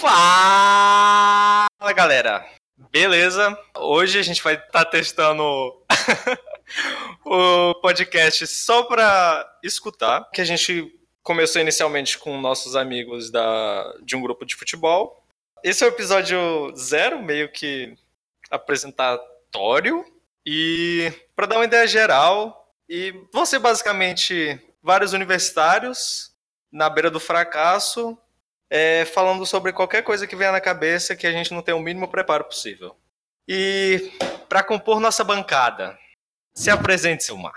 Fala 0.00 1.66
galera, 1.92 2.48
beleza? 2.92 3.58
Hoje 3.76 4.20
a 4.20 4.22
gente 4.22 4.40
vai 4.40 4.54
estar 4.54 4.70
tá 4.70 4.84
testando 4.84 5.42
o 7.26 7.74
podcast 7.82 8.46
só 8.46 8.84
para 8.84 9.58
escutar, 9.60 10.30
que 10.30 10.40
a 10.40 10.44
gente 10.44 10.96
começou 11.20 11.60
inicialmente 11.60 12.16
com 12.16 12.40
nossos 12.40 12.76
amigos 12.76 13.28
da, 13.28 13.92
de 14.04 14.14
um 14.14 14.22
grupo 14.22 14.46
de 14.46 14.54
futebol. 14.54 15.20
Esse 15.64 15.82
é 15.82 15.88
o 15.88 15.90
episódio 15.90 16.72
zero, 16.76 17.20
meio 17.20 17.50
que 17.50 17.92
apresentatório. 18.52 20.04
E 20.46 21.12
para 21.34 21.46
dar 21.46 21.56
uma 21.56 21.64
ideia 21.64 21.88
geral, 21.88 22.72
e 22.88 23.12
vão 23.32 23.44
ser 23.44 23.58
basicamente 23.58 24.60
vários 24.80 25.12
universitários 25.12 26.32
na 26.70 26.88
beira 26.88 27.10
do 27.10 27.18
fracasso, 27.18 28.16
é, 28.70 29.04
falando 29.06 29.44
sobre 29.46 29.72
qualquer 29.72 30.02
coisa 30.02 30.26
que 30.26 30.36
venha 30.36 30.52
na 30.52 30.60
cabeça 30.60 31.16
que 31.16 31.26
a 31.26 31.32
gente 31.32 31.52
não 31.52 31.62
tem 31.62 31.74
o 31.74 31.80
mínimo 31.80 32.08
preparo 32.08 32.44
possível. 32.44 32.94
E 33.46 34.12
para 34.48 34.62
compor 34.62 35.00
nossa 35.00 35.24
bancada, 35.24 35.98
se 36.54 36.70
apresente, 36.70 37.24
Silmar. 37.24 37.54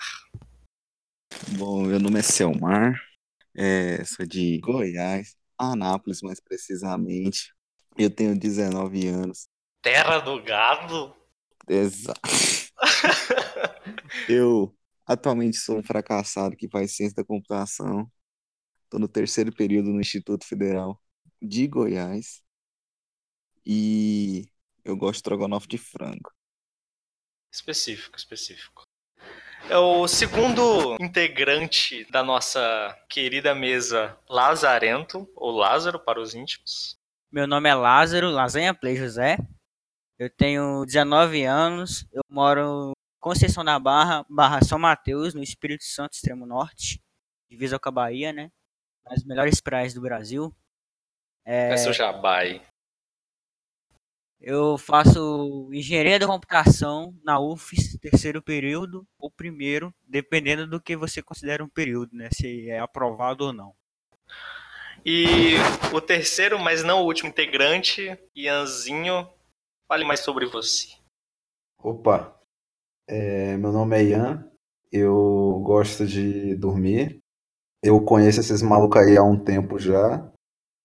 Bom, 1.49 1.83
meu 1.83 1.99
nome 1.99 2.19
é 2.19 2.21
Selmar, 2.21 2.95
é, 3.55 4.03
sou 4.05 4.25
de 4.25 4.57
Goiás, 4.59 5.35
Anápolis 5.57 6.21
mais 6.21 6.39
precisamente. 6.39 7.53
Eu 7.97 8.09
tenho 8.09 8.37
19 8.37 9.07
anos. 9.07 9.47
Terra 9.81 10.19
do 10.19 10.41
gado? 10.41 11.13
Exato. 11.67 12.21
eu 14.29 14.73
atualmente 15.05 15.57
sou 15.57 15.79
um 15.79 15.83
fracassado 15.83 16.55
que 16.55 16.69
faz 16.69 16.95
ciência 16.95 17.15
da 17.15 17.25
computação. 17.25 18.09
Estou 18.91 18.99
no 18.99 19.07
terceiro 19.07 19.55
período 19.55 19.93
no 19.93 20.01
Instituto 20.01 20.45
Federal 20.45 21.01
de 21.41 21.65
Goiás. 21.65 22.43
E 23.65 24.49
eu 24.83 24.97
gosto 24.97 25.13
de 25.13 25.17
estrogonofe 25.19 25.65
de 25.65 25.77
frango. 25.77 26.29
Específico, 27.49 28.17
específico. 28.17 28.83
É 29.69 29.77
o 29.77 30.05
segundo 30.09 30.97
integrante 30.99 32.03
da 32.11 32.21
nossa 32.21 32.61
querida 33.07 33.55
mesa 33.55 34.19
Lazarento, 34.29 35.25
ou 35.37 35.51
Lázaro 35.51 35.97
para 35.97 36.19
os 36.19 36.35
íntimos. 36.35 36.99
Meu 37.31 37.47
nome 37.47 37.69
é 37.69 37.73
Lázaro, 37.73 38.29
Lasanha 38.29 38.73
Play 38.73 38.97
José. 38.97 39.37
Eu 40.19 40.29
tenho 40.29 40.83
19 40.85 41.45
anos, 41.45 42.05
eu 42.11 42.23
moro 42.29 42.89
em 42.89 43.21
Conceição 43.21 43.63
da 43.63 43.79
Barra, 43.79 44.25
Barra 44.29 44.61
São 44.61 44.77
Mateus, 44.77 45.33
no 45.33 45.41
Espírito 45.41 45.85
Santo, 45.85 46.11
extremo 46.11 46.45
norte, 46.45 47.01
divisa 47.49 47.79
com 47.79 47.87
a 47.87 47.93
Bahia, 47.93 48.33
né? 48.33 48.51
As 49.05 49.23
melhores 49.23 49.59
praias 49.59 49.93
do 49.93 50.01
Brasil. 50.01 50.53
É, 51.45 51.73
é 51.73 51.77
seu 51.77 51.93
jabai. 51.93 52.61
Eu 54.39 54.75
faço 54.75 55.69
engenharia 55.71 56.17
da 56.17 56.25
computação 56.25 57.15
na 57.23 57.39
UFES, 57.39 57.97
terceiro 57.99 58.41
período 58.41 59.07
ou 59.19 59.29
primeiro, 59.29 59.93
dependendo 60.07 60.65
do 60.65 60.81
que 60.81 60.97
você 60.97 61.21
considera 61.21 61.63
um 61.63 61.69
período, 61.69 62.15
né? 62.15 62.27
Se 62.33 62.67
é 62.67 62.79
aprovado 62.79 63.45
ou 63.45 63.53
não. 63.53 63.75
E 65.05 65.55
o 65.93 66.01
terceiro, 66.01 66.57
mas 66.57 66.83
não 66.83 67.01
o 67.01 67.05
último 67.05 67.29
integrante, 67.29 68.17
Ianzinho, 68.35 69.29
fale 69.87 70.03
mais 70.03 70.21
sobre 70.21 70.47
você. 70.47 70.87
Opa, 71.77 72.39
é, 73.07 73.57
meu 73.57 73.71
nome 73.71 73.97
é 73.97 74.03
Ian, 74.03 74.51
eu 74.91 75.61
gosto 75.63 76.05
de 76.07 76.55
dormir. 76.55 77.20
Eu 77.83 77.99
conheço 78.01 78.39
esses 78.39 78.61
malucos 78.61 79.01
aí 79.01 79.17
há 79.17 79.23
um 79.23 79.37
tempo 79.37 79.79
já. 79.79 80.29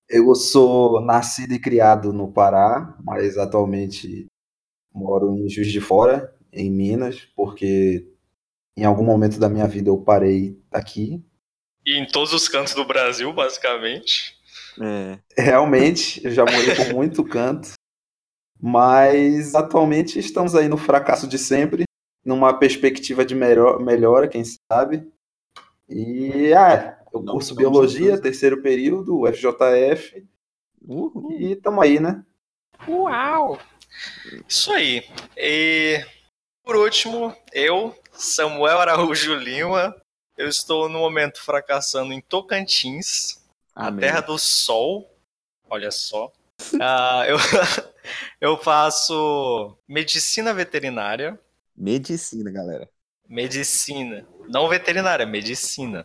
Eu 0.09 0.35
sou 0.35 1.01
nascido 1.01 1.53
e 1.53 1.59
criado 1.59 2.13
no 2.13 2.33
Pará, 2.33 2.97
mas 3.05 3.37
atualmente 3.37 4.27
moro 4.95 5.37
em 5.37 5.49
Juiz 5.49 5.71
de 5.71 5.81
Fora, 5.81 6.35
em 6.53 6.71
Minas, 6.71 7.29
porque 7.37 8.09
em 8.77 8.85
algum 8.85 9.05
momento 9.05 9.39
da 9.39 9.49
minha 9.49 9.67
vida 9.67 9.91
eu 9.91 9.99
parei 9.99 10.59
aqui. 10.71 11.23
E 11.85 11.99
em 11.99 12.07
todos 12.07 12.33
os 12.33 12.49
cantos 12.49 12.75
do 12.75 12.87
Brasil, 12.87 13.33
basicamente. 13.33 14.37
É. 14.81 15.19
Realmente, 15.37 16.25
eu 16.25 16.31
já 16.31 16.45
morei 16.45 16.75
por 16.75 16.89
muito 16.95 17.25
canto. 17.25 17.73
Mas 18.61 19.55
atualmente 19.55 20.19
estamos 20.19 20.55
aí 20.55 20.67
no 20.67 20.79
fracasso 20.79 21.29
de 21.29 21.39
sempre, 21.39 21.85
numa 22.25 22.59
perspectiva 22.59 23.25
de 23.25 23.35
melhor, 23.35 23.81
melhora, 23.81 24.29
quem 24.29 24.43
sabe. 24.73 25.07
E 25.89 26.53
ah, 26.55 26.99
eu 27.13 27.23
não, 27.23 27.35
curso 27.35 27.55
não 27.55 27.59
biologia, 27.59 28.21
terceiro 28.21 28.63
período, 28.63 29.27
FJF. 29.33 30.27
Uhul. 30.87 31.33
E 31.33 31.53
estamos 31.53 31.83
aí, 31.83 32.01
né? 32.01 32.25
Uau! 32.89 33.59
Isso 34.49 34.73
aí. 34.73 35.05
E 35.37 36.05
por 36.67 36.75
último, 36.75 37.33
eu, 37.53 37.97
Samuel 38.13 38.81
Araújo 38.81 39.35
Lima, 39.35 39.95
eu 40.37 40.49
estou 40.49 40.89
no 40.89 40.99
momento 40.99 41.41
fracassando 41.41 42.13
em 42.13 42.21
Tocantins, 42.21 43.41
Amém. 43.73 44.05
a 44.05 44.09
terra 44.09 44.21
do 44.21 44.37
sol. 44.37 45.09
Olha 45.71 45.93
só. 45.93 46.27
uh, 46.75 47.25
eu, 47.29 47.37
eu 48.41 48.57
faço 48.59 49.79
medicina 49.87 50.53
veterinária. 50.53 51.39
Medicina, 51.77 52.51
galera. 52.51 52.89
Medicina. 53.29 54.27
Não 54.49 54.69
veterinária, 54.69 55.27
medicina. 55.27 56.05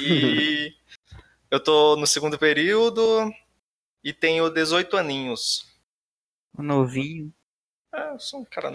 E 0.00 0.74
eu 1.50 1.60
tô 1.62 1.96
no 1.96 2.06
segundo 2.06 2.38
período 2.38 3.30
e 4.02 4.12
tenho 4.12 4.50
18 4.50 4.96
aninhos. 4.96 5.66
Novinho. 6.56 7.32
É, 7.94 8.10
eu 8.10 8.18
sou 8.18 8.40
um 8.40 8.44
cara 8.44 8.70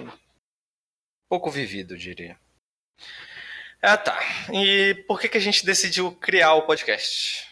pouco 1.30 1.50
vivido, 1.50 1.94
eu 1.94 1.98
diria. 1.98 2.38
Ah, 3.82 3.98
tá. 3.98 4.18
E 4.52 5.06
por 5.08 5.20
que, 5.20 5.30
que 5.30 5.38
a 5.38 5.42
gente 5.42 5.66
decidiu 5.66 6.12
criar 6.12 6.56
o 6.56 6.64
podcast? 6.64 7.48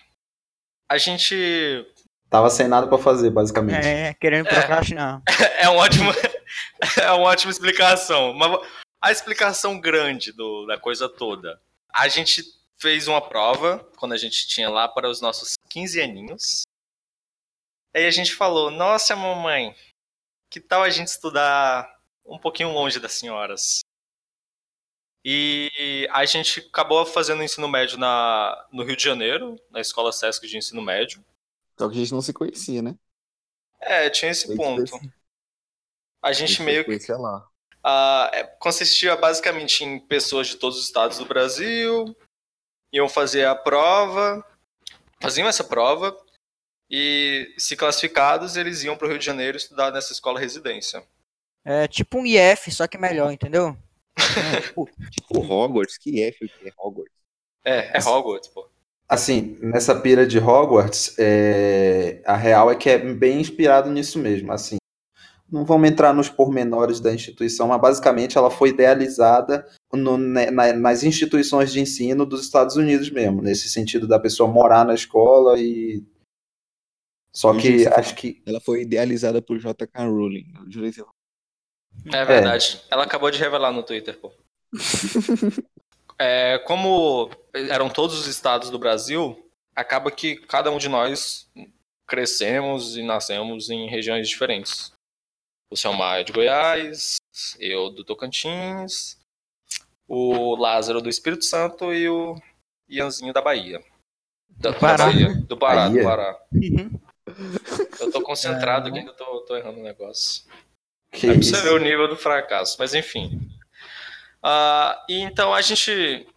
A 0.89 0.97
gente. 0.97 1.85
Tava 2.29 2.49
sem 2.49 2.67
nada 2.67 2.87
para 2.87 2.97
fazer, 2.97 3.29
basicamente. 3.29 3.85
É, 3.87 4.13
querendo 4.13 4.47
procrastinar. 4.47 5.21
É, 5.59 5.63
é, 5.63 5.69
um 5.69 5.77
ótimo, 5.77 6.11
é 7.01 7.11
uma 7.11 7.29
ótima 7.29 7.51
explicação. 7.51 8.33
Mas 8.33 8.59
a 9.01 9.11
explicação 9.11 9.79
grande 9.79 10.31
do, 10.31 10.65
da 10.65 10.79
coisa 10.79 11.07
toda. 11.07 11.61
A 11.89 12.07
gente 12.07 12.43
fez 12.77 13.07
uma 13.07 13.21
prova 13.21 13.79
quando 13.97 14.13
a 14.13 14.17
gente 14.17 14.47
tinha 14.47 14.69
lá 14.69 14.87
para 14.87 15.09
os 15.09 15.21
nossos 15.21 15.55
15 15.69 16.01
aninhos. 16.01 16.63
Aí 17.93 18.05
a 18.05 18.11
gente 18.11 18.33
falou: 18.33 18.69
Nossa, 18.69 19.15
mamãe, 19.15 19.75
que 20.49 20.59
tal 20.59 20.83
a 20.83 20.89
gente 20.89 21.07
estudar 21.07 21.99
um 22.25 22.37
pouquinho 22.37 22.71
longe 22.71 22.99
das 22.99 23.13
senhoras? 23.13 23.81
E 25.23 26.07
a 26.11 26.23
gente 26.25 26.61
acabou 26.61 27.05
fazendo 27.05 27.43
ensino 27.43 27.67
médio 27.67 27.97
na, 27.97 28.67
no 28.71 28.83
Rio 28.83 28.95
de 28.95 29.03
Janeiro, 29.03 29.59
na 29.69 29.81
escola 29.81 30.13
Sesc 30.13 30.47
de 30.47 30.57
ensino 30.57 30.81
médio. 30.81 31.23
Só 31.77 31.89
que 31.89 31.95
a 31.95 31.99
gente 31.99 32.13
não 32.13 32.21
se 32.21 32.31
conhecia, 32.31 32.81
né? 32.81 32.97
É, 33.79 34.09
tinha 34.09 34.31
esse 34.31 34.55
ponto. 34.55 34.99
A 36.21 36.31
gente 36.31 36.61
meio 36.61 36.85
que. 36.85 37.11
Lá. 37.11 37.47
Uh, 37.87 38.59
consistia 38.59 39.15
basicamente 39.15 39.85
em 39.85 39.97
pessoas 39.97 40.47
de 40.47 40.57
todos 40.57 40.77
os 40.77 40.83
estados 40.83 41.19
do 41.19 41.25
Brasil, 41.25 42.13
iam 42.91 43.07
fazer 43.07 43.45
a 43.45 43.55
prova, 43.55 44.45
faziam 45.21 45.47
essa 45.47 45.63
prova, 45.63 46.13
e 46.89 47.53
se 47.57 47.77
classificados, 47.77 48.57
eles 48.57 48.83
iam 48.83 48.97
para 48.97 49.07
o 49.07 49.09
Rio 49.09 49.19
de 49.19 49.25
Janeiro 49.25 49.55
estudar 49.55 49.91
nessa 49.91 50.11
escola 50.11 50.37
residência. 50.37 51.01
É 51.63 51.87
tipo 51.87 52.17
um 52.17 52.25
IF, 52.25 52.71
só 52.71 52.87
que 52.87 52.97
melhor, 52.97 53.31
entendeu? 53.31 53.77
É, 54.17 54.61
tipo, 54.67 54.89
tipo 55.09 55.39
Hogwarts, 55.39 55.97
que 55.97 56.21
IF 56.21 56.47
que 56.47 56.67
é 56.67 56.73
Hogwarts? 56.77 57.15
É, 57.63 57.97
é 57.97 58.01
Hogwarts, 58.01 58.49
pô. 58.49 58.69
Assim, 59.07 59.57
nessa 59.61 59.95
pira 59.99 60.27
de 60.27 60.37
Hogwarts, 60.39 61.15
é... 61.17 62.21
a 62.25 62.35
real 62.35 62.69
é 62.69 62.75
que 62.75 62.89
é 62.89 62.97
bem 62.97 63.39
inspirado 63.39 63.89
nisso 63.89 64.19
mesmo. 64.19 64.51
Assim, 64.51 64.77
não 65.49 65.63
vamos 65.63 65.89
entrar 65.89 66.13
nos 66.13 66.29
pormenores 66.29 66.99
da 66.99 67.13
instituição, 67.13 67.67
mas 67.67 67.79
basicamente 67.79 68.37
ela 68.37 68.51
foi 68.51 68.69
idealizada 68.69 69.67
no, 69.93 70.17
né, 70.17 70.51
na, 70.51 70.73
nas 70.73 71.03
instituições 71.03 71.71
de 71.71 71.79
ensino 71.79 72.25
dos 72.25 72.41
Estados 72.41 72.75
Unidos 72.75 73.09
mesmo, 73.09 73.41
nesse 73.41 73.69
sentido 73.69 74.07
da 74.07 74.19
pessoa 74.19 74.49
morar 74.49 74.85
na 74.85 74.93
escola 74.93 75.59
e. 75.59 76.03
Só 77.33 77.53
que 77.53 77.87
acho 77.87 78.15
que. 78.15 78.41
Ela 78.45 78.59
foi 78.59 78.81
idealizada 78.81 79.41
por 79.41 79.57
J.K. 79.57 80.05
Rowling. 80.05 80.51
É 82.11 82.25
verdade. 82.25 82.81
É. 82.89 82.93
Ela 82.93 83.03
acabou 83.03 83.31
de 83.31 83.39
revelar 83.39 83.71
no 83.71 83.83
Twitter, 83.83 84.17
pô. 84.19 84.31
é, 86.19 86.57
como 86.59 87.29
eram 87.53 87.89
todos 87.89 88.19
os 88.19 88.27
estados 88.27 88.69
do 88.69 88.79
Brasil, 88.79 89.37
acaba 89.75 90.11
que 90.11 90.35
cada 90.35 90.71
um 90.71 90.77
de 90.77 90.89
nós 90.89 91.49
crescemos 92.07 92.97
e 92.97 93.03
nascemos 93.03 93.69
em 93.69 93.87
regiões 93.87 94.27
diferentes. 94.27 94.96
O 95.69 95.75
Selmar 95.75 96.19
é 96.19 96.23
de 96.23 96.31
Goiás, 96.31 97.17
eu 97.59 97.89
do 97.89 98.03
Tocantins, 98.03 99.17
o 100.07 100.55
Lázaro 100.55 101.01
do 101.01 101.09
Espírito 101.09 101.43
Santo 101.43 101.93
e 101.93 102.07
o 102.07 102.35
Ianzinho 102.87 103.33
da 103.33 103.41
Bahia. 103.41 103.83
Da, 104.49 104.71
do 104.71 104.79
Pará. 104.79 105.05
Bahia, 105.05 105.35
do 105.35 105.57
Pará, 105.57 105.89
Bahia. 105.89 106.01
do 106.01 106.07
Pará. 106.07 106.39
Uhum. 106.53 106.99
Eu 107.99 108.11
tô 108.11 108.21
concentrado 108.21 108.87
aqui 108.89 109.03
que 109.03 109.09
eu 109.09 109.13
tô, 109.13 109.41
tô 109.41 109.55
errando 109.57 109.79
o 109.79 109.83
negócio. 109.83 110.43
Que 111.11 111.27
É 111.27 111.33
pra 111.33 111.43
você 111.43 111.61
ver 111.61 111.73
o 111.73 111.79
nível 111.79 112.07
do 112.07 112.15
fracasso, 112.15 112.77
mas 112.79 112.93
enfim. 112.93 113.49
Ah, 114.41 115.05
e 115.09 115.19
então 115.19 115.53
a 115.53 115.61
gente 115.61 116.27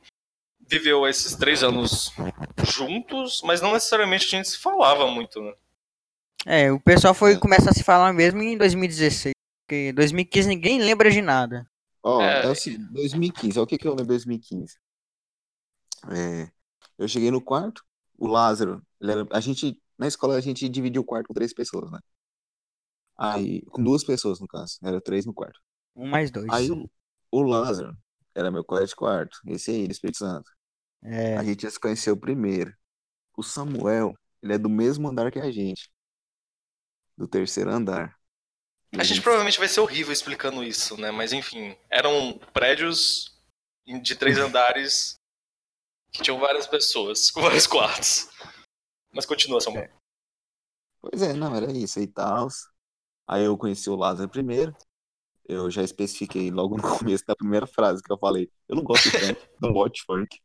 viveu 0.66 1.06
esses 1.06 1.34
três 1.34 1.62
anos 1.62 2.12
juntos, 2.64 3.42
mas 3.44 3.60
não 3.60 3.72
necessariamente 3.72 4.26
a 4.26 4.28
gente 4.28 4.48
se 4.48 4.58
falava 4.58 5.06
muito, 5.06 5.40
né? 5.40 5.54
É, 6.46 6.72
o 6.72 6.80
pessoal 6.80 7.14
foi 7.14 7.38
começar 7.38 7.70
a 7.70 7.74
se 7.74 7.84
falar 7.84 8.12
mesmo 8.12 8.42
em 8.42 8.56
2016. 8.56 9.34
Porque 9.66 9.92
2015 9.92 10.48
ninguém 10.48 10.80
lembra 10.80 11.10
de 11.10 11.20
nada. 11.20 11.66
Ó, 12.02 12.20
É. 12.22 12.44
é, 12.46 12.48
o 12.48 12.54
seguinte, 12.54 12.90
2015, 12.92 13.58
ó, 13.58 13.62
o 13.62 13.66
que 13.66 13.76
que 13.78 13.86
eu 13.86 13.90
lembro 13.92 14.04
de 14.04 14.08
2015? 14.08 14.76
É, 16.10 16.50
eu 16.98 17.06
cheguei 17.06 17.30
no 17.30 17.42
quarto, 17.42 17.84
o 18.18 18.26
Lázaro, 18.26 18.82
ele 19.00 19.12
era- 19.12 19.26
a 19.30 19.40
gente, 19.40 19.78
na 19.98 20.06
escola 20.06 20.34
a 20.36 20.40
gente 20.40 20.68
dividiu 20.68 21.02
o 21.02 21.04
quarto 21.04 21.26
com 21.28 21.34
três 21.34 21.52
pessoas, 21.52 21.90
né? 21.90 21.98
Aí, 23.16 23.60
com 23.66 23.82
duas 23.82 24.02
pessoas 24.02 24.40
no 24.40 24.46
caso, 24.48 24.78
era 24.82 25.00
três 25.00 25.26
no 25.26 25.34
quarto. 25.34 25.60
Um 25.94 26.08
mais 26.08 26.30
dois. 26.30 26.46
Aí 26.50 26.70
o, 26.70 26.90
o 27.30 27.42
Lázaro 27.42 27.94
era 28.34 28.50
meu 28.50 28.64
colega 28.64 28.86
de 28.86 28.96
quarto, 28.96 29.38
esse 29.46 29.70
aí, 29.70 29.86
do 29.86 29.92
Espírito 29.92 30.18
Santo. 30.18 30.50
É, 31.02 31.36
A 31.36 31.44
gente 31.44 31.62
já 31.62 31.70
se 31.70 31.78
conheceu 31.78 32.16
primeiro. 32.16 32.74
O 33.36 33.42
Samuel, 33.42 34.14
ele 34.42 34.54
é 34.54 34.58
do 34.58 34.70
mesmo 34.70 35.08
andar 35.08 35.30
que 35.30 35.38
a 35.38 35.50
gente. 35.50 35.90
Do 37.20 37.28
terceiro 37.28 37.70
andar. 37.70 38.18
A 38.96 39.04
gente 39.04 39.20
provavelmente 39.20 39.58
vai 39.58 39.68
ser 39.68 39.80
horrível 39.80 40.10
explicando 40.10 40.64
isso, 40.64 40.98
né? 40.98 41.10
Mas 41.10 41.34
enfim, 41.34 41.76
eram 41.90 42.38
prédios 42.54 43.38
de 43.86 44.16
três 44.16 44.38
andares 44.40 45.16
que 46.10 46.22
tinham 46.22 46.40
várias 46.40 46.66
pessoas, 46.66 47.30
com 47.30 47.42
vários 47.42 47.66
quartos. 47.66 48.26
Mas 49.12 49.26
continua, 49.26 49.60
Samuel. 49.60 49.90
Pois 51.02 51.20
é, 51.20 51.34
não, 51.34 51.54
era 51.54 51.70
isso 51.70 52.00
e 52.00 52.06
tal. 52.06 52.48
Aí 53.28 53.44
eu 53.44 53.58
conheci 53.58 53.90
o 53.90 53.96
Lázaro 53.96 54.30
primeiro. 54.30 54.74
Eu 55.44 55.70
já 55.70 55.82
especifiquei 55.82 56.50
logo 56.50 56.78
no 56.78 56.82
começo 56.98 57.26
da 57.26 57.36
primeira 57.36 57.66
frase 57.66 58.02
que 58.02 58.10
eu 58.10 58.16
falei. 58.18 58.50
Eu 58.66 58.76
não 58.76 58.82
gosto 58.82 59.10
de 59.10 59.18
funk, 59.18 59.40
não 59.60 59.72
gosto 59.74 59.92
de 59.96 60.04
funk. 60.04 60.40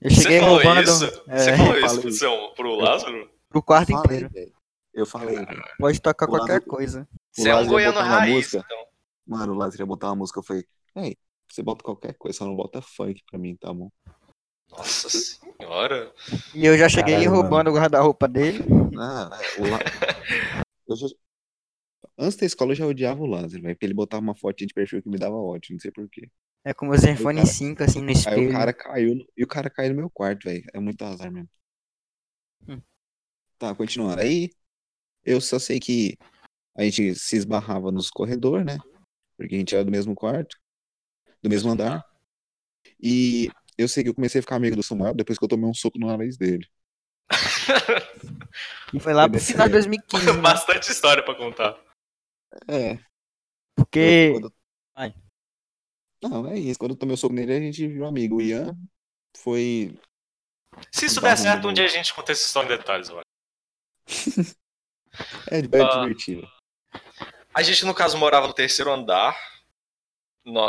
eu 0.00 0.10
cheguei 0.10 0.38
Você 0.38 0.40
falou 0.40 0.54
roubando 0.56 0.82
isso? 0.82 1.00
do- 1.00 1.24
Você 1.26 1.50
é, 1.50 1.56
falou 1.58 1.76
isso 1.76 1.86
falei. 1.86 2.00
pro, 2.00 2.12
seu, 2.12 2.54
pro 2.54 2.74
Lázaro? 2.76 3.30
Pro 3.54 3.62
quarto 3.62 3.90
Falei, 3.92 4.04
inteiro. 4.18 4.28
velho. 4.32 4.52
Eu 4.92 5.06
falei, 5.06 5.36
velho. 5.44 5.62
Pode 5.78 6.00
tocar 6.00 6.26
qualquer 6.26 6.52
Lázaro- 6.54 6.66
coisa. 6.70 7.08
O 7.12 7.42
Você 7.42 7.48
é 7.48 7.54
um 7.56 7.66
goiano 7.66 7.94
botar 7.94 8.06
uma 8.06 8.18
raiz, 8.18 8.34
música. 8.34 8.58
então. 8.64 8.86
Mano, 9.26 9.52
o 9.52 9.56
Lázaro 9.56 9.82
ia 9.82 9.86
botar 9.86 10.08
uma 10.08 10.16
música. 10.16 10.38
Eu 10.38 10.44
falei, 10.44 10.64
ei, 10.96 11.16
você 11.50 11.62
bota 11.62 11.82
qualquer 11.82 12.14
coisa, 12.14 12.38
só 12.38 12.44
não 12.44 12.54
bota 12.54 12.80
funk 12.82 13.22
pra 13.30 13.38
mim, 13.38 13.56
tá 13.56 13.72
bom? 13.72 13.90
Nossa 14.70 15.08
senhora. 15.08 16.12
E 16.54 16.64
eu 16.66 16.76
já 16.76 16.88
cheguei 16.88 17.14
Caralho, 17.14 17.30
roubando 17.30 17.70
o 17.70 17.74
guarda-roupa 17.74 18.26
dele. 18.28 18.64
Ah, 18.98 19.30
o 19.58 19.62
La... 19.68 19.78
eu 20.88 20.96
já... 20.96 21.06
Antes 22.18 22.36
da 22.36 22.46
escola 22.46 22.72
eu 22.72 22.76
já 22.76 22.86
odiava 22.86 23.20
o 23.22 23.26
Lázaro, 23.26 23.62
velho, 23.62 23.74
porque 23.74 23.86
ele 23.86 23.94
botava 23.94 24.22
uma 24.22 24.34
foto 24.36 24.64
de 24.66 24.72
perfil 24.72 25.02
que 25.02 25.08
me 25.08 25.18
dava 25.18 25.34
ódio, 25.34 25.72
não 25.72 25.80
sei 25.80 25.90
porquê. 25.90 26.28
É 26.64 26.72
com 26.72 26.88
o 26.88 26.96
Zenfone 26.96 27.38
cara- 27.40 27.46
5 27.46 27.82
assim 27.82 28.00
no 28.00 28.06
Aí 28.08 28.12
espelho. 28.12 28.48
o 28.48 28.52
cara 28.52 28.72
caiu, 28.72 29.14
no- 29.16 29.26
e 29.36 29.42
o 29.44 29.46
cara 29.46 29.68
caiu 29.68 29.90
no 29.90 29.96
meu 29.96 30.10
quarto, 30.10 30.44
velho. 30.44 30.64
É 30.72 30.78
muito 30.80 31.02
azar 31.04 31.30
mesmo. 31.30 31.48
Tá, 33.64 33.74
continuando. 33.74 34.20
Aí, 34.20 34.50
eu 35.24 35.40
só 35.40 35.58
sei 35.58 35.80
que 35.80 36.18
a 36.76 36.82
gente 36.82 37.14
se 37.14 37.34
esbarrava 37.34 37.90
nos 37.90 38.10
corredores, 38.10 38.66
né? 38.66 38.76
Porque 39.38 39.54
a 39.54 39.58
gente 39.58 39.74
era 39.74 39.82
do 39.82 39.90
mesmo 39.90 40.14
quarto, 40.14 40.54
do 41.42 41.48
mesmo 41.48 41.70
andar. 41.70 42.04
E 43.02 43.48
eu 43.78 43.88
sei 43.88 44.02
que 44.02 44.10
eu 44.10 44.14
comecei 44.14 44.40
a 44.40 44.42
ficar 44.42 44.56
amigo 44.56 44.76
do 44.76 44.82
Samuel 44.82 45.14
depois 45.14 45.38
que 45.38 45.44
eu 45.44 45.48
tomei 45.48 45.64
um 45.64 45.72
soco 45.72 45.98
no 45.98 46.08
nariz 46.08 46.36
dele. 46.36 46.68
E 48.92 49.00
foi 49.00 49.14
lá 49.14 49.26
pro 49.26 49.40
final 49.40 49.66
de 49.66 49.72
jeito. 49.72 49.88
2015, 50.10 50.26
né? 50.26 50.32
Bastante 50.42 50.90
história 50.92 51.24
pra 51.24 51.34
contar. 51.34 51.82
É. 52.68 52.98
Porque. 53.74 54.32
quando- 54.32 54.54
Vai. 54.94 55.14
Não, 56.22 56.46
é 56.48 56.58
isso. 56.58 56.78
Quando 56.78 56.90
eu 56.92 56.98
tomei 56.98 57.14
o 57.14 57.16
soco 57.16 57.34
nele, 57.34 57.54
a 57.54 57.60
gente 57.60 57.88
virou 57.88 58.08
amigo. 58.08 58.36
O 58.36 58.42
Ian 58.42 58.76
foi. 59.38 59.98
Se 60.92 61.06
isso 61.06 61.22
der 61.22 61.38
certo, 61.38 61.60
um 61.64 61.68
bom. 61.68 61.72
dia 61.72 61.86
a 61.86 61.88
gente 61.88 62.12
conta 62.12 62.32
essa 62.32 62.44
história 62.44 62.66
em 62.74 62.76
detalhes, 62.76 63.08
eu 63.08 63.23
É, 65.48 65.62
bem 65.62 65.80
Ah. 65.80 66.00
divertido. 66.00 66.48
A 67.54 67.62
gente, 67.62 67.84
no 67.84 67.94
caso, 67.94 68.18
morava 68.18 68.48
no 68.48 68.52
terceiro 68.52 68.90
andar. 68.92 69.36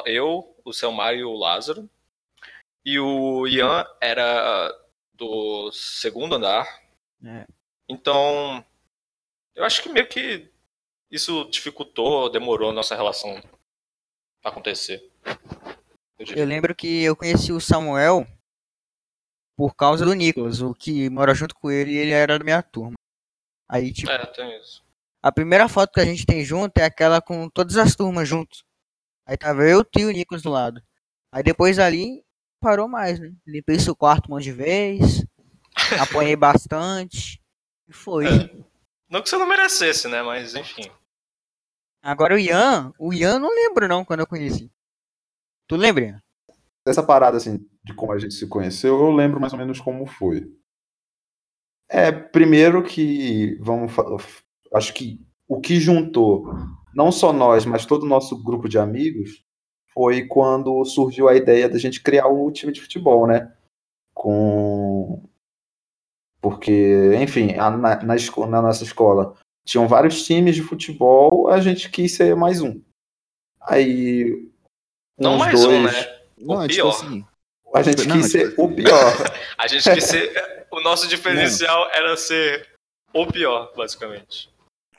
Eu, 0.06 0.56
o 0.64 0.72
Selmar 0.72 1.16
e 1.16 1.24
o 1.24 1.34
Lázaro. 1.34 1.90
E 2.86 3.00
o 3.00 3.48
Ian 3.48 3.84
era 4.00 4.72
do 5.16 5.72
segundo 5.72 6.36
andar. 6.36 6.68
É. 7.26 7.48
Então, 7.90 8.64
eu 9.56 9.64
acho 9.64 9.82
que 9.82 9.90
meio 9.90 10.08
que 10.08 10.48
isso 11.10 11.46
dificultou, 11.46 12.30
demorou 12.30 12.70
a 12.70 12.74
nossa 12.74 12.96
relação 12.96 13.42
acontecer. 14.44 15.12
Eu. 16.20 16.36
Eu 16.38 16.46
lembro 16.46 16.76
que 16.76 17.04
eu 17.04 17.16
conheci 17.16 17.52
o 17.52 17.60
Samuel 17.60 18.28
por 19.58 19.74
causa 19.76 20.06
do 20.06 20.14
Nicolas, 20.14 20.62
o 20.62 20.74
que 20.76 21.10
mora 21.10 21.34
junto 21.34 21.56
com 21.56 21.72
ele 21.72 21.94
e 21.94 21.98
ele 21.98 22.12
era 22.12 22.38
da 22.38 22.44
minha 22.46 22.62
turma. 22.62 22.94
Aí, 23.70 23.92
tipo, 23.92 24.12
É, 24.12 24.26
tem 24.28 24.60
isso. 24.60 24.84
a 25.24 25.32
primeira 25.32 25.68
foto 25.68 25.92
que 25.94 26.00
a 26.00 26.06
gente 26.06 26.26
tem 26.26 26.44
junto 26.44 26.78
é 26.78 26.84
aquela 26.86 27.22
com 27.22 27.50
todas 27.50 27.78
as 27.78 27.96
turmas 27.96 28.28
juntos. 28.28 28.64
Aí 29.28 29.36
tava 29.38 29.64
eu, 29.64 29.84
tu 29.84 30.00
e 30.00 30.06
o 30.06 30.12
Nicolas 30.12 30.44
do 30.44 30.50
lado. 30.52 30.82
Aí 31.32 31.42
depois 31.44 31.80
ali 31.80 32.24
parou 32.62 32.88
mais, 32.88 33.20
né? 33.20 33.32
Limpei 33.46 33.80
seu 33.80 33.96
quarto 33.96 34.28
um 34.28 34.36
monte 34.36 34.44
de 34.46 34.52
vez, 34.52 35.26
apanhei 36.00 36.36
bastante. 36.36 37.42
E 37.88 37.94
foi. 37.94 38.26
Não 39.10 39.22
que 39.22 39.30
você 39.30 39.38
não 39.38 39.48
merecesse, 39.48 40.08
né? 40.08 40.22
Mas 40.22 40.56
enfim. 40.56 40.90
Agora 42.04 42.36
o 42.36 42.40
Ian, 42.40 42.94
o 43.00 43.12
Ian 43.14 43.34
eu 43.34 43.40
não 43.40 43.50
lembro 43.50 43.88
não 43.88 44.06
quando 44.06 44.20
eu 44.20 44.28
conheci. 44.28 44.72
Tu 45.68 45.76
lembra? 45.76 46.06
Ian? 46.06 46.22
Essa 46.88 47.02
parada, 47.02 47.38
assim, 47.38 47.68
de 47.84 47.96
como 47.96 48.12
a 48.12 48.20
gente 48.20 48.36
se 48.36 48.48
conheceu, 48.48 49.00
eu 49.00 49.12
lembro 49.12 49.40
mais 49.40 49.54
ou 49.54 49.58
menos 49.60 49.80
como 49.80 50.06
foi. 50.06 50.48
É, 51.90 52.12
primeiro 52.12 52.84
que, 52.84 53.58
vamos 53.62 53.92
acho 54.74 54.94
que 54.94 55.20
o 55.48 55.60
que 55.62 55.80
juntou, 55.80 56.52
não 56.94 57.12
só 57.12 57.32
nós, 57.32 57.66
mas 57.66 57.86
todo 57.86 58.04
o 58.04 58.08
nosso 58.10 58.42
grupo 58.44 58.68
de 58.68 58.78
amigos, 58.80 59.44
foi 59.94 60.26
quando 60.26 60.84
surgiu 60.86 61.30
a 61.30 61.36
ideia 61.36 61.70
da 61.70 61.78
gente 61.78 62.02
criar 62.02 62.28
o 62.28 62.52
time 62.52 62.74
de 62.74 62.82
futebol, 62.82 63.28
né? 63.28 63.54
Com... 64.14 65.24
Porque, 66.42 67.16
enfim, 67.22 67.54
a- 67.58 67.72
na, 67.72 68.04
na, 68.04 68.16
esco- 68.16 68.46
na 68.46 68.62
nossa 68.62 68.84
escola 68.84 69.36
tinham 69.66 69.88
vários 69.88 70.26
times 70.26 70.56
de 70.56 70.62
futebol, 70.62 71.48
a 71.48 71.60
gente 71.60 71.90
quis 71.90 72.14
ser 72.16 72.36
mais 72.36 72.62
um. 72.62 72.82
Aí... 73.62 74.50
Não 75.18 75.36
uns 75.36 75.40
mais 75.40 75.64
um, 75.64 75.68
dois- 75.68 75.84
né? 75.94 76.16
Não, 76.38 76.56
O 76.58 76.64
é 76.64 76.68
tipo 76.68 76.82
pior. 76.84 76.90
assim. 76.90 77.26
A 77.76 77.84
gente 77.84 78.08
Não, 78.08 78.18
quis 78.22 78.32
ser 78.32 78.54
o 78.58 78.68
pior. 78.74 79.14
A 79.58 79.68
gente 79.68 79.84
quis 79.94 80.04
ser. 80.04 80.66
O 80.72 80.82
nosso 80.82 81.08
diferencial 81.08 81.90
era 81.92 82.16
ser 82.18 82.68
o 83.14 83.26
pior, 83.28 83.72
basicamente. 83.76 84.50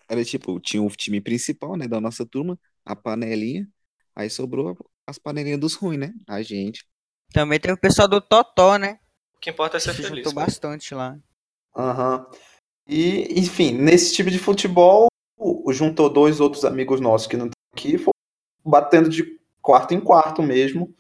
Era 0.09 0.25
tipo, 0.25 0.59
tinha 0.61 0.83
o 0.83 0.89
time 0.91 1.21
principal, 1.21 1.77
né, 1.77 1.87
da 1.89 2.01
nossa 2.01 2.25
turma, 2.25 2.59
a 2.85 2.95
panelinha, 2.95 3.69
aí 4.15 4.31
sobrou 4.31 4.77
as 5.07 5.19
panelinhas 5.19 5.59
dos 5.61 5.75
ruins, 5.75 5.99
né? 5.99 6.15
A 6.29 6.41
gente. 6.43 6.85
Também 7.33 7.59
tem 7.59 7.73
o 7.73 7.77
pessoal 7.79 8.07
do 8.09 8.21
Totó, 8.21 8.77
né? 8.79 8.99
O 9.37 9.41
que 9.41 9.51
importa 9.51 9.77
é 9.77 9.81
ser 9.81 9.91
Se 9.95 10.03
feliz. 10.03 10.19
juntou 10.19 10.33
pô. 10.33 10.41
bastante 10.41 10.95
lá. 10.95 11.19
Aham. 11.77 12.27
E, 12.89 13.39
enfim, 13.41 13.73
nesse 13.73 14.15
tipo 14.15 14.31
de 14.31 14.39
futebol, 14.39 15.09
o- 15.37 15.73
juntou 15.73 16.09
dois 16.09 16.41
outros 16.41 16.65
amigos 16.65 17.01
nossos 17.01 17.27
que 17.27 17.37
não 17.37 17.47
estão 17.47 17.57
aqui, 17.75 17.99
foi 17.99 18.13
batendo 18.65 19.09
de 19.11 19.39
quarto 19.61 19.93
em 19.93 20.01
quarto 20.01 20.41
mesmo, 20.43 20.95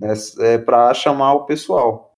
né, 0.00 0.14
é, 0.40 0.58
para 0.58 0.92
chamar 0.94 1.34
o 1.34 1.46
pessoal. 1.46 2.16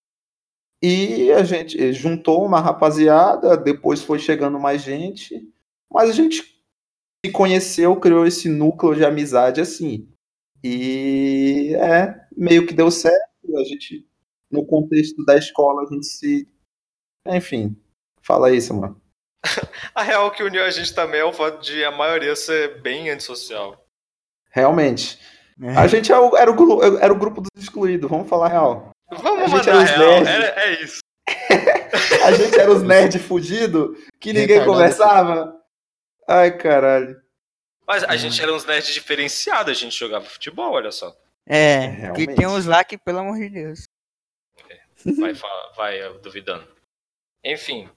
E 0.83 1.31
a 1.33 1.45
gente 1.45 1.81
eh, 1.81 1.93
juntou 1.93 2.45
uma 2.45 2.61
rapaziada, 2.61 3.57
depois 3.57 4.03
foi 4.03 4.19
chegando 4.19 4.59
mais 4.59 4.83
gente, 4.83 5.49
mas 5.91 6.11
a 6.11 6.13
gente 6.13 6.43
se 7.25 7.33
conheceu, 7.33 7.95
criou 7.97 8.27
esse 8.27 8.49
núcleo 8.49 8.97
de 8.97 9.05
amizade 9.05 9.61
assim. 9.61 10.09
E 10.63 11.75
é, 11.77 12.27
meio 12.37 12.67
que 12.67 12.75
deu 12.75 12.91
certo, 12.91 13.57
a 13.57 13.65
gente, 13.65 14.07
no 14.51 14.67
contexto 14.67 15.25
da 15.25 15.37
escola, 15.37 15.83
a 15.83 15.93
gente 15.93 16.07
se. 16.07 16.49
Enfim, 17.29 17.77
fala 18.21 18.53
isso, 18.53 18.75
mano. 18.79 19.01
A 19.95 20.03
real 20.03 20.31
que 20.31 20.43
uniu 20.43 20.65
a 20.65 20.71
gente 20.71 20.95
também 20.95 21.21
é 21.21 21.25
o 21.25 21.33
fato 21.33 21.61
de 21.63 21.85
a 21.85 21.91
maioria 21.91 22.35
ser 22.35 22.81
bem 22.81 23.11
antissocial. 23.11 23.85
Realmente. 24.51 25.19
É. 25.61 25.77
A 25.77 25.87
gente 25.87 26.11
era 26.11 26.21
o, 26.21 26.37
era 26.37 26.51
o, 26.51 26.99
era 26.99 27.13
o 27.13 27.19
grupo 27.19 27.41
dos 27.41 27.51
excluídos, 27.63 28.09
vamos 28.11 28.29
falar 28.29 28.49
real. 28.49 28.91
A 29.11 29.15
Vamos 29.17 29.51
gente 29.51 29.67
mandar 29.67 29.71
era 29.71 29.79
a 29.81 29.85
os 29.85 29.91
real. 29.91 30.21
nerds. 30.25 30.29
É, 30.29 30.65
é 30.65 30.83
isso. 30.83 31.01
A 32.25 32.33
gente 32.33 32.59
era 32.59 32.71
os 32.73 32.83
nerds 32.83 33.23
fudidos 33.23 33.97
que 34.21 34.33
ninguém 34.33 34.59
Retardado. 34.59 34.73
conversava. 34.73 35.63
Ai, 36.29 36.57
caralho. 36.57 37.21
Mas 37.87 38.03
a 38.05 38.13
Hum. 38.15 38.17
gente 38.17 38.41
era 38.43 38.53
uns 38.53 38.65
nerds 38.65 38.93
diferenciados, 38.95 39.71
a 39.71 39.75
gente 39.79 39.97
jogava 39.99 40.25
futebol, 40.25 40.73
olha 40.73 40.91
só. 40.91 41.15
É, 41.47 41.79
Realmente. 41.87 42.27
que 42.27 42.35
tem 42.35 42.47
uns 42.47 42.65
lá 42.67 42.83
que, 42.85 42.97
pelo 42.97 43.19
amor 43.19 43.37
de 43.37 43.49
Deus. 43.51 43.85
Vai, 45.19 45.33
vai 45.77 46.13
duvidando. 46.21 46.67
Enfim. 47.45 47.89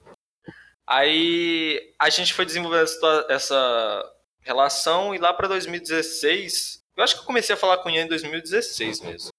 Aí 0.86 1.94
a 1.98 2.08
gente 2.10 2.32
foi 2.34 2.44
desenvolvendo 2.44 2.82
essa, 2.84 3.26
essa 3.30 4.12
relação 4.40 5.14
e 5.14 5.18
lá 5.18 5.32
pra 5.32 5.48
2016, 5.48 6.82
eu 6.96 7.04
acho 7.04 7.14
que 7.14 7.20
eu 7.20 7.26
comecei 7.26 7.54
a 7.54 7.58
falar 7.58 7.78
com 7.78 7.88
o 7.88 7.92
Ian 7.92 8.04
em 8.04 8.08
2016 8.08 9.00
mesmo. 9.00 9.30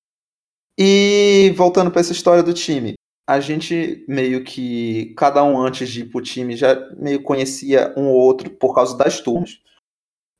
E 0.77 1.53
voltando 1.55 1.89
para 1.89 2.01
essa 2.01 2.11
história 2.11 2.43
do 2.43 2.53
time, 2.53 2.93
a 3.27 3.39
gente 3.39 4.05
meio 4.07 4.43
que, 4.43 5.13
cada 5.15 5.43
um 5.43 5.59
antes 5.59 5.89
de 5.89 6.01
ir 6.01 6.05
pro 6.05 6.21
time, 6.21 6.55
já 6.55 6.75
meio 6.95 7.21
conhecia 7.23 7.93
um 7.97 8.07
ou 8.07 8.15
outro 8.15 8.49
por 8.49 8.75
causa 8.75 8.95
das 8.95 9.19
turmas. 9.19 9.59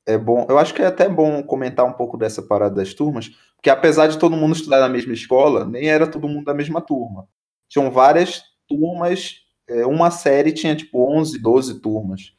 É 0.06 0.16
bom, 0.16 0.46
eu 0.48 0.58
acho 0.58 0.72
que 0.72 0.80
é 0.80 0.86
até 0.86 1.06
bom 1.06 1.42
comentar 1.42 1.84
um 1.84 1.92
pouco 1.92 2.16
dessa 2.16 2.40
parada 2.40 2.76
das 2.76 2.94
turmas, 2.94 3.28
porque 3.56 3.68
apesar 3.68 4.06
de 4.06 4.18
todo 4.18 4.36
mundo 4.36 4.56
estudar 4.56 4.80
na 4.80 4.88
mesma 4.88 5.12
escola, 5.12 5.66
nem 5.66 5.90
era 5.90 6.10
todo 6.10 6.28
mundo 6.28 6.46
da 6.46 6.54
mesma 6.54 6.80
turma. 6.80 7.28
Tinham 7.68 7.90
várias 7.90 8.42
turmas, 8.66 9.42
é, 9.68 9.84
uma 9.84 10.10
série 10.10 10.52
tinha 10.52 10.74
tipo 10.74 11.14
11, 11.14 11.38
12 11.38 11.80
turmas. 11.80 12.32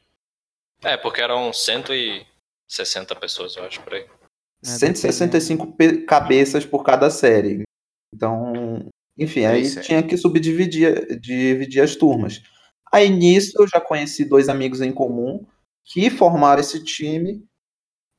É, 0.82 0.96
porque 0.96 1.20
eram 1.20 1.52
160 1.52 3.14
pessoas, 3.16 3.54
eu 3.54 3.64
acho, 3.64 3.80
por 3.82 3.94
aí. 3.94 4.04
É, 4.62 4.66
165 4.68 5.72
pe- 5.72 6.02
cabeças 6.04 6.66
por 6.66 6.84
cada 6.84 7.10
série. 7.10 7.62
Então, 8.14 8.86
enfim, 9.18 9.44
aí 9.44 9.66
é. 9.66 9.80
tinha 9.80 10.02
que 10.02 10.16
subdividir 10.16 11.18
dividir 11.20 11.82
as 11.82 11.96
turmas. 11.96 12.42
Aí 12.92 13.08
nisso 13.08 13.52
eu 13.60 13.68
já 13.68 13.80
conheci 13.80 14.24
dois 14.24 14.48
amigos 14.48 14.80
em 14.80 14.92
comum 14.92 15.46
que 15.84 16.10
formaram 16.10 16.60
esse 16.60 16.82
time 16.84 17.44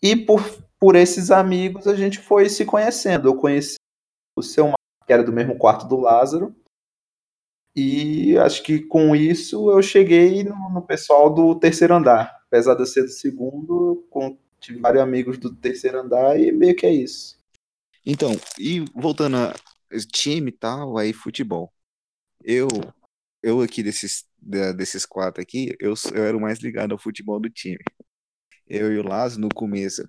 e 0.01 0.15
por, 0.15 0.41
por 0.79 0.95
esses 0.95 1.29
amigos 1.29 1.87
a 1.87 1.95
gente 1.95 2.19
foi 2.19 2.49
se 2.49 2.65
conhecendo. 2.65 3.27
Eu 3.27 3.35
conheci 3.35 3.75
o 4.37 4.41
seu 4.41 4.65
Marco, 4.65 4.77
que 5.05 5.13
era 5.13 5.23
do 5.23 5.31
mesmo 5.33 5.57
quarto 5.57 5.87
do 5.87 5.97
Lázaro, 5.97 6.55
e 7.75 8.37
acho 8.37 8.63
que 8.63 8.79
com 8.81 9.15
isso 9.15 9.71
eu 9.71 9.81
cheguei 9.81 10.43
no, 10.43 10.69
no 10.69 10.81
pessoal 10.81 11.33
do 11.33 11.55
terceiro 11.59 11.95
andar. 11.95 12.41
Apesar 12.47 12.75
de 12.75 12.81
eu 12.81 12.85
ser 12.85 13.03
do 13.03 13.09
segundo, 13.09 14.05
com- 14.09 14.37
tive 14.61 14.79
vários 14.79 15.01
amigos 15.03 15.37
do 15.37 15.53
terceiro 15.53 15.99
andar 15.99 16.39
e 16.39 16.51
meio 16.51 16.75
que 16.75 16.85
é 16.85 16.93
isso. 16.93 17.37
Então, 18.05 18.31
e 18.59 18.81
voltando 18.95 19.37
a 19.37 19.53
time 20.11 20.49
e 20.49 20.53
tal, 20.53 20.97
aí 20.97 21.13
futebol. 21.13 21.71
Eu, 22.43 22.67
eu 23.43 23.61
aqui 23.61 23.83
desses, 23.83 24.25
desses 24.39 25.05
quatro 25.05 25.41
aqui, 25.41 25.75
eu, 25.79 25.93
eu 26.13 26.25
era 26.25 26.37
o 26.37 26.41
mais 26.41 26.59
ligado 26.59 26.93
ao 26.93 26.99
futebol 26.99 27.39
do 27.39 27.49
time. 27.49 27.79
Eu 28.67 28.91
e 28.93 28.99
o 28.99 29.03
Lázaro, 29.07 29.41
no 29.41 29.49
começo, 29.49 30.07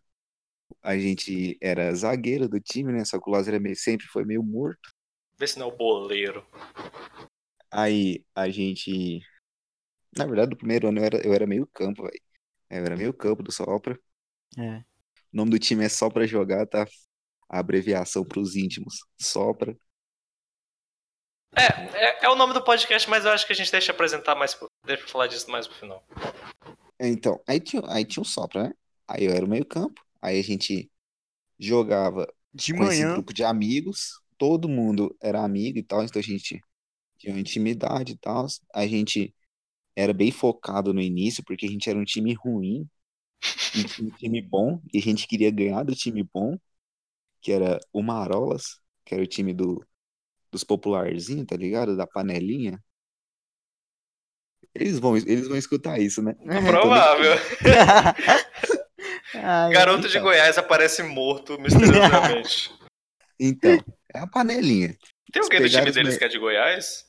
a 0.82 0.98
gente 0.98 1.58
era 1.60 1.94
zagueiro 1.94 2.48
do 2.48 2.60
time, 2.60 2.92
né? 2.92 3.04
Só 3.04 3.20
que 3.20 3.28
o 3.30 3.32
Lázaro 3.32 3.56
era 3.56 3.62
meio- 3.62 3.76
sempre 3.76 4.06
foi 4.06 4.24
meio 4.24 4.42
morto. 4.42 4.90
Vê 5.38 5.46
se 5.46 5.58
não 5.58 5.68
é 5.68 5.72
o 5.72 5.76
boleiro. 5.76 6.46
Aí 7.70 8.24
a 8.34 8.48
gente. 8.50 9.20
Na 10.16 10.26
verdade, 10.26 10.50
no 10.50 10.56
primeiro 10.56 10.88
ano 10.88 11.00
eu 11.00 11.04
era, 11.04 11.26
eu 11.26 11.34
era 11.34 11.46
meio 11.46 11.66
campo, 11.68 12.02
velho. 12.04 12.20
Eu 12.70 12.84
era 12.84 12.96
meio 12.96 13.14
campo 13.14 13.42
do 13.42 13.52
Sopra. 13.52 13.98
É. 14.58 14.78
O 14.78 14.84
nome 15.32 15.50
do 15.50 15.58
time 15.58 15.84
é 15.84 15.88
Só 15.88 16.10
Pra 16.10 16.26
Jogar, 16.26 16.66
tá? 16.66 16.86
A 17.48 17.58
abreviação 17.58 18.24
pros 18.24 18.56
íntimos. 18.56 19.00
Sopra. 19.20 19.76
É, 21.54 21.64
é, 21.98 22.24
é 22.24 22.28
o 22.30 22.36
nome 22.36 22.54
do 22.54 22.64
podcast, 22.64 23.08
mas 23.10 23.24
eu 23.24 23.30
acho 23.30 23.46
que 23.46 23.52
a 23.52 23.56
gente 23.56 23.70
deixa 23.70 23.92
apresentar 23.92 24.34
mais. 24.34 24.58
Deixa 24.84 25.02
eu 25.02 25.08
falar 25.08 25.26
disso 25.26 25.50
mais 25.50 25.66
pro 25.66 25.76
final. 25.76 26.02
Então, 26.98 27.42
aí 27.46 27.60
tinha, 27.60 27.82
aí 27.88 28.04
tinha 28.04 28.22
o 28.22 28.26
Sopra, 28.26 28.64
né? 28.64 28.72
Aí 29.06 29.24
eu 29.24 29.32
era 29.32 29.44
o 29.44 29.48
meio 29.48 29.64
campo. 29.64 30.02
Aí 30.20 30.38
a 30.38 30.42
gente 30.42 30.90
jogava 31.58 32.26
De 32.54 32.72
com 32.72 32.84
esse 32.84 33.02
manhã. 33.02 33.12
grupo 33.14 33.32
de 33.34 33.44
amigos. 33.44 34.20
Todo 34.38 34.68
mundo 34.68 35.14
era 35.20 35.42
amigo 35.44 35.78
e 35.78 35.82
tal, 35.82 36.02
então 36.02 36.20
a 36.20 36.22
gente 36.22 36.60
tinha 37.18 37.32
uma 37.32 37.40
intimidade 37.40 38.12
e 38.12 38.18
tal. 38.18 38.46
A 38.74 38.86
gente 38.86 39.34
era 39.94 40.12
bem 40.12 40.32
focado 40.32 40.92
no 40.94 41.00
início, 41.00 41.44
porque 41.44 41.66
a 41.66 41.68
gente 41.68 41.88
era 41.88 41.98
um 41.98 42.04
time 42.04 42.32
ruim 42.34 42.88
um 44.00 44.10
time 44.10 44.40
bom, 44.40 44.80
e 44.92 44.98
a 44.98 45.02
gente 45.02 45.26
queria 45.26 45.50
ganhar 45.50 45.82
do 45.84 45.94
time 45.94 46.22
bom, 46.22 46.56
que 47.40 47.52
era 47.52 47.78
o 47.92 48.02
Marolas, 48.02 48.78
que 49.04 49.14
era 49.14 49.22
o 49.22 49.26
time 49.26 49.52
do, 49.52 49.84
dos 50.50 50.64
popularzinhos, 50.64 51.46
tá 51.46 51.56
ligado? 51.56 51.96
Da 51.96 52.06
panelinha. 52.06 52.82
Eles 54.74 54.98
vão, 54.98 55.16
eles 55.16 55.48
vão 55.48 55.56
escutar 55.56 56.00
isso, 56.00 56.22
né? 56.22 56.34
Provável. 56.66 57.32
Ai, 59.34 59.72
Garoto 59.72 60.02
de 60.02 60.08
então. 60.08 60.22
Goiás 60.22 60.58
aparece 60.58 61.02
morto 61.02 61.58
misteriosamente. 61.60 62.72
Então, 63.44 63.76
é 64.14 64.20
a 64.20 64.26
panelinha. 64.26 64.96
Tem 65.32 65.42
alguém 65.42 65.62
do 65.62 65.68
time 65.68 65.90
deles 65.90 66.12
me- 66.12 66.18
que 66.18 66.24
é 66.24 66.28
de 66.28 66.38
Goiás? 66.38 66.84
Se 66.84 67.04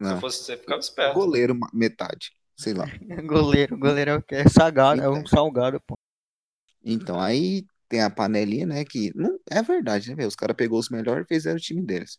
Não. 0.00 0.12
eu 0.12 0.20
fosse 0.20 0.44
você, 0.44 0.56
ficava 0.56 0.80
esperto. 0.80 1.14
Goleiro, 1.14 1.54
metade. 1.74 2.30
Sei 2.56 2.72
lá. 2.74 2.86
Goleiro, 3.26 3.78
goleiro 3.78 4.10
é 4.12 4.16
o 4.16 4.22
que? 4.22 4.34
É 4.34 4.48
salgado, 4.48 5.02
é 5.02 5.08
um 5.08 5.18
Então. 5.18 5.26
salgado, 5.26 5.80
pô. 5.86 5.94
Então, 6.84 7.20
aí 7.20 7.66
tem 7.88 8.02
a 8.02 8.10
panelinha, 8.10 8.66
né? 8.66 8.84
Que 8.84 9.12
não 9.14 9.38
é 9.50 9.62
verdade, 9.62 10.14
né? 10.14 10.26
Os 10.26 10.36
caras 10.36 10.56
pegou 10.56 10.78
os 10.78 10.88
melhores 10.88 11.24
e 11.24 11.34
fizeram 11.34 11.56
o 11.56 11.60
time 11.60 11.82
deles. 11.82 12.18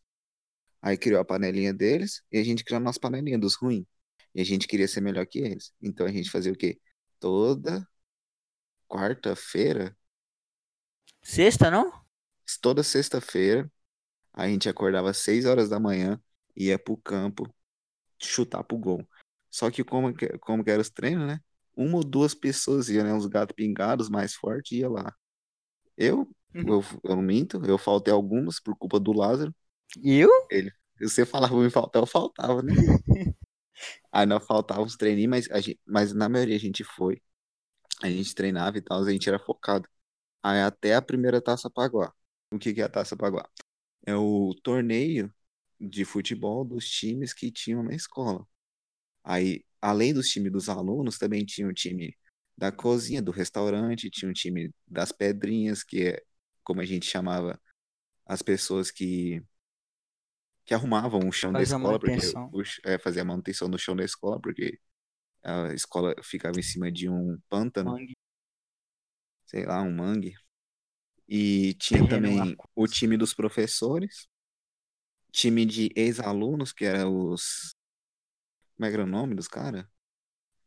Aí 0.81 0.97
criou 0.97 1.21
a 1.21 1.25
panelinha 1.25 1.73
deles 1.73 2.23
e 2.31 2.37
a 2.39 2.43
gente 2.43 2.63
criou 2.63 2.79
a 2.79 2.83
nossa 2.83 2.99
panelinha 2.99 3.39
dos 3.39 3.55
ruins. 3.55 3.85
E 4.35 4.41
a 4.41 4.45
gente 4.45 4.67
queria 4.67 4.87
ser 4.87 5.01
melhor 5.01 5.25
que 5.27 5.39
eles. 5.39 5.73
Então 5.81 6.05
a 6.07 6.11
gente 6.11 6.31
fazia 6.31 6.51
o 6.53 6.57
quê? 6.57 6.79
Toda 7.19 7.87
quarta-feira, 8.87 9.95
Sexta, 11.21 11.69
não? 11.69 11.91
toda 12.61 12.83
sexta-feira, 12.83 13.71
a 14.33 14.47
gente 14.47 14.69
acordava 14.69 15.11
às 15.11 15.17
6 15.19 15.45
horas 15.45 15.69
da 15.69 15.79
manhã 15.79 16.21
e 16.55 16.65
ia 16.67 16.79
pro 16.79 16.97
campo 16.97 17.53
chutar 18.21 18.63
pro 18.63 18.77
gol. 18.77 19.07
Só 19.55 19.71
que 19.71 19.85
como 19.85 20.13
que, 20.13 20.27
como 20.39 20.65
que 20.65 20.69
eram 20.69 20.81
os 20.81 20.89
treinos, 20.89 21.25
né? 21.25 21.39
Uma 21.77 21.95
ou 21.97 22.03
duas 22.03 22.33
pessoas 22.33 22.89
iam, 22.89 23.05
né? 23.05 23.13
Os 23.13 23.25
gatos 23.25 23.55
pingados 23.55 24.09
mais 24.09 24.35
fortes 24.35 24.77
ia 24.77 24.89
lá. 24.89 25.15
Eu, 25.97 26.29
eu, 26.53 26.83
eu 27.05 27.15
não 27.15 27.21
minto, 27.23 27.63
eu 27.65 27.77
faltei 27.77 28.13
algumas 28.13 28.59
por 28.59 28.75
culpa 28.77 28.99
do 28.99 29.13
Lázaro. 29.13 29.55
E 30.03 30.19
eu? 30.19 30.29
Se 30.97 31.09
você 31.09 31.25
falava 31.25 31.55
me 31.55 31.69
faltar, 31.69 32.01
eu 32.01 32.05
faltava, 32.05 32.61
né? 32.61 32.73
Aí 34.11 34.25
nós 34.25 34.45
faltava 34.45 34.81
uns 34.81 34.97
treininhos, 34.97 35.29
mas, 35.29 35.51
a 35.51 35.61
gente, 35.61 35.79
mas 35.85 36.13
na 36.13 36.27
maioria 36.27 36.57
a 36.57 36.59
gente 36.59 36.83
foi. 36.83 37.21
A 38.03 38.09
gente 38.09 38.35
treinava 38.35 38.77
e 38.77 38.81
tal, 38.81 39.03
a 39.03 39.11
gente 39.11 39.29
era 39.29 39.39
focado. 39.39 39.87
Aí 40.43 40.59
até 40.61 40.95
a 40.95 41.01
primeira 41.01 41.41
taça 41.41 41.69
paguá. 41.69 42.13
O 42.51 42.59
que 42.59 42.73
que 42.73 42.81
é 42.81 42.85
a 42.85 42.89
taça 42.89 43.15
paguá? 43.15 43.49
É 44.05 44.15
o 44.15 44.53
torneio 44.63 45.33
de 45.79 46.05
futebol 46.05 46.65
dos 46.65 46.89
times 46.89 47.33
que 47.33 47.51
tinham 47.51 47.83
na 47.83 47.95
escola. 47.95 48.45
Aí, 49.25 49.65
além 49.81 50.13
dos 50.13 50.29
times 50.29 50.51
dos 50.51 50.69
alunos, 50.69 51.17
também 51.17 51.43
tinha 51.43 51.67
o 51.67 51.73
time 51.73 52.15
da 52.55 52.71
cozinha, 52.71 53.21
do 53.23 53.31
restaurante, 53.31 54.09
tinha 54.11 54.29
o 54.29 54.33
time 54.33 54.71
das 54.87 55.11
pedrinhas, 55.11 55.83
que 55.83 56.09
é 56.09 56.23
como 56.63 56.79
a 56.79 56.85
gente 56.85 57.07
chamava 57.07 57.59
as 58.25 58.41
pessoas 58.43 58.91
que 58.91 59.43
que 60.63 60.73
arrumavam 60.73 61.27
o 61.27 61.31
chão 61.31 61.51
da 61.51 61.59
Faz 61.59 61.73
a 61.73 61.75
escola, 61.75 61.99
porque 61.99 62.19
o, 62.51 62.63
é, 62.85 62.97
fazia 62.97 63.21
a 63.21 63.25
manutenção 63.25 63.67
no 63.67 63.77
chão 63.77 63.95
da 63.95 64.03
escola, 64.03 64.39
porque 64.41 64.79
a 65.43 65.73
escola 65.73 66.15
ficava 66.23 66.59
em 66.59 66.63
cima 66.63 66.91
de 66.91 67.07
um 67.07 67.37
pântano, 67.47 67.91
Mangue. 67.91 68.13
sei 69.45 69.65
lá, 69.65 69.81
um 69.81 69.95
mangue. 69.95 70.33
E 71.27 71.75
tinha 71.75 71.99
Terreno 71.99 72.09
também 72.09 72.37
lacunoso. 72.37 72.69
o 72.75 72.87
time 72.87 73.15
dos 73.15 73.33
professores, 73.33 74.27
time 75.31 75.65
de 75.65 75.91
ex-alunos, 75.95 76.71
que 76.71 76.85
era 76.85 77.07
os. 77.07 77.75
Como 78.75 78.85
é 78.85 78.89
que 78.89 78.95
era 78.95 79.03
o 79.03 79.07
nome 79.07 79.35
dos 79.35 79.47
caras? 79.47 79.85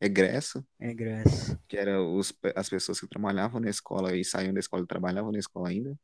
Egresso, 0.01 0.65
Egresso. 0.81 1.57
que 1.69 1.77
era 1.77 2.03
os, 2.03 2.33
pe- 2.33 2.53
as 2.57 2.69
pessoas 2.69 3.01
que 3.01 3.07
trabalhavam 3.09 3.61
na 3.61 3.69
escola 3.71 4.17
e 4.17 4.25
saíam 4.25 4.55
da 4.55 4.61
escola 4.61 4.83
e 4.85 4.87
trabalhavam 4.87 5.33
na 5.33 5.39
escola 5.39 5.69
ainda. 5.69 5.99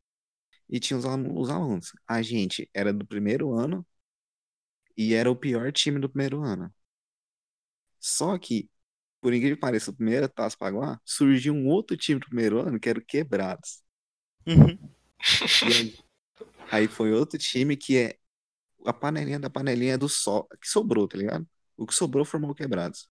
E 0.69 0.81
tinha 0.81 0.99
os 0.99 1.05
os 1.07 1.51
alunos. 1.51 1.93
A 2.09 2.23
gente 2.23 2.71
era 2.75 2.93
do 2.93 3.07
primeiro 3.07 3.53
ano 3.55 3.87
e 4.97 5.15
era 5.15 5.31
o 5.31 5.37
pior 5.37 5.71
time 5.73 6.01
do 6.01 6.09
primeiro 6.09 6.43
ano. 6.43 6.73
Só 8.01 8.39
que, 8.39 8.71
por 9.21 9.33
incrível 9.35 9.57
que 9.57 9.61
pareça, 9.63 9.91
o 9.91 9.95
primeiro 9.97 10.29
Taça 10.29 10.57
Paguá 10.59 11.01
surgiu 11.05 11.55
um 11.55 11.69
outro 11.69 11.97
time 11.97 12.21
do 12.21 12.27
primeiro 12.27 12.61
ano 12.61 12.79
que 12.81 12.89
era 12.89 12.99
o 12.99 13.05
Quebrados. 13.05 13.83
Uhum. 14.47 14.79
Aí, 15.61 15.97
aí 16.71 16.89
foi 16.89 17.13
outro 17.13 17.39
time 17.39 17.77
que 17.77 17.99
é 17.99 18.19
a 18.87 18.93
panelinha 18.95 19.41
da 19.41 19.51
panelinha 19.51 19.99
do 19.99 20.09
sol, 20.09 20.49
que 20.61 20.69
sobrou, 20.69 21.09
tá 21.09 21.19
ligado? 21.19 21.49
O 21.77 21.87
que 21.87 21.95
sobrou 21.95 22.25
formou 22.25 22.51
o 22.51 22.55
Quebrados. 22.55 23.09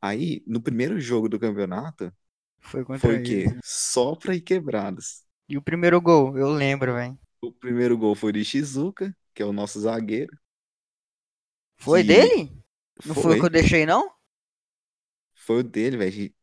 Aí, 0.00 0.42
no 0.46 0.60
primeiro 0.60 1.00
jogo 1.00 1.28
do 1.28 1.38
campeonato, 1.38 2.12
Foi 2.60 2.82
foi 2.94 3.16
o 3.16 3.22
quê? 3.22 3.46
Sopra 3.64 4.34
e 4.36 4.40
Quebrados. 4.40 5.24
E 5.48 5.56
o 5.56 5.62
primeiro 5.62 6.00
gol, 6.00 6.36
eu 6.36 6.48
lembro, 6.50 6.94
velho. 6.94 7.16
O 7.40 7.52
primeiro 7.52 7.96
gol 7.96 8.14
foi 8.16 8.32
de 8.32 8.44
Shizuka, 8.44 9.14
que 9.34 9.42
é 9.42 9.46
o 9.46 9.52
nosso 9.52 9.78
zagueiro. 9.80 10.36
Foi 11.76 12.00
Que 12.00 12.02
dele? 12.02 12.50
Não 13.04 13.14
foi 13.14 13.34
o 13.34 13.38
que 13.38 13.44
eu 13.46 13.50
deixei, 13.50 13.84
não? 13.84 14.10
Foi 15.34 15.58
o 15.60 15.62
dele, 15.62 15.96
velho. 15.98 16.34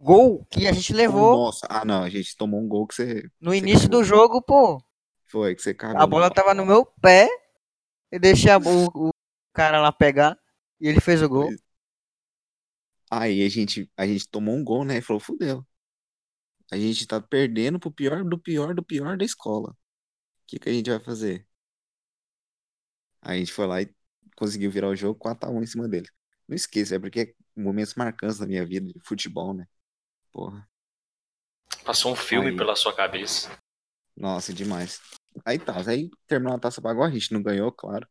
Gol 0.00 0.44
que 0.50 0.66
a 0.66 0.72
gente 0.72 0.92
levou 0.92 1.40
Nossa, 1.40 1.66
ah 1.70 1.84
não, 1.84 2.02
a 2.04 2.08
gente 2.10 2.36
tomou 2.36 2.60
um 2.60 2.68
gol 2.68 2.86
que 2.86 2.94
você. 2.94 3.30
no 3.40 3.52
você 3.52 3.66
início 3.66 3.88
cagou. 3.88 3.88
do 3.88 4.04
jogo, 4.04 4.40
pô. 4.40 4.80
Foi, 5.26 5.54
que 5.54 5.62
você 5.62 5.72
cagou. 5.74 6.02
A 6.02 6.06
bola 6.06 6.30
tava 6.30 6.54
no 6.54 6.64
meu 6.64 6.84
pé. 6.86 7.28
Eu 8.12 8.20
deixei 8.20 8.52
a- 8.52 8.58
o, 8.58 9.08
o 9.08 9.12
cara 9.58 9.80
lá 9.80 9.90
pegar. 9.90 10.38
E 10.80 10.86
ele 10.86 11.00
fez 11.00 11.20
o 11.20 11.28
gol. 11.28 11.50
Aí 13.10 13.44
a 13.44 13.48
gente, 13.48 13.90
a 13.96 14.06
gente 14.06 14.28
tomou 14.28 14.54
um 14.54 14.62
gol, 14.62 14.84
né? 14.84 14.98
E 14.98 15.02
falou, 15.02 15.18
fudeu. 15.18 15.66
A 16.70 16.76
gente 16.76 17.06
tá 17.06 17.20
perdendo 17.20 17.80
pro 17.80 17.90
pior 17.90 18.22
do 18.22 18.38
pior 18.38 18.72
do 18.74 18.84
pior 18.84 19.16
da 19.16 19.24
escola. 19.24 19.70
O 19.70 19.76
que 20.46 20.58
que 20.60 20.68
a 20.68 20.72
gente 20.72 20.88
vai 20.88 21.00
fazer? 21.00 21.44
Aí 23.20 23.36
a 23.36 23.38
gente 23.40 23.52
foi 23.52 23.66
lá 23.66 23.82
e 23.82 23.92
conseguiu 24.36 24.70
virar 24.70 24.88
o 24.88 24.94
jogo 24.96 25.18
4x1 25.18 25.62
em 25.62 25.66
cima 25.66 25.88
dele. 25.88 26.08
Não 26.46 26.54
esqueça, 26.54 26.94
é 26.94 26.98
porque 26.98 27.20
é 27.20 27.60
momentos 27.60 27.94
marcantes 27.94 28.38
da 28.38 28.46
minha 28.46 28.64
vida 28.64 28.86
de 28.86 29.00
futebol, 29.04 29.52
né? 29.52 29.66
Porra. 30.30 30.68
Passou 31.84 32.12
um 32.12 32.16
filme 32.16 32.50
Aí. 32.50 32.56
pela 32.56 32.76
sua 32.76 32.94
cabeça. 32.94 33.50
Nossa, 34.16 34.52
demais. 34.52 35.00
Aí 35.44 35.58
tá, 35.58 35.74
aí 35.88 36.10
terminou 36.26 36.54
a 36.54 36.60
Taça 36.60 36.80
Paguá, 36.80 37.06
a 37.06 37.10
gente 37.10 37.32
não 37.32 37.42
ganhou, 37.42 37.72
claro. 37.72 38.06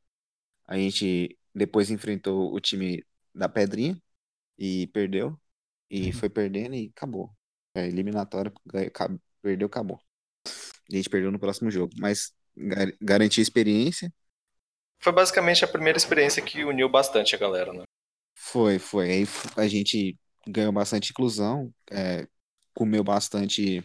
A 0.66 0.75
gente 0.75 1.37
depois 1.54 1.89
enfrentou 1.92 2.54
o 2.54 2.60
time 2.60 3.06
da 3.34 3.50
Pedrinha 3.50 3.98
e 4.58 4.88
perdeu. 4.89 5.39
E 5.89 6.12
foi 6.13 6.30
perdendo 6.30 6.75
e 6.75 6.92
acabou. 6.96 7.32
É, 7.75 7.88
eliminatória, 7.88 8.51
perdeu, 9.42 9.68
acabou. 9.68 10.00
A 10.92 10.96
gente 10.96 11.10
perdeu 11.10 11.32
no 11.32 11.39
próximo 11.39 11.72
jogo. 11.72 11.94
Mas 12.00 12.34
gar 12.58 12.92
garantiu 13.01 13.42
experiência. 13.44 14.13
Foi 15.00 15.12
basicamente 15.12 15.66
a 15.66 15.68
primeira 15.68 15.98
experiência 15.98 16.39
que 16.39 16.63
uniu 16.63 16.88
bastante 16.88 17.34
a 17.36 17.39
galera, 17.39 17.74
né? 17.74 17.84
Foi, 18.36 18.80
foi. 18.80 19.12
Aí 19.12 19.25
a 19.58 19.68
gente 19.68 20.18
ganhou 20.48 20.72
bastante 20.72 21.12
inclusão, 21.12 21.74
é, 21.92 22.27
comeu 22.74 23.04
bastante 23.04 23.84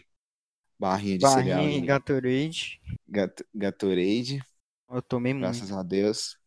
barrinha 0.79 1.17
de 1.17 1.27
cereal 1.27 1.69
Barrinha 1.69 1.81
e 1.81 1.81
Gatorade. 1.81 2.79
Gat- 3.07 3.45
Gatorade. 3.53 4.41
Eu 4.89 5.01
tomei 5.01 5.33
muito. 5.33 5.39
Graças 5.39 5.71
a 5.71 5.83
Deus. 5.83 6.37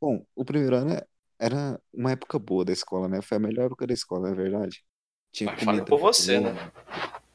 Bom, 0.00 0.24
o 0.34 0.44
primeiro 0.44 0.76
ano 0.76 0.92
é- 0.94 1.06
era 1.38 1.80
uma 1.92 2.12
época 2.12 2.38
boa 2.38 2.64
da 2.64 2.72
escola, 2.72 3.08
né? 3.08 3.20
Foi 3.22 3.36
a 3.36 3.40
melhor 3.40 3.66
época 3.66 3.86
da 3.86 3.94
escola, 3.94 4.30
é 4.30 4.34
verdade. 4.34 4.84
Tinha 5.32 5.50
Mas 5.50 5.64
comida 5.64 5.84
por 5.84 5.98
você, 5.98 6.40
boa, 6.40 6.52
né? 6.54 6.72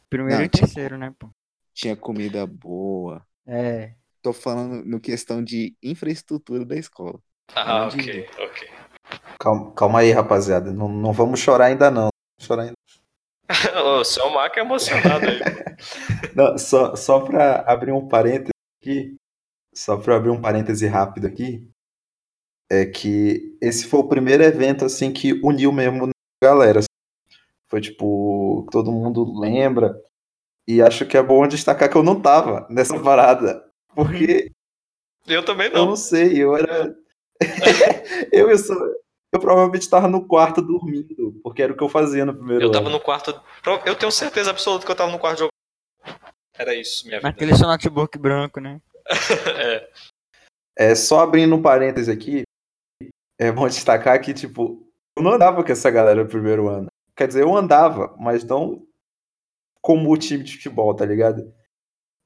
Primeiro 0.09 0.39
Não, 0.39 0.45
e 0.45 0.49
terceiro, 0.49 0.97
né, 0.97 1.13
pô? 1.17 1.29
tinha 1.73 1.95
comida 1.95 2.45
boa. 2.45 3.25
É. 3.45 3.93
Tô 4.21 4.33
falando 4.33 4.85
no 4.85 4.99
questão 4.99 5.43
de 5.43 5.75
infraestrutura 5.81 6.63
da 6.65 6.75
escola. 6.75 7.19
Ah, 7.55 7.85
Onde- 7.85 7.97
ok, 7.97 8.29
ok. 8.39 8.69
Calma, 9.39 9.73
calma 9.73 9.99
aí, 9.99 10.11
rapaziada. 10.11 10.71
Não, 10.71 10.87
não 10.87 11.11
vamos 11.11 11.39
chorar 11.39 11.65
ainda, 11.65 11.89
não. 11.89 12.05
Não 12.05 12.45
chorar 12.45 12.63
ainda. 12.63 12.75
o 13.99 14.03
seu 14.03 14.29
Marco 14.29 14.59
é 14.59 14.61
emocionado 14.61 15.29
aí. 15.29 15.41
Não, 16.35 16.57
só, 16.57 16.95
só 16.95 17.19
para 17.21 17.61
abrir 17.61 17.91
um 17.91 18.07
parêntese 18.07 18.51
aqui, 18.79 19.15
só 19.75 19.97
para 19.97 20.17
abrir 20.17 20.29
um 20.31 20.41
parêntese 20.41 20.87
rápido 20.87 21.27
aqui, 21.27 21.67
é 22.71 22.85
que 22.85 23.57
esse 23.61 23.85
foi 23.85 23.99
o 23.99 24.07
primeiro 24.07 24.41
evento 24.43 24.85
assim 24.85 25.11
que 25.11 25.33
uniu 25.43 25.73
mesmo 25.73 26.05
a 26.07 26.11
galera. 26.45 26.79
assim. 26.79 26.87
Foi 27.69 27.81
tipo, 27.81 28.65
todo 28.71 28.91
mundo 28.93 29.37
lembra. 29.37 30.01
E 30.65 30.81
acho 30.81 31.05
que 31.05 31.17
é 31.17 31.21
bom 31.23 31.45
destacar 31.47 31.89
que 31.89 31.97
eu 31.97 32.03
não 32.03 32.21
tava 32.21 32.65
nessa 32.69 32.97
parada. 32.97 33.61
Porque 33.93 34.49
Eu 35.27 35.43
também 35.43 35.67
eu 35.67 35.73
não 35.73 35.85
não. 35.87 35.95
sei, 35.97 36.41
eu 36.41 36.55
era. 36.55 36.95
eu, 38.31 38.49
eu, 38.49 38.57
sou... 38.57 38.77
eu 39.33 39.39
provavelmente 39.41 39.89
tava 39.89 40.07
no 40.07 40.25
quarto 40.25 40.61
dormindo, 40.61 41.37
porque 41.43 41.61
era 41.61 41.73
o 41.73 41.75
que 41.75 41.83
eu 41.83 41.89
fazia 41.89 42.23
no 42.25 42.33
primeiro 42.33 42.63
Eu 42.65 42.71
tava 42.71 42.85
ano. 42.85 42.97
no 42.97 43.03
quarto. 43.03 43.37
Eu 43.85 43.95
tenho 43.95 44.11
certeza 44.13 44.49
absoluta 44.51 44.85
que 44.85 44.91
eu 44.91 44.95
tava 44.95 45.11
no 45.11 45.19
quarto 45.19 45.39
jogando. 45.39 45.51
Era 46.57 46.73
isso, 46.73 47.05
minha 47.05 47.17
vida. 47.19 47.27
Naquele 47.27 47.53
seu 47.55 47.67
notebook 47.67 48.17
branco, 48.17 48.61
né? 48.61 48.79
É. 49.59 49.89
É, 50.77 50.95
só 50.95 51.19
abrindo 51.19 51.53
um 51.53 51.61
parêntese 51.61 52.09
aqui, 52.09 52.43
é 53.41 53.51
bom 53.51 53.67
destacar 53.67 54.21
que, 54.21 54.36
tipo, 54.36 54.88
eu 55.17 55.24
não 55.24 55.31
andava 55.31 55.63
com 55.63 55.71
essa 55.71 55.89
galera 55.89 56.24
no 56.24 56.29
primeiro 56.29 56.69
ano. 56.69 56.89
Quer 57.15 57.27
dizer, 57.27 57.41
eu 57.41 57.57
andava, 57.57 58.15
mas 58.19 58.43
não 58.43 58.86
como 59.81 60.11
o 60.11 60.18
time 60.18 60.44
de 60.44 60.53
futebol, 60.53 60.94
tá 60.94 61.03
ligado? 61.03 61.51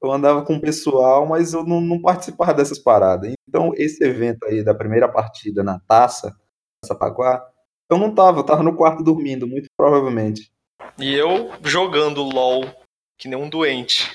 Eu 0.02 0.12
andava 0.12 0.44
com 0.44 0.56
o 0.56 0.60
pessoal, 0.60 1.24
mas 1.26 1.54
eu 1.54 1.64
não, 1.64 1.80
não 1.80 2.02
participava 2.02 2.52
dessas 2.52 2.78
paradas. 2.78 3.32
Então, 3.48 3.72
esse 3.76 4.04
evento 4.04 4.44
aí 4.44 4.62
da 4.62 4.74
primeira 4.74 5.08
partida 5.08 5.62
na 5.62 5.80
taça, 5.80 6.36
Taça 6.82 6.94
Paguá, 6.94 7.42
eu 7.90 7.96
não 7.96 8.14
tava, 8.14 8.40
eu 8.40 8.44
tava 8.44 8.62
no 8.62 8.76
quarto 8.76 9.02
dormindo, 9.02 9.46
muito 9.46 9.70
provavelmente. 9.74 10.52
E 10.98 11.14
eu 11.14 11.50
jogando 11.64 12.22
LOL 12.22 12.62
que 13.16 13.26
nem 13.26 13.38
um 13.38 13.48
doente. 13.48 14.14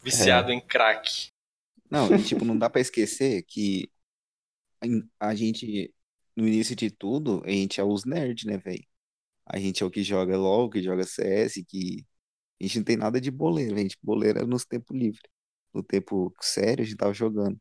Viciado 0.00 0.52
em 0.52 0.60
crack. 0.60 1.30
Não, 1.90 2.14
e, 2.14 2.22
tipo, 2.22 2.44
não 2.44 2.56
dá 2.56 2.70
pra 2.70 2.80
esquecer 2.80 3.42
que 3.42 3.90
a 5.20 5.34
gente, 5.34 5.92
no 6.36 6.46
início 6.46 6.76
de 6.76 6.90
tudo, 6.90 7.42
a 7.44 7.50
gente 7.50 7.80
é 7.80 7.84
os 7.84 8.04
nerds, 8.04 8.44
né, 8.44 8.58
velho? 8.58 8.84
A 9.46 9.58
gente 9.58 9.82
é 9.82 9.86
o 9.86 9.90
que 9.90 10.02
joga 10.02 10.36
LOL, 10.36 10.70
que 10.70 10.82
joga 10.82 11.04
CS, 11.04 11.62
que 11.68 12.04
a 12.60 12.64
gente 12.64 12.78
não 12.78 12.84
tem 12.84 12.96
nada 12.96 13.20
de 13.20 13.30
boleiro, 13.30 13.74
a 13.76 13.78
gente 13.78 13.98
boleira 14.02 14.40
é 14.40 14.46
nos 14.46 14.64
tempos 14.64 14.96
livres. 14.96 15.22
No 15.72 15.82
tempo 15.82 16.32
sério, 16.40 16.82
a 16.82 16.86
gente 16.86 16.96
tava 16.96 17.12
jogando. 17.12 17.58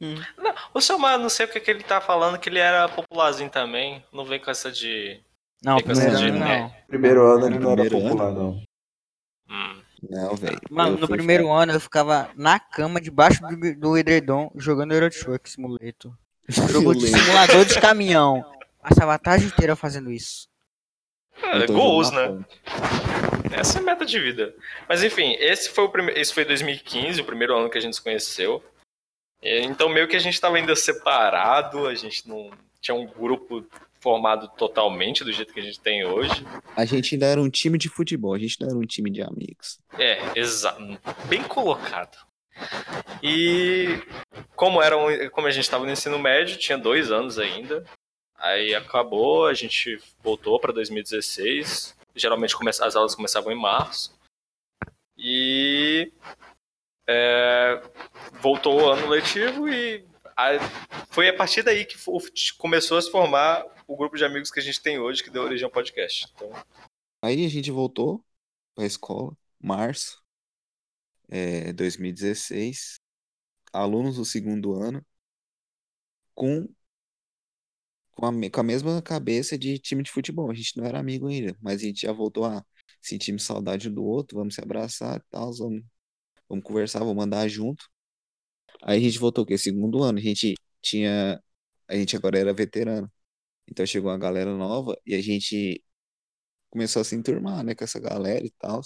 Não, 0.00 0.54
o 0.74 0.80
seu 0.80 0.98
Mar, 0.98 1.18
não 1.18 1.28
sei 1.28 1.46
o 1.46 1.48
que, 1.48 1.60
que 1.60 1.70
ele 1.70 1.82
tá 1.82 2.00
falando, 2.00 2.38
que 2.38 2.48
ele 2.48 2.58
era 2.58 2.88
popularzinho 2.88 3.50
também. 3.50 4.04
Não 4.12 4.24
vem 4.24 4.40
com 4.40 4.50
essa 4.50 4.70
de. 4.70 5.22
Não, 5.62 5.76
primeiro 5.78 6.16
de 6.16 6.30
não. 6.32 6.74
Primeiro 6.86 7.26
ano 7.26 7.46
ele 7.46 7.58
não 7.58 7.70
era 7.72 7.82
Primeiro 7.82 8.06
ano? 8.06 8.16
popular, 8.16 8.32
não. 8.32 8.62
Hum. 9.48 9.83
Não, 10.10 10.34
velho. 10.34 10.60
Mano, 10.70 10.98
no 10.98 11.08
primeiro 11.08 11.50
ano 11.50 11.72
eu 11.72 11.80
ficava 11.80 12.30
na 12.36 12.58
cama, 12.58 13.00
debaixo 13.00 13.40
do, 13.42 13.74
do 13.74 13.98
edredom, 13.98 14.50
jogando 14.56 14.92
Euro 14.92 15.10
Truck 15.10 15.48
Simulator. 15.48 16.12
Jogo 16.48 16.94
de 16.94 17.06
simulador 17.06 17.64
de 17.64 17.80
caminhão. 17.80 18.44
Passava 18.82 19.14
a 19.14 19.18
tarde 19.18 19.46
inteira 19.46 19.74
fazendo 19.74 20.10
isso. 20.10 20.48
É, 21.42 21.66
tô 21.66 21.72
gols, 21.72 22.10
né? 22.10 22.44
Essa 23.52 23.78
é 23.78 23.80
a 23.80 23.84
meta 23.84 24.04
de 24.04 24.20
vida. 24.20 24.54
Mas 24.88 25.02
enfim, 25.02 25.36
esse 25.38 25.70
foi 25.70 25.84
o 25.84 25.88
primeiro. 25.88 26.20
Esse 26.20 26.34
foi 26.34 26.44
2015, 26.44 27.20
o 27.20 27.24
primeiro 27.24 27.56
ano 27.56 27.70
que 27.70 27.78
a 27.78 27.80
gente 27.80 27.96
se 27.96 28.02
conheceu. 28.02 28.62
Então 29.42 29.88
meio 29.88 30.08
que 30.08 30.16
a 30.16 30.20
gente 30.20 30.40
tava 30.40 30.56
ainda 30.56 30.74
separado, 30.74 31.86
a 31.86 31.94
gente 31.94 32.28
não 32.28 32.50
tinha 32.80 32.94
um 32.94 33.06
grupo 33.06 33.66
formado 34.04 34.48
totalmente 34.58 35.24
do 35.24 35.32
jeito 35.32 35.52
que 35.54 35.60
a 35.60 35.62
gente 35.62 35.80
tem 35.80 36.04
hoje. 36.04 36.44
A 36.76 36.84
gente 36.84 37.14
ainda 37.14 37.24
era 37.26 37.40
um 37.40 37.48
time 37.48 37.78
de 37.78 37.88
futebol, 37.88 38.34
a 38.34 38.38
gente 38.38 38.60
não 38.60 38.68
era 38.68 38.76
um 38.78 38.82
time 38.86 39.10
de 39.10 39.22
amigos. 39.22 39.78
É, 39.98 40.38
exato. 40.38 40.78
Bem 41.26 41.42
colocado. 41.42 42.18
E 43.22 43.98
como 44.54 44.82
era 44.82 44.96
um- 44.96 45.30
como 45.30 45.46
a 45.46 45.50
gente 45.50 45.64
estava 45.64 45.86
no 45.86 45.90
ensino 45.90 46.18
médio, 46.18 46.58
tinha 46.58 46.76
dois 46.76 47.10
anos 47.10 47.38
ainda. 47.38 47.82
Aí 48.36 48.74
acabou, 48.74 49.46
a 49.46 49.54
gente 49.54 49.98
voltou 50.22 50.60
para 50.60 50.70
2016. 50.72 51.96
Geralmente 52.14 52.54
as 52.82 52.94
aulas 52.94 53.14
começavam 53.14 53.50
em 53.50 53.58
março. 53.60 54.12
E 55.16 56.12
é, 57.08 57.80
voltou 58.40 58.82
o 58.82 58.88
ano 58.90 59.08
letivo 59.08 59.66
e 59.68 60.04
a- 60.36 60.58
foi 61.10 61.28
a 61.28 61.36
partir 61.36 61.62
daí 61.62 61.84
que 61.86 61.96
começou 62.58 62.98
a 62.98 63.02
se 63.02 63.10
formar 63.10 63.64
o 63.86 63.96
grupo 63.96 64.16
de 64.16 64.24
amigos 64.24 64.50
que 64.50 64.60
a 64.60 64.62
gente 64.62 64.82
tem 64.82 64.98
hoje, 64.98 65.22
que 65.22 65.30
deu 65.30 65.42
origem 65.42 65.64
ao 65.64 65.70
podcast. 65.70 66.26
Então, 66.34 66.50
Aí 67.22 67.44
a 67.44 67.48
gente 67.48 67.70
voltou 67.70 68.24
pra 68.74 68.84
escola, 68.84 69.36
março, 69.60 70.22
é, 71.28 71.72
2016, 71.72 73.00
alunos 73.72 74.16
do 74.16 74.24
segundo 74.24 74.74
ano, 74.74 75.04
com, 76.34 76.68
com, 78.12 78.26
a, 78.26 78.50
com 78.50 78.60
a 78.60 78.62
mesma 78.62 79.02
cabeça 79.02 79.56
de 79.58 79.78
time 79.78 80.02
de 80.02 80.10
futebol. 80.10 80.50
A 80.50 80.54
gente 80.54 80.76
não 80.76 80.84
era 80.84 80.98
amigo 80.98 81.28
ainda, 81.28 81.56
mas 81.60 81.80
a 81.82 81.84
gente 81.84 82.02
já 82.02 82.12
voltou 82.12 82.44
a 82.44 82.64
sentir 83.00 83.38
saudade 83.40 83.90
do 83.90 84.04
outro, 84.04 84.38
vamos 84.38 84.54
se 84.54 84.60
abraçar 84.62 85.18
e 85.18 85.22
tal, 85.30 85.52
vamos, 85.54 85.82
vamos 86.48 86.64
conversar, 86.64 87.00
vamos 87.00 87.24
andar 87.24 87.48
junto. 87.48 87.88
Aí 88.82 88.98
a 88.98 89.00
gente 89.02 89.18
voltou 89.18 89.44
o 89.44 89.46
quê? 89.46 89.56
Segundo 89.58 90.02
ano, 90.02 90.18
a 90.18 90.22
gente 90.22 90.54
tinha, 90.82 91.42
a 91.88 91.96
gente 91.96 92.16
agora 92.16 92.38
era 92.38 92.52
veterano. 92.52 93.10
Então 93.68 93.86
chegou 93.86 94.10
uma 94.10 94.18
galera 94.18 94.54
nova 94.56 94.96
e 95.06 95.14
a 95.14 95.22
gente 95.22 95.84
começou 96.70 97.02
a 97.02 97.04
se 97.06 97.16
enturmar, 97.16 97.64
né, 97.64 97.74
com 97.74 97.84
essa 97.84 98.00
galera 98.00 98.46
e 98.46 98.50
tal. 98.52 98.82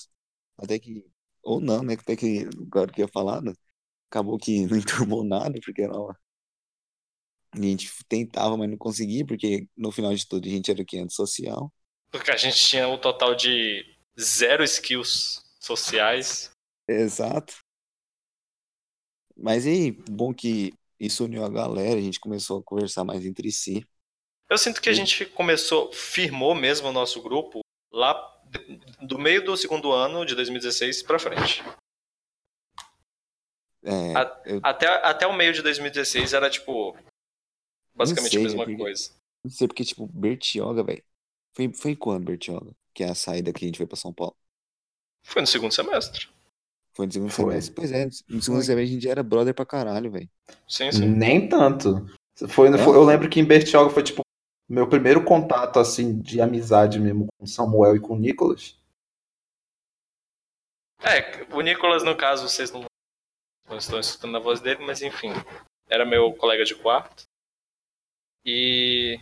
Até 0.58 0.78
que, 0.78 1.06
ou 1.42 1.60
não, 1.60 1.82
né, 1.84 1.94
até 1.94 2.16
que, 2.16 2.46
agora 2.62 2.92
que 2.92 3.02
eu 3.02 3.06
ia 3.06 3.12
falar, 3.12 3.42
né, 3.42 3.52
acabou 4.10 4.38
que 4.38 4.66
não 4.68 4.78
enturmou 4.78 5.24
nada, 5.24 5.60
porque 5.64 5.82
era 5.82 5.94
uma... 5.98 6.18
A 7.52 7.60
gente 7.60 7.90
tentava, 8.08 8.56
mas 8.56 8.70
não 8.70 8.76
conseguia, 8.78 9.24
porque 9.26 9.68
no 9.76 9.90
final 9.92 10.14
de 10.14 10.26
tudo 10.26 10.46
a 10.46 10.50
gente 10.50 10.70
era 10.70 10.80
o 10.82 10.84
quê? 10.86 10.98
Antissocial. 10.98 11.72
porque 12.10 12.30
a 12.30 12.36
gente 12.36 12.56
tinha 12.58 12.86
um 12.88 12.98
total 12.98 13.34
de 13.34 13.84
zero 14.20 14.62
skills 14.64 15.42
sociais. 15.60 16.50
Exato. 16.86 17.54
Mas 19.36 19.66
aí, 19.66 19.92
bom 20.10 20.34
que 20.34 20.72
isso 20.98 21.24
uniu 21.24 21.44
a 21.44 21.48
galera, 21.48 21.98
a 21.98 22.02
gente 22.02 22.20
começou 22.20 22.58
a 22.60 22.62
conversar 22.64 23.04
mais 23.04 23.24
entre 23.24 23.50
si. 23.52 23.86
Eu 24.50 24.56
sinto 24.58 24.80
que 24.80 24.88
a 24.88 24.92
gente 24.92 25.26
começou, 25.26 25.92
firmou 25.92 26.54
mesmo 26.54 26.88
o 26.88 26.92
nosso 26.92 27.20
grupo 27.22 27.60
lá 27.92 28.14
do 29.02 29.18
meio 29.18 29.44
do 29.44 29.56
segundo 29.56 29.92
ano 29.92 30.24
de 30.24 30.34
2016 30.34 31.02
pra 31.02 31.18
frente. 31.18 31.62
É, 33.82 34.16
A- 34.16 34.42
eu 34.46 34.60
Até, 34.62 34.86
até 35.06 35.26
o 35.26 35.32
meio 35.32 35.52
de 35.52 35.62
2016 35.62 36.32
era 36.32 36.50
tipo 36.50 36.96
basicamente 37.94 38.32
sei, 38.32 38.40
a 38.40 38.44
mesma 38.44 38.64
porque- 38.64 38.76
coisa. 38.78 39.10
não 39.44 39.50
sei 39.50 39.66
porque, 39.68 39.84
tipo, 39.84 40.06
Bertioga, 40.06 40.82
velho, 40.82 41.02
Foi, 41.54 41.72
foi 41.72 41.96
quando, 41.96 42.24
Bertioga? 42.24 42.70
Que 42.94 43.02
é 43.04 43.08
a 43.10 43.14
saída 43.14 43.52
que 43.52 43.64
a 43.64 43.68
gente 43.68 43.76
foi 43.78 43.86
pra 43.86 43.96
São 43.96 44.12
Paulo? 44.12 44.36
Foi 45.24 45.42
no 45.42 45.46
segundo 45.48 45.72
semestre. 45.74 46.28
Foi 46.94 47.06
no 47.06 47.12
segundo 47.12 47.30
Foi. 47.30 47.44
semestre? 47.46 47.74
Pois 47.74 47.92
é, 47.92 48.06
no 48.06 48.12
segundo 48.12 48.42
Foi. 48.44 48.62
semestre 48.62 48.82
a 48.82 48.86
gente 48.86 49.08
era 49.08 49.22
brother 49.22 49.54
pra 49.54 49.66
caralho, 49.66 50.10
velho. 50.10 50.28
Sim, 50.68 50.90
sim. 50.92 51.06
Nem 51.08 51.48
tanto. 51.48 52.06
Foi, 52.48 52.70
foi- 52.78 52.96
eu 52.96 53.04
lembro 53.04 53.28
que 53.28 53.40
em 53.40 53.44
Bertioga 53.44 53.90
foi 53.90 54.02
tipo 54.04 54.22
meu 54.68 54.88
primeiro 54.88 55.24
contato 55.24 55.78
assim 55.78 56.20
de 56.20 56.40
amizade 56.40 57.00
mesmo 57.00 57.26
com 57.38 57.46
Samuel 57.46 57.96
e 57.96 58.00
com 58.00 58.14
o 58.14 58.18
Nicolas. 58.18 58.76
É, 61.00 61.44
o 61.54 61.60
Nicolas, 61.60 62.02
no 62.02 62.16
caso, 62.16 62.48
vocês 62.48 62.70
não, 62.70 62.84
não 63.68 63.78
estão 63.78 63.98
escutando 63.98 64.36
a 64.36 64.40
voz 64.40 64.60
dele, 64.60 64.84
mas 64.84 65.00
enfim. 65.00 65.30
Era 65.88 66.04
meu 66.04 66.32
colega 66.34 66.64
de 66.64 66.74
quarto. 66.74 67.22
E. 68.44 69.18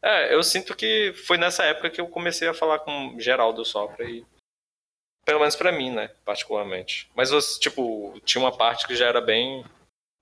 É, 0.00 0.34
eu 0.34 0.42
sinto 0.42 0.74
que 0.74 1.12
foi 1.12 1.36
nessa 1.36 1.64
época 1.64 1.90
que 1.90 2.00
eu 2.00 2.08
comecei 2.08 2.48
a 2.48 2.54
falar 2.54 2.80
com 2.80 3.18
Geraldo 3.18 3.64
Sopra 3.64 4.08
e. 4.08 4.24
Pelo 5.24 5.40
menos 5.40 5.54
pra 5.54 5.70
mim, 5.70 5.90
né? 5.90 6.08
Particularmente. 6.24 7.08
Mas, 7.14 7.30
tipo, 7.58 8.18
tinha 8.24 8.42
uma 8.42 8.56
parte 8.56 8.86
que 8.86 8.96
já 8.96 9.06
era 9.06 9.20
bem. 9.20 9.64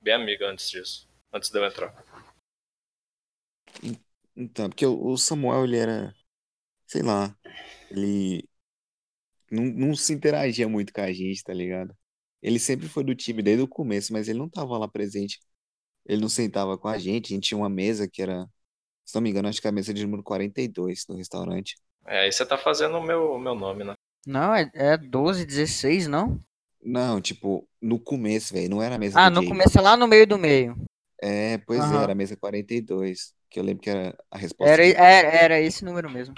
bem 0.02 0.14
amiga 0.14 0.46
antes 0.46 0.68
disso. 0.68 1.08
Antes 1.32 1.48
de 1.50 1.58
eu 1.58 1.64
entrar. 1.64 1.94
Então, 4.40 4.68
porque 4.70 4.87
o 4.87 5.16
Samuel, 5.18 5.64
ele 5.64 5.76
era, 5.76 6.14
sei 6.87 7.03
lá, 7.03 7.37
ele 7.90 8.48
não, 9.50 9.64
não 9.64 9.94
se 9.96 10.12
interagia 10.12 10.68
muito 10.68 10.92
com 10.92 11.00
a 11.00 11.12
gente, 11.12 11.42
tá 11.42 11.53
ligado? 11.53 11.94
Ele 12.42 12.59
sempre 12.59 12.88
foi 12.88 13.05
do 13.05 13.14
time 13.14 13.42
desde 13.42 13.62
o 13.62 13.68
começo, 13.68 14.12
mas 14.12 14.29
ele 14.29 14.38
não 14.38 14.48
tava 14.48 14.79
lá 14.79 14.88
presente. 14.88 15.38
Ele 16.07 16.22
não 16.22 16.29
sentava 16.29 16.79
com 16.79 16.88
a 16.88 16.98
gente, 16.98 17.33
a 17.33 17.37
gente 17.37 17.48
tinha 17.48 17.59
uma 17.59 17.68
mesa 17.70 18.09
que 18.09 18.22
era, 18.22 18.46
se 19.05 19.14
não 19.14 19.22
me 19.22 19.31
engano, 19.31 19.48
acho 19.48 19.61
que 19.61 19.66
é 19.68 19.70
a 19.70 19.72
mesa 19.72 19.94
de 19.94 20.05
número 20.05 20.22
42 20.22 21.07
no 21.09 21.16
restaurante. 21.16 21.76
É, 22.07 22.20
aí 22.20 22.33
você 22.33 22.46
tá 22.46 22.57
fazendo 22.59 22.98
o 22.98 23.03
meu, 23.03 23.38
meu 23.38 23.55
nome, 23.55 23.85
né? 23.85 23.94
Não, 24.26 24.55
é, 24.55 24.70
é 24.74 24.96
12, 24.96 25.44
16, 25.46 26.07
não? 26.07 26.40
Não, 26.83 27.20
tipo, 27.20 27.68
no 27.81 27.98
começo, 27.98 28.55
velho, 28.55 28.70
não 28.70 28.83
era 28.83 28.94
a 28.96 28.98
mesa 28.98 29.20
Ah, 29.20 29.31
do 29.31 29.35
no 29.35 29.40
Jay. 29.40 29.48
começo 29.48 29.79
é 29.79 29.83
lá 29.83 29.96
no 29.96 30.07
meio 30.09 30.26
do 30.26 30.38
meio. 30.38 30.76
É, 31.22 31.59
pois 31.59 31.80
é, 31.80 31.96
era 32.02 32.12
a 32.12 32.14
mesa 32.14 32.37
42, 32.37 33.35
que 33.50 33.59
eu 33.61 33.64
lembro 33.64 33.83
que 33.83 33.90
era 33.90 34.16
a 34.30 34.38
resposta. 34.38 34.72
Era, 34.72 34.83
de- 34.85 34.94
era, 34.94 35.28
era 35.28 35.61
esse 35.61 35.85
número 35.85 36.09
mesmo. 36.11 36.35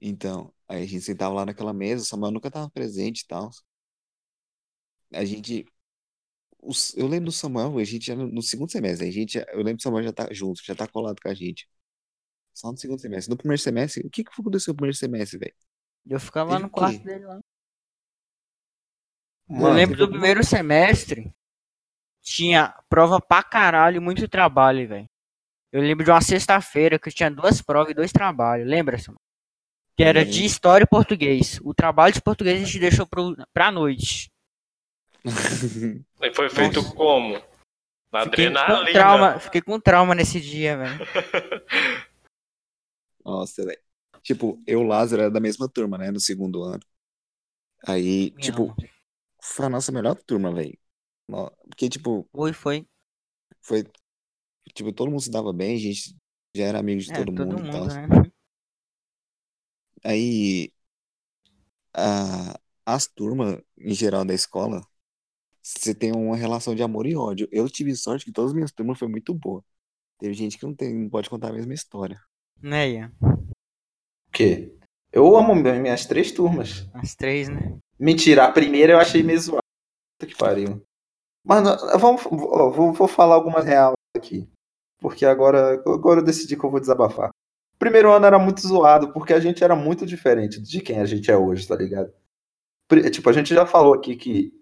Então, 0.00 0.52
aí 0.68 0.82
a 0.82 0.86
gente 0.86 1.02
sentava 1.02 1.34
lá 1.34 1.46
naquela 1.46 1.72
mesa, 1.72 2.02
o 2.02 2.06
Samuel 2.06 2.32
nunca 2.32 2.50
tava 2.50 2.70
presente 2.70 3.20
e 3.20 3.26
tal. 3.26 3.50
A 5.12 5.24
gente. 5.24 5.64
os- 6.60 6.96
eu 6.96 7.06
lembro 7.06 7.26
do 7.26 7.32
Samuel, 7.32 7.78
a 7.78 7.84
gente 7.84 8.06
já 8.06 8.16
no, 8.16 8.26
no 8.28 8.42
segundo 8.42 8.70
semestre, 8.72 9.08
a 9.08 9.10
gente, 9.12 9.34
já- 9.34 9.46
eu 9.50 9.58
lembro 9.58 9.76
do 9.76 9.82
Samuel 9.82 10.04
já 10.04 10.12
tá 10.12 10.28
junto, 10.32 10.62
já 10.64 10.74
tá 10.74 10.86
colado 10.88 11.20
com 11.22 11.28
a 11.28 11.34
gente. 11.34 11.68
Só 12.54 12.72
no 12.72 12.78
segundo 12.78 13.00
semestre. 13.00 13.30
No 13.30 13.36
primeiro 13.36 13.60
semestre, 13.62 14.06
o 14.06 14.10
que 14.10 14.24
que 14.24 14.30
aconteceu 14.30 14.72
no 14.72 14.76
primeiro 14.76 14.96
semestre, 14.96 15.38
velho? 15.38 15.54
Eu 16.08 16.18
ficava 16.20 16.50
lá 16.52 16.56
Teve 16.56 16.62
no 16.62 16.68
o 16.68 16.72
quê? 16.72 16.80
quarto 16.80 17.04
dele 17.04 17.24
lá. 17.26 17.40
eu 19.48 19.54
Mano, 19.56 19.74
lembro 19.76 19.94
teve 19.94 19.96
do 19.98 20.02
alguma- 20.04 20.20
primeiro 20.20 20.44
semestre. 20.44 21.32
Tinha 22.26 22.74
prova 22.88 23.20
pra 23.20 23.40
caralho 23.42 23.98
e 23.98 24.00
muito 24.00 24.26
trabalho, 24.28 24.88
velho. 24.88 25.08
Eu 25.72 25.80
lembro 25.80 26.04
de 26.04 26.10
uma 26.10 26.20
sexta-feira 26.20 26.98
que 26.98 27.10
tinha 27.10 27.30
duas 27.30 27.62
provas 27.62 27.92
e 27.92 27.94
dois 27.94 28.10
trabalhos. 28.10 28.66
Lembra, 28.66 28.98
Samuel? 28.98 29.20
Que 29.96 30.02
era 30.02 30.24
de 30.24 30.44
história 30.44 30.84
e 30.84 30.88
português. 30.88 31.60
O 31.62 31.72
trabalho 31.72 32.12
de 32.12 32.20
português 32.20 32.60
a 32.60 32.64
gente 32.64 32.78
deixou 32.80 33.06
pro, 33.06 33.36
pra 33.54 33.70
noite. 33.70 34.30
E 36.22 36.34
foi 36.34 36.48
feito 36.50 36.82
Nossa. 36.82 36.94
como? 36.94 37.34
Na 38.12 38.24
Fiquei 38.24 38.50
com 38.50 38.58
adrenalina. 38.58 38.92
trauma, 38.92 39.38
fiquei 39.38 39.60
com 39.62 39.78
trauma 39.80 40.14
nesse 40.14 40.40
dia, 40.40 40.76
velho. 40.76 40.98
Nossa, 43.24 43.64
velho. 43.64 43.80
Tipo, 44.22 44.60
eu 44.66 44.80
e 44.80 44.84
o 44.84 44.86
Lázaro 44.86 45.22
era 45.22 45.30
da 45.30 45.40
mesma 45.40 45.68
turma, 45.68 45.98
né? 45.98 46.10
No 46.10 46.18
segundo 46.20 46.62
ano. 46.62 46.82
Aí, 47.86 48.32
Me 48.34 48.42
tipo, 48.42 48.64
ama. 48.64 48.76
foi 49.40 49.66
a 49.66 49.68
nossa 49.68 49.92
melhor 49.92 50.16
turma, 50.16 50.52
velho. 50.52 50.76
Porque, 51.28 51.88
tipo, 51.88 52.28
Foi, 52.32 52.52
foi. 52.52 52.86
foi. 53.60 53.84
Tipo, 54.74 54.92
todo 54.92 55.10
mundo 55.10 55.20
se 55.22 55.30
dava 55.30 55.52
bem, 55.52 55.76
a 55.76 55.78
gente 55.78 56.16
já 56.54 56.64
era 56.64 56.78
amigo 56.78 57.00
de 57.00 57.10
É, 57.10 57.14
todo, 57.14 57.32
todo 57.34 57.46
mundo 57.48 57.60
e 57.60 57.70
tal. 57.70 57.82
mundo, 57.82 57.94
né? 57.94 58.08
Aí, 60.04 60.72
a, 61.94 62.58
as 62.84 63.06
turmas, 63.06 63.60
em 63.78 63.94
geral, 63.94 64.24
da 64.24 64.34
escola, 64.34 64.82
você 65.62 65.94
tem 65.94 66.12
uma 66.12 66.36
relação 66.36 66.74
de 66.74 66.82
amor 66.82 67.06
e 67.06 67.16
ódio. 67.16 67.48
Eu 67.52 67.68
tive 67.70 67.94
sorte 67.96 68.24
que 68.24 68.32
todas 68.32 68.50
as 68.52 68.54
minhas 68.54 68.72
turmas 68.72 68.98
foi 68.98 69.08
muito 69.08 69.34
boa. 69.34 69.64
Teve 70.18 70.34
gente 70.34 70.58
que 70.58 70.66
não 70.66 70.74
tem, 70.74 70.94
não 70.94 71.10
pode 71.10 71.30
contar 71.30 71.50
a 71.50 71.54
mesma 71.54 71.74
história. 71.74 72.20
Né, 72.62 72.90
Ian? 72.90 73.12
o 73.22 74.32
quê? 74.32 74.72
Eu 75.12 75.36
amo 75.36 75.54
mi- 75.54 75.80
minhas 75.80 76.06
três 76.06 76.30
turmas. 76.32 76.86
As 76.94 77.14
três, 77.14 77.48
né? 77.48 77.78
Mentira, 77.98 78.44
a 78.44 78.52
primeira 78.52 78.92
eu 78.92 78.98
achei 78.98 79.22
meio 79.22 79.40
zoada. 79.40 79.62
Puta 80.18 80.32
que 80.32 80.38
pariu. 80.38 80.85
Mas 81.46 81.62
vamos, 82.00 82.24
vou, 82.24 82.92
vou 82.92 83.06
falar 83.06 83.36
algumas 83.36 83.64
real 83.64 83.92
aqui. 84.16 84.48
Porque 84.98 85.24
agora, 85.24 85.74
agora 85.74 86.20
eu 86.20 86.24
decidi 86.24 86.56
que 86.56 86.64
eu 86.64 86.70
vou 86.70 86.80
desabafar. 86.80 87.30
Primeiro 87.78 88.10
ano 88.10 88.26
era 88.26 88.38
muito 88.38 88.66
zoado, 88.66 89.12
porque 89.12 89.32
a 89.32 89.38
gente 89.38 89.62
era 89.62 89.76
muito 89.76 90.04
diferente 90.04 90.60
de 90.60 90.80
quem 90.80 90.98
a 90.98 91.04
gente 91.04 91.30
é 91.30 91.36
hoje, 91.36 91.68
tá 91.68 91.76
ligado? 91.76 92.12
Tipo, 93.12 93.30
a 93.30 93.32
gente 93.32 93.54
já 93.54 93.64
falou 93.64 93.94
aqui 93.94 94.16
que 94.16 94.52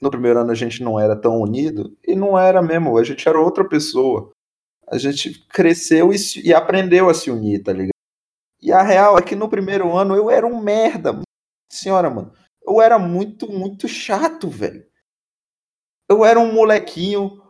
no 0.00 0.10
primeiro 0.10 0.40
ano 0.40 0.50
a 0.50 0.54
gente 0.54 0.82
não 0.82 1.00
era 1.00 1.16
tão 1.16 1.40
unido, 1.40 1.96
e 2.06 2.14
não 2.14 2.38
era 2.38 2.60
mesmo, 2.60 2.98
a 2.98 3.04
gente 3.04 3.26
era 3.26 3.40
outra 3.40 3.66
pessoa. 3.66 4.30
A 4.88 4.98
gente 4.98 5.46
cresceu 5.48 6.12
e, 6.12 6.16
e 6.44 6.52
aprendeu 6.52 7.08
a 7.08 7.14
se 7.14 7.30
unir, 7.30 7.62
tá 7.62 7.72
ligado? 7.72 7.90
E 8.60 8.72
a 8.72 8.82
real 8.82 9.16
é 9.16 9.22
que 9.22 9.36
no 9.36 9.48
primeiro 9.48 9.96
ano 9.96 10.14
eu 10.14 10.30
era 10.30 10.46
um 10.46 10.60
merda. 10.60 11.18
Senhora, 11.70 12.10
mano. 12.10 12.32
Eu 12.62 12.82
era 12.82 12.98
muito, 12.98 13.50
muito 13.50 13.88
chato, 13.88 14.48
velho. 14.48 14.89
Eu 16.10 16.24
era 16.24 16.40
um 16.40 16.52
molequinho 16.52 17.40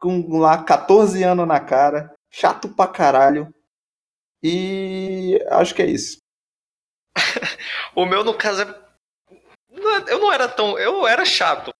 com 0.00 0.38
lá 0.38 0.62
14 0.64 1.22
anos 1.22 1.46
na 1.46 1.60
cara, 1.60 2.12
chato 2.30 2.68
pra 2.74 2.88
caralho. 2.88 3.54
E 4.42 5.38
acho 5.50 5.74
que 5.74 5.82
é 5.82 5.86
isso. 5.86 6.18
O 7.94 8.04
meu, 8.06 8.22
no 8.22 8.36
caso, 8.36 8.62
é... 8.62 8.88
não 9.70 9.96
é- 9.96 10.12
Eu 10.12 10.18
não 10.20 10.32
era 10.32 10.48
tão. 10.48 10.78
Eu 10.78 11.06
era 11.06 11.24
chato. 11.24 11.72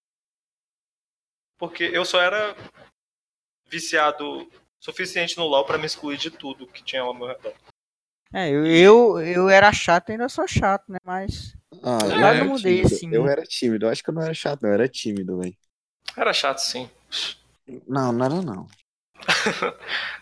Porque 1.57 1.83
eu 1.83 2.03
só 2.05 2.19
era 2.21 2.55
viciado 3.67 4.49
suficiente 4.81 5.37
no 5.37 5.45
LoL 5.45 5.65
pra 5.65 5.77
me 5.77 5.85
excluir 5.85 6.17
de 6.17 6.31
tudo 6.31 6.67
que 6.67 6.83
tinha 6.83 7.01
ao 7.01 7.13
meu 7.13 7.27
redor. 7.27 7.53
É, 8.33 8.49
eu, 8.49 8.65
eu, 8.67 9.19
eu 9.21 9.49
era 9.49 9.71
chato 9.73 10.09
e 10.09 10.11
ainda 10.13 10.29
sou 10.29 10.47
chato, 10.47 10.83
né? 10.91 10.97
Mas. 11.03 11.55
Ah, 11.83 11.99
Eu 12.03 12.11
eu 12.11 12.19
não 12.19 12.27
era 12.27 12.45
mudei 12.45 12.75
tímido. 12.81 12.95
assim, 12.95 13.13
Eu 13.13 13.23
né? 13.25 13.31
era 13.31 13.43
tímido. 13.43 13.85
Eu 13.85 13.89
acho 13.89 14.03
que 14.03 14.09
eu 14.09 14.13
não 14.13 14.21
era 14.21 14.33
chato, 14.33 14.61
não. 14.61 14.69
Eu 14.69 14.73
era 14.75 14.87
tímido, 14.89 15.39
velho. 15.39 15.55
Era 16.15 16.33
chato, 16.33 16.59
sim. 16.59 16.89
Não, 17.87 18.11
não 18.11 18.25
era 18.25 18.41
não. 18.41 18.67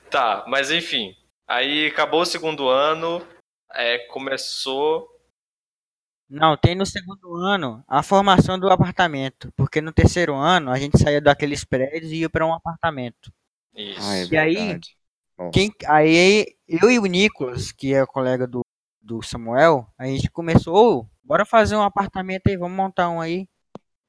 Tá, 0.10 0.46
mas 0.48 0.72
enfim. 0.72 1.14
Aí 1.48 1.88
acabou 1.88 2.22
o 2.22 2.26
segundo 2.26 2.70
ano. 2.70 3.26
É, 3.74 3.98
começou. 4.08 5.08
Não, 6.30 6.58
tem 6.58 6.76
no 6.76 6.86
segundo 6.86 7.36
ano 7.36 7.84
a 7.88 8.02
formação 8.04 8.60
do 8.60 8.70
apartamento. 8.70 9.52
Porque 9.56 9.82
no 9.82 9.92
terceiro 9.92 10.36
ano 10.36 10.72
a 10.72 10.78
gente 10.78 10.98
saía 10.98 11.22
daqueles 11.22 11.64
prédios 11.64 12.12
e 12.12 12.18
ia 12.18 12.30
pra 12.30 12.46
um 12.46 12.54
apartamento. 12.54 13.32
Isso. 13.76 14.00
Ah, 14.02 14.16
é 14.18 14.26
E 14.26 14.38
aí. 14.38 14.80
Nossa. 15.38 15.52
Quem, 15.52 15.72
aí 15.86 16.56
eu 16.68 16.90
e 16.90 16.98
o 17.00 17.06
Nicolas, 17.06 17.72
que 17.72 17.94
é 17.94 18.02
o 18.02 18.08
colega 18.08 18.48
do, 18.48 18.62
do 19.02 19.22
Samuel, 19.22 19.88
a 19.98 20.06
gente 20.06 20.30
começou, 20.32 21.02
"Ô, 21.02 21.08
bora 21.24 21.46
fazer 21.46 21.76
um 21.76 21.84
apartamento 21.84 22.48
aí, 22.48 22.58
vamos 22.58 22.76
montar 22.76 23.10
um 23.10 23.22
aí. 23.22 23.48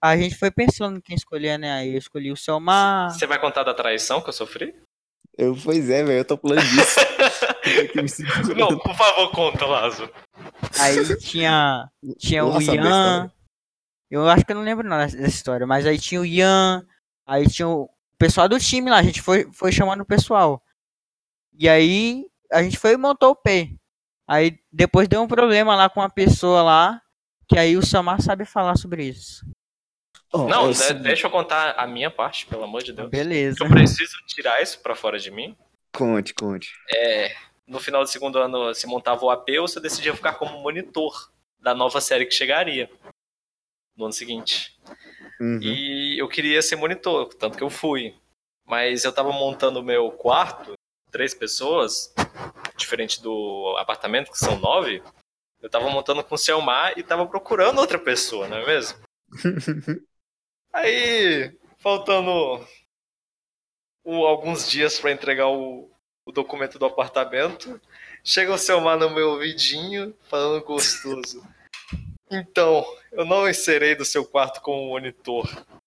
A 0.00 0.16
gente 0.16 0.36
foi 0.36 0.50
pensando 0.50 0.98
em 0.98 1.00
quem 1.00 1.16
escolher, 1.16 1.58
né? 1.58 1.72
Aí 1.72 1.92
eu 1.92 1.98
escolhi 1.98 2.30
o 2.30 2.36
Selmar. 2.36 3.10
Você 3.10 3.26
vai 3.26 3.40
contar 3.40 3.64
da 3.64 3.74
traição 3.74 4.20
que 4.20 4.28
eu 4.28 4.32
sofri? 4.32 4.74
Eu, 5.36 5.56
pois 5.62 5.90
é, 5.90 6.04
velho. 6.04 6.18
Eu 6.18 6.24
tô 6.24 6.36
falando 6.36 6.60
disso. 6.60 7.00
Não, 8.56 8.78
por 8.78 8.94
favor, 8.94 9.30
conta, 9.30 9.66
Lázaro. 9.66 10.12
Aí 10.80 11.16
tinha, 11.18 11.88
tinha 12.16 12.44
o 12.44 12.52
Nossa, 12.54 12.74
Ian. 12.74 12.82
besta. 12.82 13.38
Eu 14.10 14.28
acho 14.28 14.44
que 14.44 14.52
eu 14.52 14.56
não 14.56 14.62
lembro 14.62 14.88
nada 14.88 15.04
dessa 15.04 15.26
história, 15.26 15.66
mas 15.66 15.84
aí 15.84 15.98
tinha 15.98 16.20
o 16.20 16.24
Ian, 16.24 16.86
aí 17.26 17.46
tinha 17.46 17.68
o 17.68 17.90
pessoal 18.18 18.48
do 18.48 18.58
time 18.58 18.88
lá, 18.88 18.96
a 18.96 19.02
gente 19.02 19.20
foi, 19.20 19.46
foi 19.52 19.70
chamando 19.70 20.00
o 20.00 20.06
pessoal. 20.06 20.62
E 21.52 21.68
aí 21.68 22.24
a 22.50 22.62
gente 22.62 22.78
foi 22.78 22.92
e 22.92 22.96
montou 22.96 23.32
o 23.32 23.36
P. 23.36 23.76
Aí 24.26 24.58
depois 24.72 25.08
deu 25.08 25.22
um 25.22 25.28
problema 25.28 25.76
lá 25.76 25.90
com 25.90 26.00
uma 26.00 26.08
pessoa 26.08 26.62
lá, 26.62 27.02
que 27.46 27.58
aí 27.58 27.76
o 27.76 27.84
Samar 27.84 28.22
sabe 28.22 28.46
falar 28.46 28.76
sobre 28.76 29.04
isso. 29.04 29.44
Ó, 30.32 30.46
Não, 30.46 30.72
seguinte, 30.74 31.02
deixa 31.02 31.26
eu 31.26 31.30
contar 31.30 31.72
a 31.72 31.86
minha 31.86 32.10
parte, 32.10 32.46
pelo 32.46 32.64
amor 32.64 32.82
de 32.82 32.92
Deus. 32.92 33.08
Beleza. 33.08 33.64
Eu 33.64 33.68
preciso 33.68 34.16
tirar 34.26 34.62
isso 34.62 34.80
pra 34.80 34.94
fora 34.94 35.18
de 35.18 35.30
mim. 35.30 35.56
Conte, 35.92 36.34
conte. 36.34 36.72
É, 36.92 37.34
no 37.66 37.80
final 37.80 38.02
do 38.02 38.10
segundo 38.10 38.38
ano 38.38 38.74
se 38.74 38.86
montava 38.86 39.24
o 39.24 39.30
AP 39.30 39.48
ou 39.60 39.66
você 39.66 39.80
decidia 39.80 40.14
ficar 40.14 40.34
como 40.34 40.60
monitor 40.62 41.30
da 41.58 41.74
nova 41.74 42.00
série 42.00 42.26
que 42.26 42.34
chegaria 42.34 42.90
no 43.96 44.04
ano 44.04 44.12
seguinte. 44.12 44.78
Uhum. 45.40 45.60
E 45.62 46.18
eu 46.18 46.28
queria 46.28 46.60
ser 46.62 46.76
monitor, 46.76 47.32
tanto 47.34 47.56
que 47.56 47.64
eu 47.64 47.70
fui. 47.70 48.14
Mas 48.66 49.04
eu 49.04 49.12
tava 49.12 49.32
montando 49.32 49.80
o 49.80 49.84
meu 49.84 50.10
quarto, 50.10 50.74
três 51.10 51.32
pessoas, 51.32 52.14
diferente 52.76 53.22
do 53.22 53.74
apartamento, 53.78 54.30
que 54.30 54.38
são 54.38 54.58
nove, 54.58 55.02
eu 55.60 55.70
tava 55.70 55.88
montando 55.88 56.22
com 56.22 56.34
o 56.34 56.38
Selmar 56.38 56.92
e 56.96 57.02
tava 57.02 57.26
procurando 57.26 57.78
outra 57.78 57.98
pessoa, 57.98 58.46
não 58.46 58.58
é 58.58 58.66
mesmo? 58.66 58.98
Aí, 60.72 61.56
faltando 61.78 62.66
alguns 64.04 64.68
dias 64.68 64.98
pra 64.98 65.10
entregar 65.12 65.48
o, 65.48 65.90
o 66.24 66.32
documento 66.32 66.78
do 66.78 66.86
apartamento, 66.86 67.80
chega 68.24 68.52
o 68.52 68.58
Selmar 68.58 68.98
no 68.98 69.10
meu 69.10 69.30
ouvidinho, 69.30 70.14
falando 70.28 70.64
gostoso. 70.64 71.42
Então, 72.30 72.84
eu 73.12 73.24
não 73.24 73.52
serei 73.54 73.94
do 73.94 74.04
seu 74.04 74.24
quarto 74.24 74.60
com 74.60 74.86
o 74.86 74.88
monitor. 74.90 75.46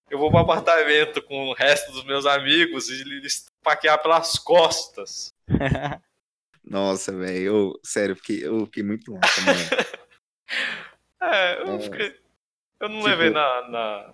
Eu 0.09 0.17
vou 0.17 0.29
pro 0.29 0.39
apartamento 0.39 1.21
com 1.21 1.49
o 1.49 1.53
resto 1.53 1.91
dos 1.91 2.03
meus 2.03 2.25
amigos 2.25 2.89
e 2.89 3.01
eles 3.01 3.45
paquear 3.63 4.01
pelas 4.01 4.37
costas. 4.39 5.33
Nossa, 6.63 7.11
velho, 7.15 7.79
sério, 7.83 8.13
eu 8.13 8.15
fiquei, 8.17 8.45
eu 8.45 8.65
fiquei 8.65 8.83
muito 8.83 9.11
mal 9.11 9.21
também. 9.35 10.01
É, 11.23 11.61
eu 11.61 11.75
É. 11.75 11.79
fiquei. 11.79 12.19
Eu 12.79 12.89
não 12.89 12.97
Tipo- 12.97 13.07
levei 13.09 13.29
na, 13.29 13.69
na- 13.69 14.13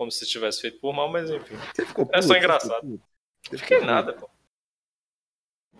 Como 0.00 0.10
se 0.10 0.24
tivesse 0.26 0.62
feito 0.62 0.80
por 0.80 0.94
mal, 0.94 1.12
mas 1.12 1.28
enfim. 1.28 1.54
Você 1.74 1.84
ficou 1.84 2.08
É 2.10 2.22
só 2.22 2.28
puto? 2.28 2.38
Engraçado. 2.38 2.80
ficou 2.80 2.98
puto? 2.98 3.58
Fiquei 3.58 3.76
puto? 3.76 3.86
nada, 3.86 4.14
pô. 4.14 4.30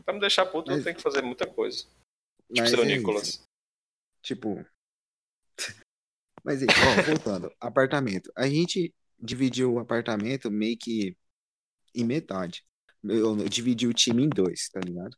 Pra 0.04 0.12
me 0.12 0.20
deixar 0.20 0.44
puto, 0.44 0.70
eu 0.70 0.74
Mas- 0.74 0.84
tenho 0.84 0.94
que 0.96 1.02
fazer 1.02 1.22
muita 1.22 1.46
coisa. 1.46 1.78
Tipo 1.78 2.60
Mas 2.60 2.68
ser 2.68 2.78
o 2.78 2.82
é 2.82 2.86
isso. 2.88 2.96
Nicolas. 2.98 3.42
Tipo. 4.20 4.66
Mas, 6.44 6.60
ó, 6.62 7.02
voltando. 7.06 7.50
apartamento. 7.58 8.30
A 8.36 8.46
gente 8.46 8.94
dividiu 9.18 9.72
o 9.72 9.78
apartamento 9.78 10.50
meio 10.50 10.76
que 10.78 11.16
em 11.94 12.04
metade. 12.04 12.62
Eu, 13.02 13.38
eu 13.38 13.48
dividi 13.48 13.86
o 13.86 13.94
time 13.94 14.24
em 14.24 14.28
dois, 14.28 14.68
tá 14.68 14.80
ligado? 14.80 15.16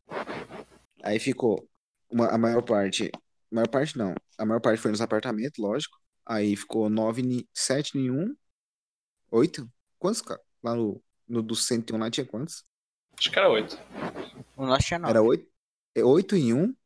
Aí 1.03 1.19
ficou 1.19 1.69
uma, 2.09 2.29
a 2.29 2.39
maior 2.39 2.63
parte. 2.63 3.11
A 3.17 3.55
maior 3.57 3.69
parte 3.69 3.99
não. 3.99 4.15
A 4.39 4.47
maior 4.47 4.61
parte 4.61 4.81
foi 4.81 4.93
nos 4.93 5.01
apartamentos, 5.01 5.59
lógico. 5.59 5.99
Aí 6.25 6.55
ficou 6.55 6.89
nove, 6.89 7.45
sete 7.53 7.99
em 7.99 8.09
um. 8.09 8.33
Oito? 9.33 9.67
Quantos, 9.99 10.21
cara? 10.21 10.41
Lá 10.63 10.75
no, 10.75 11.03
no 11.27 11.43
do 11.43 11.57
101 11.57 11.99
lá 11.99 12.11
tinha 12.11 12.27
quantos? 12.27 12.65
Acho 13.19 13.31
que 13.31 13.39
era 13.39 13.49
oito. 13.49 13.79
O 14.57 14.67
nosso 14.67 14.87
tinha 14.87 14.99
nove. 14.99 15.11
Era 15.11 15.23
oito, 15.23 15.49
é 15.95 16.05
oito 16.05 16.37
em 16.37 16.53
um 16.53 16.77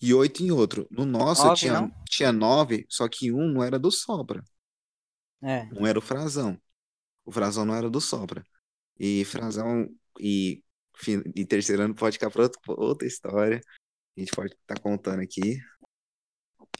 e 0.00 0.14
oito 0.14 0.42
em 0.42 0.50
outro. 0.50 0.86
No 0.90 1.04
nosso 1.04 1.44
Nove, 1.44 1.60
tinha, 1.60 1.72
não? 1.74 1.92
tinha 2.08 2.32
nove, 2.32 2.86
só 2.88 3.06
que 3.08 3.30
um 3.30 3.48
não 3.48 3.62
era 3.62 3.78
do 3.78 3.90
Sopra. 3.90 4.42
É. 5.42 5.68
Um 5.74 5.86
era 5.86 5.98
o 5.98 6.02
Frazão. 6.02 6.58
O 7.26 7.30
Frazão 7.30 7.66
não 7.66 7.74
era 7.74 7.90
do 7.90 8.00
Sopra. 8.00 8.42
E 8.98 9.24
Frazão 9.26 9.86
e, 10.18 10.62
e 11.34 11.44
terceiro 11.44 11.82
ano 11.82 11.94
pode 11.94 12.14
ficar 12.14 12.30
para 12.30 12.50
outra 12.68 13.06
história. 13.06 13.60
A 14.16 14.20
gente 14.20 14.32
pode 14.32 14.54
estar 14.54 14.80
contando 14.80 15.20
aqui 15.20 15.58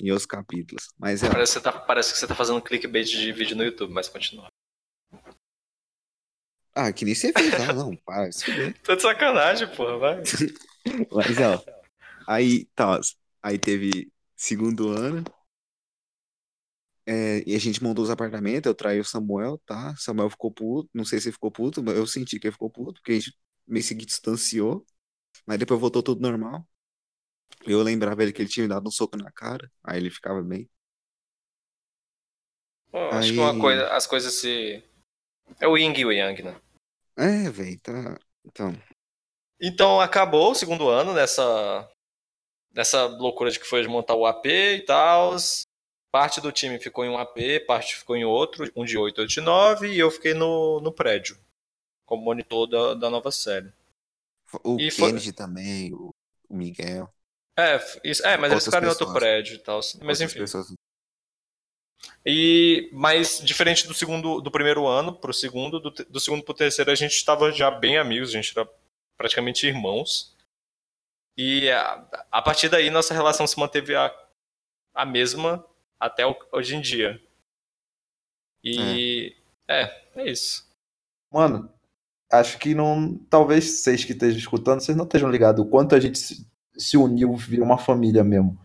em 0.01 0.11
outros 0.11 0.27
capítulos. 0.27 0.89
Mas 0.99 1.23
é, 1.23 1.29
Parece 1.31 1.53
que, 1.53 1.59
você 1.59 1.63
tá, 1.63 1.73
parece 1.81 2.13
que 2.13 2.19
você 2.19 2.27
tá 2.27 2.35
fazendo 2.35 2.63
clickbait 2.63 3.07
de 3.07 3.33
vídeo 3.33 3.57
no 3.57 3.65
YouTube, 3.65 3.93
mas 3.93 4.09
continua. 4.09 4.51
Ah, 6.77 6.93
que 6.93 7.07
nem 7.07 7.15
você 7.15 7.33
fez, 7.33 7.51
não, 7.69 7.75
não, 7.75 7.97
para. 7.97 8.29
Tô 8.85 8.95
de 8.95 9.01
sacanagem, 9.01 9.67
porra, 9.75 9.97
vai. 9.97 10.23
Mas 11.11 11.39
ó, 11.39 11.65
aí, 12.29 12.67
tá, 12.75 13.01
aí 13.43 13.59
teve 13.59 14.13
segundo 14.37 14.91
ano, 14.91 15.25
é, 17.07 17.43
e 17.47 17.55
a 17.55 17.59
gente 17.59 17.83
montou 17.83 18.05
os 18.05 18.11
apartamentos, 18.11 18.67
eu 18.67 18.75
traí 18.75 19.01
o 19.01 19.05
Samuel, 19.05 19.59
tá? 19.65 19.95
Samuel 19.97 20.29
ficou 20.29 20.53
puto, 20.53 20.91
não 20.93 21.05
sei 21.05 21.19
se 21.19 21.29
ele 21.29 21.33
ficou 21.33 21.51
puto, 21.51 21.83
mas 21.83 21.97
eu 21.97 22.07
senti 22.07 22.39
que 22.39 22.49
ele 22.49 22.53
ficou 22.53 22.69
puto, 22.69 23.01
porque 23.01 23.13
a 23.13 23.15
gente 23.15 23.35
meio 23.67 23.85
que 23.85 23.95
distanciou, 23.95 24.85
mas 25.47 25.59
depois 25.59 25.81
voltou 25.81 26.03
tudo 26.03 26.21
normal. 26.21 26.69
Eu 27.65 27.83
lembrava 27.83 28.23
ele 28.23 28.33
que 28.33 28.43
ele 28.43 28.49
tinha 28.49 28.65
me 28.65 28.69
dado 28.69 28.87
um 28.87 28.91
soco 28.91 29.17
na 29.17 29.31
cara, 29.33 29.71
aí 29.83 29.99
ele 29.99 30.11
ficava 30.11 30.43
bem. 30.43 30.69
Pô, 32.91 32.99
acho 32.99 33.33
que 33.33 33.39
uma 33.39 33.59
coisa, 33.59 33.89
as 33.95 34.07
coisas 34.07 34.35
se. 34.35 34.83
É 35.61 35.67
o 35.67 35.77
Ying 35.77 35.95
e 35.97 36.05
o 36.05 36.13
Yang, 36.13 36.43
né? 36.43 36.61
É, 37.17 37.51
velho, 37.51 37.79
tá. 37.81 38.19
Então, 38.45 38.73
Então 39.61 40.01
acabou 40.01 40.51
o 40.53 40.55
segundo 40.55 40.89
ano 40.89 41.13
nessa 41.15 41.89
nessa 42.75 43.07
loucura 43.07 43.51
de 43.51 43.61
que 43.61 43.67
foi 43.67 43.83
de 43.83 43.89
montar 43.89 44.15
o 44.15 44.27
AP 44.27 44.47
e 44.79 44.83
tal. 44.83 45.35
Parte 46.13 46.41
do 46.41 46.53
time 46.53 46.79
ficou 46.81 47.05
em 47.05 47.11
um 47.11 47.19
AP, 47.19 47.61
parte 47.67 47.97
ficou 47.97 48.17
em 48.17 48.25
outro, 48.25 48.71
um 48.77 48.85
de 48.85 48.99
8, 48.99 49.21
outro 49.21 49.35
de 49.35 49.41
9, 49.41 49.93
e 49.95 49.99
eu 49.99 50.11
fiquei 50.11 50.35
no, 50.35 50.81
no 50.81 50.93
prédio, 50.93 51.39
como 52.07 52.25
monitor 52.25 52.67
da, 52.69 52.95
da 52.95 53.11
nova 53.11 53.33
série. 53.33 53.73
o 54.65 54.77
E 54.79 54.91
foi- 54.91 55.11
Kennedy 55.11 55.33
também, 55.33 55.93
o, 55.95 56.15
Miguel. 56.51 57.13
É, 57.59 57.79
isso, 58.05 58.25
é 58.27 58.37
mas 58.37 58.53
eles 58.53 58.65
Outras 58.65 58.65
ficaram 58.65 58.87
em 58.87 58.91
outro 58.91 59.07
pessoas. 59.07 59.19
prédio 59.19 59.57
e 59.57 59.59
tal. 59.59 59.81
Mas 60.03 60.21
outras 60.21 60.21
enfim. 60.21 60.39
pessoas. 60.41 60.73
E, 62.25 62.89
mas 62.93 63.41
diferente 63.45 63.87
do 63.87 63.95
segundo, 63.95 64.41
do 64.41 64.51
primeiro 64.51 64.87
ano 64.87 65.15
pro 65.15 65.33
segundo, 65.33 65.79
do, 65.79 65.91
do 65.91 66.21
segundo 66.21 66.43
pro 66.43 66.55
terceiro, 66.55 66.91
a 66.91 66.95
gente 66.95 67.13
estava 67.13 67.53
já 67.53 67.71
bem 67.71 67.99
amigos, 67.99 68.31
a 68.31 68.33
gente 68.33 68.57
era 68.57 68.69
praticamente 69.17 69.67
irmãos. 69.67 70.35
E 71.39 71.71
a, 71.71 72.27
a 72.33 72.43
partir 72.43 72.69
daí 72.69 72.91
nossa 72.91 73.13
relação 73.15 73.47
se 73.47 73.59
manteve 73.59 73.95
a, 73.95 74.13
a 74.95 75.05
mesma 75.05 75.65
até 76.01 76.27
o- 76.27 76.37
hoje 76.53 76.75
em 76.77 76.81
dia. 76.81 77.23
E 78.65 79.37
é, 79.69 79.83
é 80.17 80.31
isso. 80.31 80.67
Mano, 81.33 81.71
acho 82.33 82.59
que 82.59 82.75
não. 82.75 83.17
Talvez 83.31 83.65
vocês 83.65 84.05
que 84.05 84.13
estejam 84.13 84.39
escutando, 84.39 84.81
vocês 84.81 84.97
não 84.97 85.05
estejam 85.05 85.31
ligados 85.31 85.65
o 85.65 85.69
quanto 85.69 85.95
a 85.95 86.01
gente 86.01 86.19
se, 86.19 86.47
se 86.77 86.97
uniu, 86.97 87.37
virou 87.37 87.67
uma 87.67 87.79
família 87.79 88.25
mesmo. 88.25 88.59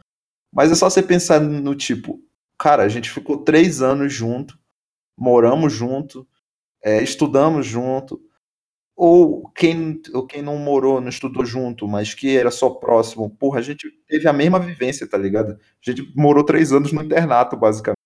Mas 0.53 0.71
é 0.71 0.75
só 0.75 0.89
você 0.89 1.03
pensar 1.03 1.39
no 1.39 1.75
tipo, 1.75 2.21
cara, 2.61 2.83
a 2.83 2.89
gente 2.89 3.09
ficou 3.09 3.43
três 3.43 3.81
anos 3.81 4.13
junto, 4.13 4.55
moramos 5.17 5.73
junto, 5.73 6.27
é, 6.83 7.01
estudamos 7.01 7.65
junto. 7.65 8.21
Ou 8.95 9.49
quem, 9.49 9.99
ou 10.13 10.27
quem 10.27 10.43
não 10.43 10.57
morou, 10.57 11.01
não 11.01 11.09
estudou 11.09 11.43
junto, 11.43 11.87
mas 11.87 12.13
que 12.13 12.37
era 12.37 12.51
só 12.51 12.69
próximo, 12.69 13.29
porra, 13.31 13.57
a 13.57 13.61
gente 13.63 13.89
teve 14.07 14.27
a 14.27 14.33
mesma 14.33 14.59
vivência, 14.59 15.07
tá 15.09 15.17
ligado? 15.17 15.53
A 15.53 15.89
gente 15.91 16.13
morou 16.15 16.43
três 16.43 16.71
anos 16.71 16.91
no 16.91 17.01
internato, 17.03 17.57
basicamente. 17.57 17.97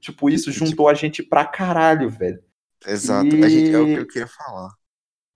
Tipo, 0.00 0.28
isso 0.28 0.50
juntou 0.50 0.88
a 0.88 0.94
gente 0.94 1.22
pra 1.22 1.44
caralho, 1.44 2.10
velho. 2.10 2.42
Exato, 2.84 3.36
a 3.36 3.48
gente, 3.48 3.70
é 3.72 3.78
o 3.78 3.84
que 3.84 3.90
E- 3.92 3.96
eu 3.98 4.06
queria 4.06 4.26
falar. 4.26 4.70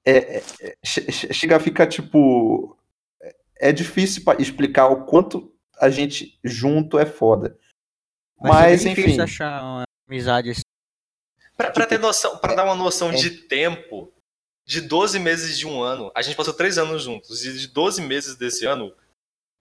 é, 0.05 0.39
é, 0.39 0.43
che- 0.85 1.13
chega 1.33 1.57
a 1.57 1.61
ficar 1.61 1.87
tipo. 1.87 2.77
é- 3.23 3.37
É 3.69 3.73
difícil 3.73 4.25
explicar 4.41 4.89
o 4.89 5.05
quanto 5.05 5.55
a 5.79 5.89
gente 5.89 6.39
junto 6.43 6.99
é 6.99 7.07
foda. 7.07 7.57
Mas, 8.49 8.81
ser 8.81 8.85
bem 8.85 8.93
enfim. 8.93 9.03
difícil 9.03 9.25
achar 9.25 9.63
uma 9.63 9.85
amizade 10.09 10.51
assim. 10.51 10.63
Pra, 11.57 11.71
pra 11.71 11.87
ter 11.87 11.99
noção, 11.99 12.37
para 12.39 12.55
dar 12.55 12.65
uma 12.65 12.75
noção 12.75 13.11
é- 13.11 13.15
de 13.15 13.31
tempo, 13.31 14.13
de 14.67 14.81
12 14.81 15.19
meses 15.19 15.57
de 15.57 15.67
um 15.67 15.83
ano, 15.83 16.11
a 16.15 16.23
gente 16.23 16.37
passou 16.37 16.55
três 16.55 16.79
anos 16.79 17.05
juntos, 17.05 17.45
e 17.45 17.53
de 17.53 17.69
12 17.69 18.03
meses 18.03 18.37
desse 18.37 18.67
ano, 18.67 18.95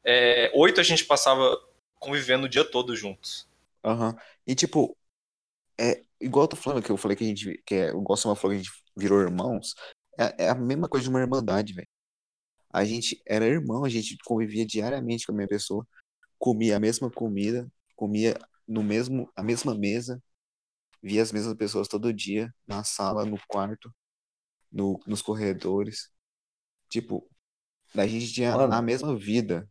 é, 0.03 0.51
oito 0.55 0.79
a 0.79 0.83
gente 0.83 1.05
passava 1.05 1.57
convivendo 1.99 2.45
o 2.45 2.49
dia 2.49 2.65
todo 2.65 2.95
juntos. 2.95 3.47
Aham. 3.83 4.15
E 4.47 4.55
tipo, 4.55 4.97
é 5.79 6.01
igual 6.19 6.45
eu 6.45 6.49
tô 6.49 6.55
falando 6.55 6.83
que 6.83 6.91
eu 6.91 6.97
falei 6.97 7.15
que 7.15 7.23
a 7.23 7.27
gente, 7.27 7.61
que 7.65 7.75
é, 7.75 7.93
o 7.93 8.01
Gossama 8.01 8.35
falou 8.35 8.55
que 8.55 8.61
a 8.61 8.63
gente 8.63 8.83
virou 8.95 9.21
irmãos, 9.21 9.75
é, 10.17 10.45
é 10.45 10.49
a 10.49 10.55
mesma 10.55 10.87
coisa 10.87 11.03
de 11.03 11.09
uma 11.09 11.19
irmandade, 11.19 11.73
velho. 11.73 11.87
A 12.71 12.83
gente 12.83 13.21
era 13.25 13.45
irmão, 13.45 13.85
a 13.85 13.89
gente 13.89 14.17
convivia 14.25 14.65
diariamente 14.65 15.25
com 15.25 15.31
a 15.31 15.35
mesma 15.35 15.49
pessoa, 15.49 15.87
comia 16.39 16.77
a 16.77 16.79
mesma 16.79 17.09
comida, 17.09 17.67
comia 17.95 18.35
no 18.67 18.83
mesmo, 18.83 19.31
a 19.35 19.43
mesma 19.43 19.75
mesa, 19.75 20.21
via 21.03 21.21
as 21.23 21.31
mesmas 21.31 21.55
pessoas 21.57 21.87
todo 21.87 22.13
dia, 22.13 22.53
na 22.67 22.83
sala, 22.83 23.25
no 23.25 23.37
quarto, 23.47 23.93
no, 24.71 24.99
nos 25.07 25.21
corredores. 25.21 26.09
Tipo, 26.89 27.29
a 27.95 28.07
gente 28.07 28.33
tinha 28.33 28.55
Mano. 28.55 28.73
a 28.73 28.81
mesma 28.81 29.17
vida. 29.17 29.69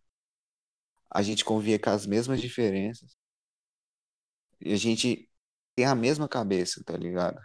A 1.09 1.22
gente 1.22 1.44
convivia 1.44 1.78
com 1.78 1.90
as 1.90 2.07
mesmas 2.07 2.40
diferenças. 2.40 3.16
E 4.61 4.72
a 4.72 4.76
gente 4.76 5.28
tem 5.74 5.85
a 5.87 5.94
mesma 5.94 6.26
cabeça, 6.28 6.83
tá 6.85 6.96
ligado? 6.96 7.38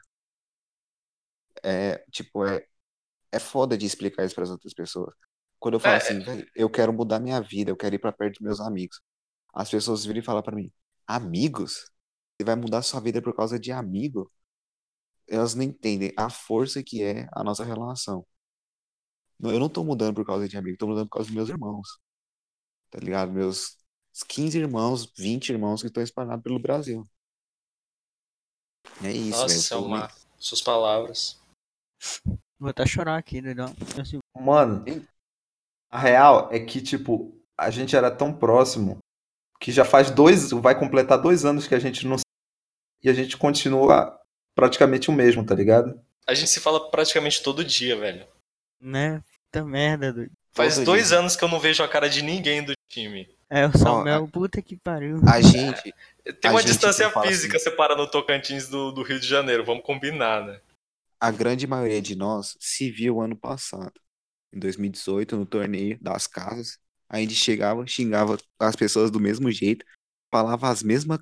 É, 1.63 1.97
tipo, 2.11 2.45
é, 2.45 2.65
é 3.31 3.39
foda 3.39 3.77
de 3.77 3.85
explicar 3.85 4.25
isso 4.25 4.35
pras 4.35 4.49
outras 4.51 4.73
pessoas. 4.75 5.15
Quando 5.59 5.75
eu 5.75 5.79
falo 5.79 5.97
É, 5.97 5.97
assim, 5.97 6.21
"Véi, 6.21 6.45
eu 6.55 6.69
quero 6.69 6.93
mudar 6.93 7.19
minha 7.19 7.41
vida, 7.41 7.71
eu 7.71 7.77
quero 7.77 7.95
ir 7.95 7.99
pra 7.99 8.11
perto 8.13 8.35
dos 8.35 8.41
meus 8.41 8.59
amigos. 8.61 9.01
As 9.53 9.69
pessoas 9.69 10.05
viram 10.05 10.21
e 10.21 10.23
falam 10.23 10.43
pra 10.43 10.55
mim, 10.55 10.71
amigos? 11.07 11.89
Você 12.37 12.45
vai 12.45 12.55
mudar 12.55 12.81
sua 12.81 12.99
vida 12.99 13.21
por 13.21 13.35
causa 13.35 13.59
de 13.59 13.71
amigo? 13.71 14.31
Elas 15.27 15.55
não 15.55 15.63
entendem 15.63 16.13
a 16.17 16.29
força 16.29 16.83
que 16.83 17.01
é 17.01 17.27
a 17.33 17.43
nossa 17.43 17.63
relação. 17.63 18.25
Não, 19.39 19.51
Eu 19.51 19.59
não 19.59 19.69
tô 19.69 19.83
mudando 19.83 20.15
por 20.15 20.25
causa 20.25 20.47
de 20.47 20.57
amigo, 20.57 20.77
tô 20.77 20.87
mudando 20.87 21.07
por 21.07 21.17
causa 21.17 21.27
dos 21.27 21.35
meus 21.35 21.49
irmãos. 21.49 21.99
Tá 22.89 22.99
ligado? 22.99 23.31
Meus 23.31 23.77
15 24.27 24.57
irmãos, 24.57 25.11
20 25.17 25.49
irmãos 25.49 25.81
que 25.81 25.87
estão 25.87 26.01
espalhados 26.01 26.43
pelo 26.43 26.59
Brasil. 26.59 27.03
É 29.03 29.11
isso, 29.11 29.39
Nossa, 29.39 29.55
é 29.55 30.09
suas 30.39 30.61
palavras. 30.61 31.39
Vou 32.59 32.69
até 32.69 32.85
chorar 32.85 33.17
aqui, 33.17 33.41
doidão. 33.41 33.73
Assim, 33.99 34.19
Mano, 34.35 34.83
A 35.89 35.99
real 35.99 36.49
é 36.51 36.59
que, 36.59 36.81
tipo, 36.81 37.39
a 37.57 37.69
gente 37.69 37.95
era 37.95 38.09
tão 38.09 38.33
próximo 38.33 38.97
que 39.59 39.71
já 39.71 39.85
faz 39.85 40.11
dois, 40.11 40.51
vai 40.51 40.77
completar 40.77 41.21
dois 41.21 41.45
anos 41.45 41.67
que 41.67 41.75
a 41.75 41.79
gente 41.79 42.05
não 42.05 42.17
se- 42.17 42.23
e 43.03 43.09
a 43.09 43.13
gente 43.13 43.37
continua 43.37 44.19
praticamente 44.55 45.09
o 45.09 45.13
mesmo, 45.13 45.45
tá 45.45 45.55
ligado? 45.55 45.99
A 46.27 46.33
gente 46.33 46.49
se 46.49 46.59
fala 46.59 46.89
praticamente 46.91 47.41
todo 47.41 47.63
dia, 47.63 47.95
velho. 47.95 48.27
Né? 48.79 49.23
Puta 49.51 49.65
merda, 49.65 50.13
doido. 50.13 50.31
Faz 50.53 50.75
Todo 50.75 50.85
dois 50.85 51.09
dia. 51.09 51.19
anos 51.19 51.35
que 51.35 51.43
eu 51.43 51.47
não 51.47 51.59
vejo 51.59 51.83
a 51.83 51.87
cara 51.87 52.09
de 52.09 52.21
ninguém 52.21 52.63
do 52.63 52.73
time. 52.89 53.29
É, 53.49 53.65
o 53.65 53.77
Samuel, 53.77 54.27
puta 54.27 54.61
que 54.61 54.75
pariu. 54.75 55.21
A 55.27 55.39
gente, 55.39 55.93
Tem 56.41 56.49
A 56.49 56.53
uma 56.53 56.61
gente 56.61 56.71
distância 56.71 57.09
fala 57.09 57.27
física 57.27 57.55
assim. 57.55 57.63
separando 57.69 58.01
o 58.03 58.07
Tocantins 58.11 58.67
do, 58.67 58.91
do 58.91 59.03
Rio 59.03 59.19
de 59.19 59.27
Janeiro, 59.27 59.63
vamos 59.63 59.83
combinar, 59.83 60.45
né? 60.45 60.59
a 61.19 61.31
grande 61.31 61.65
maioria 61.65 62.01
de 62.01 62.15
nós 62.15 62.55
se 62.59 62.91
viu 62.91 63.19
ano 63.21 63.35
passado, 63.35 63.93
em 64.53 64.59
2018, 64.59 65.35
no 65.35 65.45
torneio 65.45 65.97
das 66.01 66.27
casas. 66.27 66.79
A 67.09 67.19
gente 67.19 67.33
chegava, 67.33 67.85
xingava 67.87 68.37
as 68.59 68.75
pessoas 68.75 69.09
do 69.09 69.19
mesmo 69.19 69.51
jeito, 69.51 69.85
falava 70.31 70.69
as 70.69 70.83
mesmas. 70.83 71.19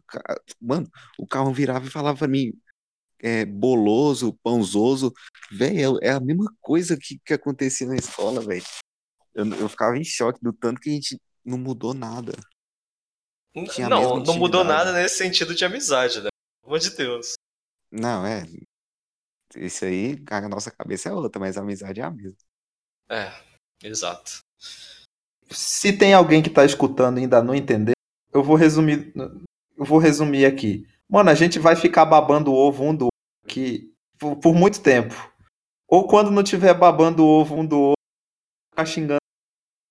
Mano, 0.59 0.89
o 1.17 1.27
carro 1.27 1.53
virava 1.53 1.85
e 1.85 1.91
falava 1.91 2.17
pra 2.17 2.27
mim, 2.27 2.53
é, 3.19 3.45
boloso, 3.45 4.33
pãozoso. 4.43 5.13
Velho, 5.51 5.99
é 6.01 6.11
a 6.11 6.19
mesma 6.19 6.51
coisa 6.59 6.97
que, 6.97 7.19
que 7.23 7.33
acontecia 7.33 7.87
na 7.87 7.95
escola, 7.95 8.41
velho. 8.41 8.63
Eu, 9.33 9.45
eu 9.55 9.69
ficava 9.69 9.97
em 9.97 10.03
choque 10.03 10.39
do 10.41 10.53
tanto 10.53 10.81
que 10.81 10.89
a 10.89 10.93
gente 10.93 11.19
não 11.43 11.57
mudou 11.57 11.93
nada. 11.93 12.33
Tinha 13.73 13.87
não, 13.87 14.19
não 14.19 14.37
mudou 14.37 14.63
nada 14.63 14.91
nesse 14.91 15.17
sentido 15.17 15.55
de 15.55 15.63
amizade, 15.63 16.21
né? 16.21 16.29
Pelo 16.61 16.73
amor 16.73 16.79
de 16.79 16.89
Deus. 16.89 17.33
Não, 17.91 18.25
é. 18.25 18.43
Isso 19.55 19.85
aí, 19.85 20.21
a 20.29 20.49
nossa 20.49 20.69
cabeça 20.71 21.07
é 21.07 21.13
outra, 21.13 21.39
mas 21.39 21.57
a 21.57 21.61
amizade 21.61 22.01
é 22.01 22.03
a 22.03 22.11
mesma. 22.11 22.37
É, 23.09 23.31
exato. 23.81 24.39
Se 25.49 25.93
tem 25.93 26.13
alguém 26.13 26.41
que 26.41 26.49
tá 26.49 26.65
escutando 26.65 27.17
e 27.19 27.21
ainda 27.21 27.41
não 27.43 27.53
entendeu, 27.55 27.93
eu 28.33 28.43
vou 28.43 28.55
resumir, 28.55 29.13
eu 29.15 29.85
vou 29.85 29.97
resumir 29.99 30.45
aqui. 30.45 30.87
Mano, 31.09 31.29
a 31.29 31.35
gente 31.35 31.59
vai 31.59 31.75
ficar 31.75 32.05
babando 32.05 32.51
o 32.51 32.55
ovo 32.55 32.83
um 32.83 32.95
do 32.95 33.05
outro 33.05 33.19
aqui 33.45 33.93
por, 34.17 34.35
por 34.37 34.53
muito 34.55 34.81
tempo. 34.81 35.13
Ou 35.87 36.07
quando 36.07 36.31
não 36.31 36.43
tiver 36.43 36.73
babando 36.73 37.23
o 37.23 37.27
ovo 37.27 37.55
um 37.55 37.65
do 37.65 37.79
outro, 37.79 38.01
ficar 38.73 38.85
xingando. 38.85 39.19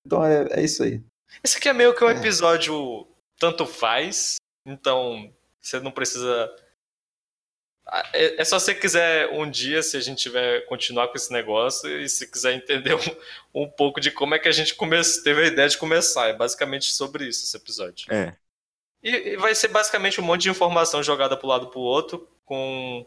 Então 0.05 0.25
é, 0.25 0.47
é 0.51 0.63
isso 0.65 0.83
aí. 0.83 1.03
Esse 1.43 1.57
aqui 1.59 1.69
é 1.69 1.73
meio 1.73 1.95
que 1.95 2.05
um 2.05 2.09
É. 2.09 2.17
episódio 2.19 3.07
tanto 3.39 3.65
faz, 3.67 4.37
então 4.67 5.33
você 5.61 5.81
não 5.81 5.91
precisa. 5.91 6.55
Ah, 7.87 8.09
É 8.13 8.41
é 8.41 8.45
só 8.45 8.59
se 8.59 8.67
você 8.67 8.75
quiser 8.75 9.29
um 9.31 9.49
dia, 9.49 9.83
se 9.83 9.97
a 9.97 10.01
gente 10.01 10.23
tiver 10.23 10.63
continuar 10.67 11.09
com 11.09 11.17
esse 11.17 11.33
negócio, 11.33 11.89
e 12.01 12.09
se 12.09 12.31
quiser 12.31 12.55
entender 12.55 12.95
um, 12.95 13.63
um 13.63 13.69
pouco 13.71 14.01
de 14.01 14.11
como 14.11 14.35
é 14.35 14.39
que 14.39 14.49
a 14.49 14.53
gente 14.53 14.75
come... 14.75 14.97
teve 15.23 15.43
a 15.43 15.47
ideia 15.47 15.69
de 15.69 15.79
começar. 15.79 16.29
É 16.29 16.33
basicamente 16.33 16.93
sobre 16.93 17.27
isso 17.27 17.45
esse 17.45 17.57
episódio. 17.57 18.13
É. 18.13 18.35
E, 19.03 19.11
e 19.11 19.37
vai 19.37 19.55
ser 19.55 19.69
basicamente 19.69 20.21
um 20.21 20.25
monte 20.25 20.43
de 20.43 20.51
informação 20.51 21.03
jogada 21.03 21.37
pro 21.37 21.47
lado 21.49 21.69
pro 21.69 21.81
outro, 21.81 22.27
com 22.45 23.07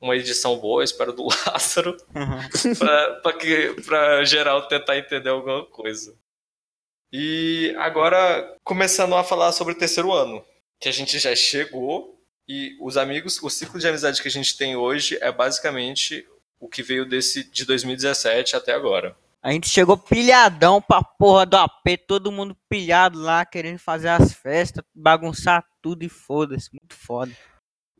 uma 0.00 0.16
edição 0.16 0.56
boa, 0.58 0.82
espero, 0.82 1.12
do 1.12 1.26
Lázaro, 1.46 1.96
pra, 2.78 3.14
pra, 3.20 3.32
que, 3.34 3.74
pra 3.82 4.24
geral 4.24 4.66
tentar 4.66 4.96
entender 4.96 5.28
alguma 5.28 5.64
coisa. 5.66 6.16
E 7.12 7.74
agora, 7.78 8.56
começando 8.64 9.14
a 9.14 9.24
falar 9.24 9.52
sobre 9.52 9.74
o 9.74 9.78
terceiro 9.78 10.12
ano, 10.12 10.44
que 10.80 10.88
a 10.88 10.92
gente 10.92 11.18
já 11.18 11.34
chegou, 11.34 12.15
e 12.48 12.76
os 12.80 12.96
amigos, 12.96 13.42
o 13.42 13.50
ciclo 13.50 13.78
de 13.80 13.88
amizade 13.88 14.22
que 14.22 14.28
a 14.28 14.30
gente 14.30 14.56
tem 14.56 14.76
hoje 14.76 15.18
é 15.20 15.32
basicamente 15.32 16.26
o 16.60 16.68
que 16.68 16.82
veio 16.82 17.08
desse 17.08 17.44
de 17.50 17.64
2017 17.64 18.56
até 18.56 18.72
agora. 18.72 19.16
A 19.42 19.52
gente 19.52 19.68
chegou 19.68 19.96
pilhadão 19.96 20.82
pra 20.82 21.02
porra 21.02 21.46
do 21.46 21.56
AP, 21.56 21.98
todo 22.06 22.32
mundo 22.32 22.56
pilhado 22.68 23.18
lá, 23.20 23.44
querendo 23.44 23.78
fazer 23.78 24.08
as 24.08 24.32
festas, 24.32 24.84
bagunçar 24.94 25.64
tudo 25.80 26.02
e 26.02 26.08
foda-se. 26.08 26.70
Muito 26.72 26.94
foda. 26.96 27.30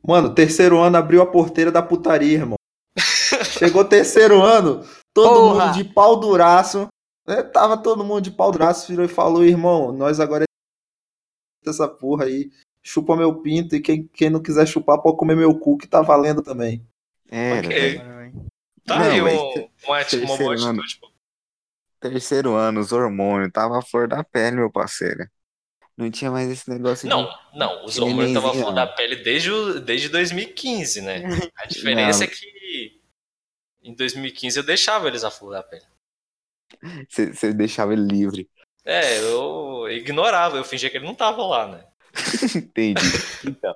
Mano, 0.05 0.33
terceiro 0.33 0.79
ano 0.79 0.97
abriu 0.97 1.21
a 1.21 1.25
porteira 1.25 1.71
da 1.71 1.81
putaria, 1.81 2.33
irmão. 2.33 2.57
Chegou 3.57 3.85
terceiro 3.85 4.41
ano, 4.41 4.85
todo 5.13 5.51
Porra. 5.51 5.65
mundo 5.67 5.75
de 5.75 5.83
pau 5.85 6.19
duraço. 6.19 6.87
né? 7.27 7.43
Tava 7.43 7.77
todo 7.77 8.03
mundo 8.03 8.21
de 8.21 8.31
pau 8.31 8.51
duraço, 8.51 8.87
virou 8.87 9.05
e 9.05 9.09
falou, 9.09 9.43
irmão, 9.45 9.91
nós 9.91 10.19
agora 10.19 10.43
é 10.43 11.69
essa 11.69 11.87
porra 11.87 12.25
aí. 12.25 12.51
Chupa 12.87 13.17
meu 13.17 13.41
pinto 13.41 13.75
e 13.75 13.81
quem, 13.81 14.07
quem 14.07 14.29
não 14.29 14.41
quiser 14.41 14.65
chupar 14.65 15.01
pode 15.01 15.17
comer 15.17 15.35
meu 15.35 15.53
cu, 15.59 15.77
que 15.77 15.85
tá 15.87 16.01
valendo 16.01 16.41
também. 16.41 16.87
Era, 17.29 17.67
Ok. 17.67 17.97
velho. 17.97 18.49
Tá 18.85 18.99
Não, 18.99 19.05
aí 19.05 19.21
um, 19.21 19.25
uma, 19.25 19.31
uma 19.31 19.67
boa 19.85 20.03
terceiro 20.05 20.61
ano. 20.61 20.81
atitude. 20.81 20.99
pô. 21.01 21.11
Terceiro 21.99 22.53
ano, 22.53 22.79
os 22.79 22.91
hormônios, 22.93 23.51
tava 23.51 23.77
a 23.77 23.81
flor 23.81 24.07
da 24.07 24.23
pele, 24.23 24.55
meu 24.57 24.71
parceiro. 24.71 25.27
Não 25.97 26.09
tinha 26.11 26.31
mais 26.31 26.49
esse 26.49 26.69
negócio 26.69 27.09
Não, 27.09 27.23
de. 27.25 27.57
não, 27.57 27.83
os 27.83 27.97
hormônios 27.99 28.27
estavam 28.29 28.51
nenenzinho, 28.51 28.63
flor 28.65 28.75
não. 28.75 28.85
da 28.85 28.87
pele 28.87 29.15
desde, 29.17 29.51
o- 29.51 29.79
desde 29.81 30.09
2015, 30.09 31.01
né? 31.01 31.23
A 31.57 31.65
diferença 31.67 32.23
Não. 32.23 32.31
é 32.31 32.33
que 32.33 33.01
em 33.83 33.93
2015 33.95 34.57
eu 34.59 34.63
deixava 34.63 35.07
eles 35.07 35.23
a 35.23 35.31
flor 35.31 35.51
da 35.53 35.63
pele. 35.63 35.85
Você 37.09 37.33
você 37.33 37.53
deixava 37.53 37.93
ele 37.93 38.03
livre. 38.07 38.49
É, 38.85 39.19
eu 39.19 39.89
ignorava, 39.89 40.57
eu 40.57 40.63
fingia 40.63 40.89
que 40.89 40.97
ele 40.97 41.05
não 41.05 41.15
tava 41.15 41.45
lá, 41.45 41.67
né? 41.67 41.85
Entendi. 42.55 43.01
Então, 43.45 43.75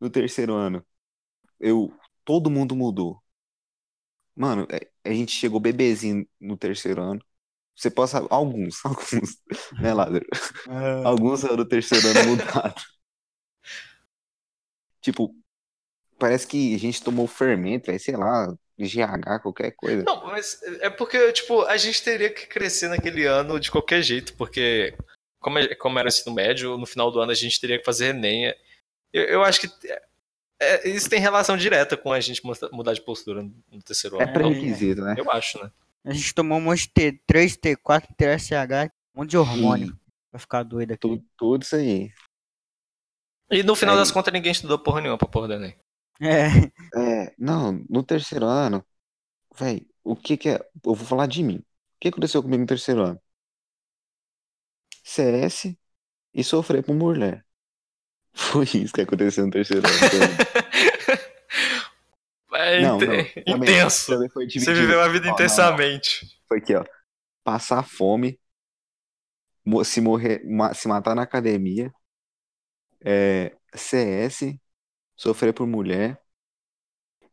no 0.00 0.10
terceiro 0.10 0.54
ano, 0.54 0.84
eu. 1.60 1.92
Todo 2.24 2.50
mundo 2.50 2.74
mudou. 2.74 3.22
Mano, 4.34 4.66
é- 4.70 4.88
a 5.04 5.12
gente 5.12 5.32
chegou 5.32 5.60
bebezinho 5.60 6.26
no 6.40 6.56
terceiro 6.56 7.02
ano. 7.02 7.20
Você 7.76 7.90
passa. 7.90 8.26
Alguns, 8.30 8.80
alguns, 8.84 9.38
né, 9.80 9.92
Lázaro? 9.92 10.26
Alguns 11.04 11.42
do 11.42 11.64
terceiro 11.66 12.08
ano 12.08 12.30
mudaram. 12.30 12.74
Tipo, 15.00 15.36
parece 16.18 16.46
que 16.46 16.74
a 16.74 16.78
gente 16.78 17.02
tomou 17.02 17.26
fermento, 17.26 17.90
aí, 17.90 17.98
sei 17.98 18.16
lá, 18.16 18.46
GH, 18.78 19.40
qualquer 19.42 19.72
coisa. 19.72 20.02
Não, 20.02 20.24
mas 20.26 20.58
é 20.80 20.88
porque, 20.88 21.30
tipo, 21.32 21.60
a 21.62 21.76
gente 21.76 22.02
teria 22.02 22.32
que 22.32 22.46
crescer 22.46 22.88
naquele 22.88 23.26
ano 23.26 23.60
de 23.60 23.70
qualquer 23.70 24.00
jeito, 24.00 24.34
porque 24.34 24.96
como, 25.44 25.58
é- 25.58 25.74
como 25.74 25.98
era 25.98 26.08
ensino 26.08 26.34
médio, 26.34 26.78
no 26.78 26.86
final 26.86 27.10
do 27.10 27.20
ano 27.20 27.30
a 27.30 27.34
gente 27.34 27.60
teria 27.60 27.78
que 27.78 27.84
fazer 27.84 28.06
Enem. 28.14 28.54
Eu, 29.12 29.22
eu 29.24 29.42
acho 29.44 29.60
que 29.60 29.68
é, 30.60 30.88
isso 30.88 31.10
tem 31.10 31.20
relação 31.20 31.56
direta 31.56 31.96
com 31.96 32.10
a 32.12 32.18
gente 32.20 32.44
muda- 32.44 32.70
mudar 32.72 32.94
de 32.94 33.02
postura 33.02 33.42
no, 33.42 33.82
terceiro 33.82 34.18
É 34.20 34.24
ano. 34.24 34.32
pré-requisito, 34.32 35.02
né? 35.02 35.14
Eu 35.18 35.30
acho, 35.30 35.62
né? 35.62 35.70
A 36.06 36.12
gente 36.12 36.34
tomou 36.34 36.58
um 36.58 36.60
monte 36.62 36.90
de 36.96 37.12
T3, 37.28 37.56
T4, 37.58 38.06
TSH, 38.16 38.90
um 39.14 39.20
monte 39.20 39.30
de 39.30 39.36
hormônio. 39.38 39.98
Pra 40.30 40.38
ficar 40.40 40.62
doido 40.62 40.92
aqui. 40.92 41.00
Tudo, 41.00 41.24
tudo 41.36 41.62
isso 41.62 41.76
aí. 41.76 42.10
E 43.50 43.62
no 43.62 43.74
final 43.76 43.94
Aí- 43.94 44.00
das 44.00 44.10
contas 44.10 44.32
ninguém 44.32 44.52
estudou 44.52 44.78
porra 44.78 45.00
nenhuma 45.00 45.18
pra 45.18 45.28
porra 45.28 45.48
do 45.48 45.54
Enem. 45.54 45.76
É. 46.20 46.46
É, 46.98 47.34
não, 47.38 47.84
no 47.88 48.02
terceiro 48.02 48.46
ano, 48.46 48.84
velho, 49.56 49.86
o 50.02 50.16
que 50.16 50.36
que 50.36 50.48
é. 50.48 50.54
Eu 50.84 50.94
vou 50.94 51.06
falar 51.06 51.26
de 51.26 51.42
mim. 51.42 51.56
O 51.56 51.64
que 52.00 52.08
aconteceu 52.08 52.42
comigo 52.42 52.60
no 52.62 52.66
terceiro 52.66 53.02
ano? 53.02 53.20
CS 55.04 55.76
e 56.34 56.42
sofrer 56.42 56.82
por 56.82 56.94
mulher. 56.94 57.44
Foi 58.32 58.64
isso 58.64 58.92
que 58.92 59.02
aconteceu 59.02 59.44
no 59.44 59.52
terceiro 59.52 59.86
ano. 59.86 59.94
É 62.56 62.80
Não, 62.80 62.96
inte- 62.96 63.44
não, 63.48 63.56
intenso. 63.56 64.12
Também 64.28 64.28
Você 64.48 64.72
viveu 64.72 65.00
a 65.00 65.08
vida 65.08 65.26
Ó, 65.26 65.28
não, 65.28 65.34
intensamente. 65.34 66.38
Foi 66.48 66.58
aqui, 66.58 66.74
ó. 66.74 66.84
Passar 67.42 67.82
fome, 67.82 68.38
se 69.84 70.00
morrer, 70.00 70.42
ma- 70.44 70.72
se 70.72 70.86
matar 70.86 71.14
na 71.14 71.22
academia, 71.22 71.92
é, 73.04 73.56
CS, 73.74 74.58
sofrer 75.16 75.52
por 75.52 75.66
mulher, 75.66 76.20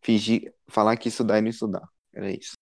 fingir, 0.02 0.54
falar 0.68 0.98
que 0.98 1.10
estudar 1.10 1.38
e 1.38 1.42
não 1.42 1.50
estudar. 1.50 1.88
Era 2.14 2.32
isso. 2.32 2.54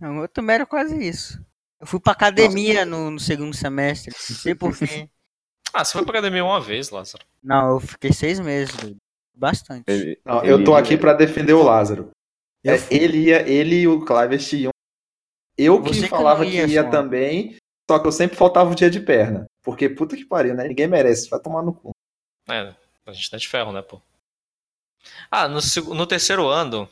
Não, 0.00 0.22
eu 0.22 0.28
também 0.28 0.54
era 0.54 0.66
quase 0.66 0.96
isso. 0.96 1.38
Eu 1.80 1.86
fui 1.86 1.98
pra 1.98 2.12
academia 2.12 2.84
no, 2.84 3.10
no 3.10 3.18
segundo 3.18 3.54
semestre. 3.56 4.12
Não 4.28 4.36
sei 4.36 4.54
porquê. 4.54 5.08
Ah, 5.72 5.84
você 5.84 5.92
foi 5.92 6.02
pra 6.02 6.18
academia 6.18 6.44
uma 6.44 6.60
vez, 6.60 6.90
Lázaro. 6.90 7.24
Não, 7.40 7.74
eu 7.74 7.80
fiquei 7.80 8.12
seis 8.12 8.40
meses, 8.40 8.74
doido. 8.74 8.96
Bastante. 9.32 9.84
Ele- 9.86 10.20
Não, 10.24 10.42
ele- 10.42 10.52
eu 10.52 10.64
tô 10.64 10.74
aqui 10.74 10.96
pra 10.96 11.12
defender 11.12 11.52
o 11.52 11.62
Lázaro. 11.62 12.10
É, 12.66 12.72
ele, 12.90 13.26
ia, 13.26 13.48
ele 13.48 13.76
e 13.82 13.86
o 13.86 14.04
Clivest 14.04 14.52
iam. 14.56 14.72
Eu 15.56 15.80
que 15.80 15.94
Você 15.94 16.02
que 16.02 16.08
falava 16.08 16.42
não 16.42 16.50
que 16.50 16.56
ia, 16.56 16.66
ia 16.66 16.82
só. 16.82 16.90
também, 16.90 17.56
só 17.88 18.00
que 18.00 18.06
eu 18.08 18.10
sempre 18.10 18.36
faltava 18.36 18.72
o 18.72 18.74
dia 18.74 18.90
de 18.90 18.98
perna. 18.98 19.44
Porque 19.62 19.88
puta 19.88 20.16
que 20.16 20.24
pariu, 20.24 20.54
né? 20.54 20.66
Ninguém 20.66 20.88
merece, 20.88 21.30
vai 21.30 21.38
tomar 21.38 21.62
no 21.62 21.72
cu. 21.72 21.92
É, 22.48 22.74
a 23.06 23.12
gente 23.12 23.30
tá 23.30 23.36
de 23.36 23.46
ferro, 23.46 23.70
né, 23.70 23.80
pô? 23.80 24.02
Ah, 25.30 25.46
no, 25.46 25.60
no 25.94 26.06
terceiro 26.06 26.48
ano, 26.48 26.88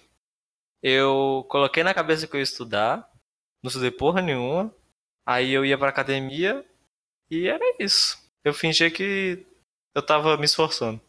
eu 0.82 1.44
coloquei 1.50 1.82
na 1.82 1.92
cabeça 1.92 2.28
que 2.28 2.34
eu 2.36 2.38
ia 2.38 2.44
estudar, 2.44 3.10
não 3.62 3.68
estudei 3.68 3.90
porra 3.90 4.22
nenhuma, 4.22 4.74
aí 5.26 5.52
eu 5.52 5.64
ia 5.64 5.78
pra 5.78 5.88
academia 5.90 6.64
e 7.30 7.48
era 7.48 7.64
isso. 7.80 8.18
Eu 8.44 8.54
fingia 8.54 8.90
que 8.90 9.46
eu 9.94 10.04
tava 10.04 10.36
me 10.38 10.44
esforçando 10.46 11.00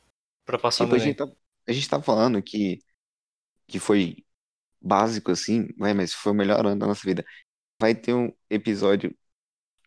pra 0.45 0.59
passar 0.59 0.85
Tipo, 0.85 0.95
no 0.95 0.95
a 0.95 0.99
gente, 0.99 1.17
tá, 1.17 1.25
a 1.67 1.71
gente 1.73 1.89
tá 1.89 2.01
falando 2.01 2.41
que, 2.41 2.79
que 3.67 3.79
foi 3.79 4.25
básico 4.81 5.31
assim, 5.31 5.67
ué, 5.79 5.93
mas 5.93 6.13
foi 6.13 6.31
o 6.33 6.35
melhor 6.35 6.65
ano 6.65 6.79
da 6.79 6.87
nossa 6.87 7.01
vida. 7.05 7.25
Vai 7.79 7.95
ter 7.95 8.13
um 8.15 8.31
episódio 8.49 9.17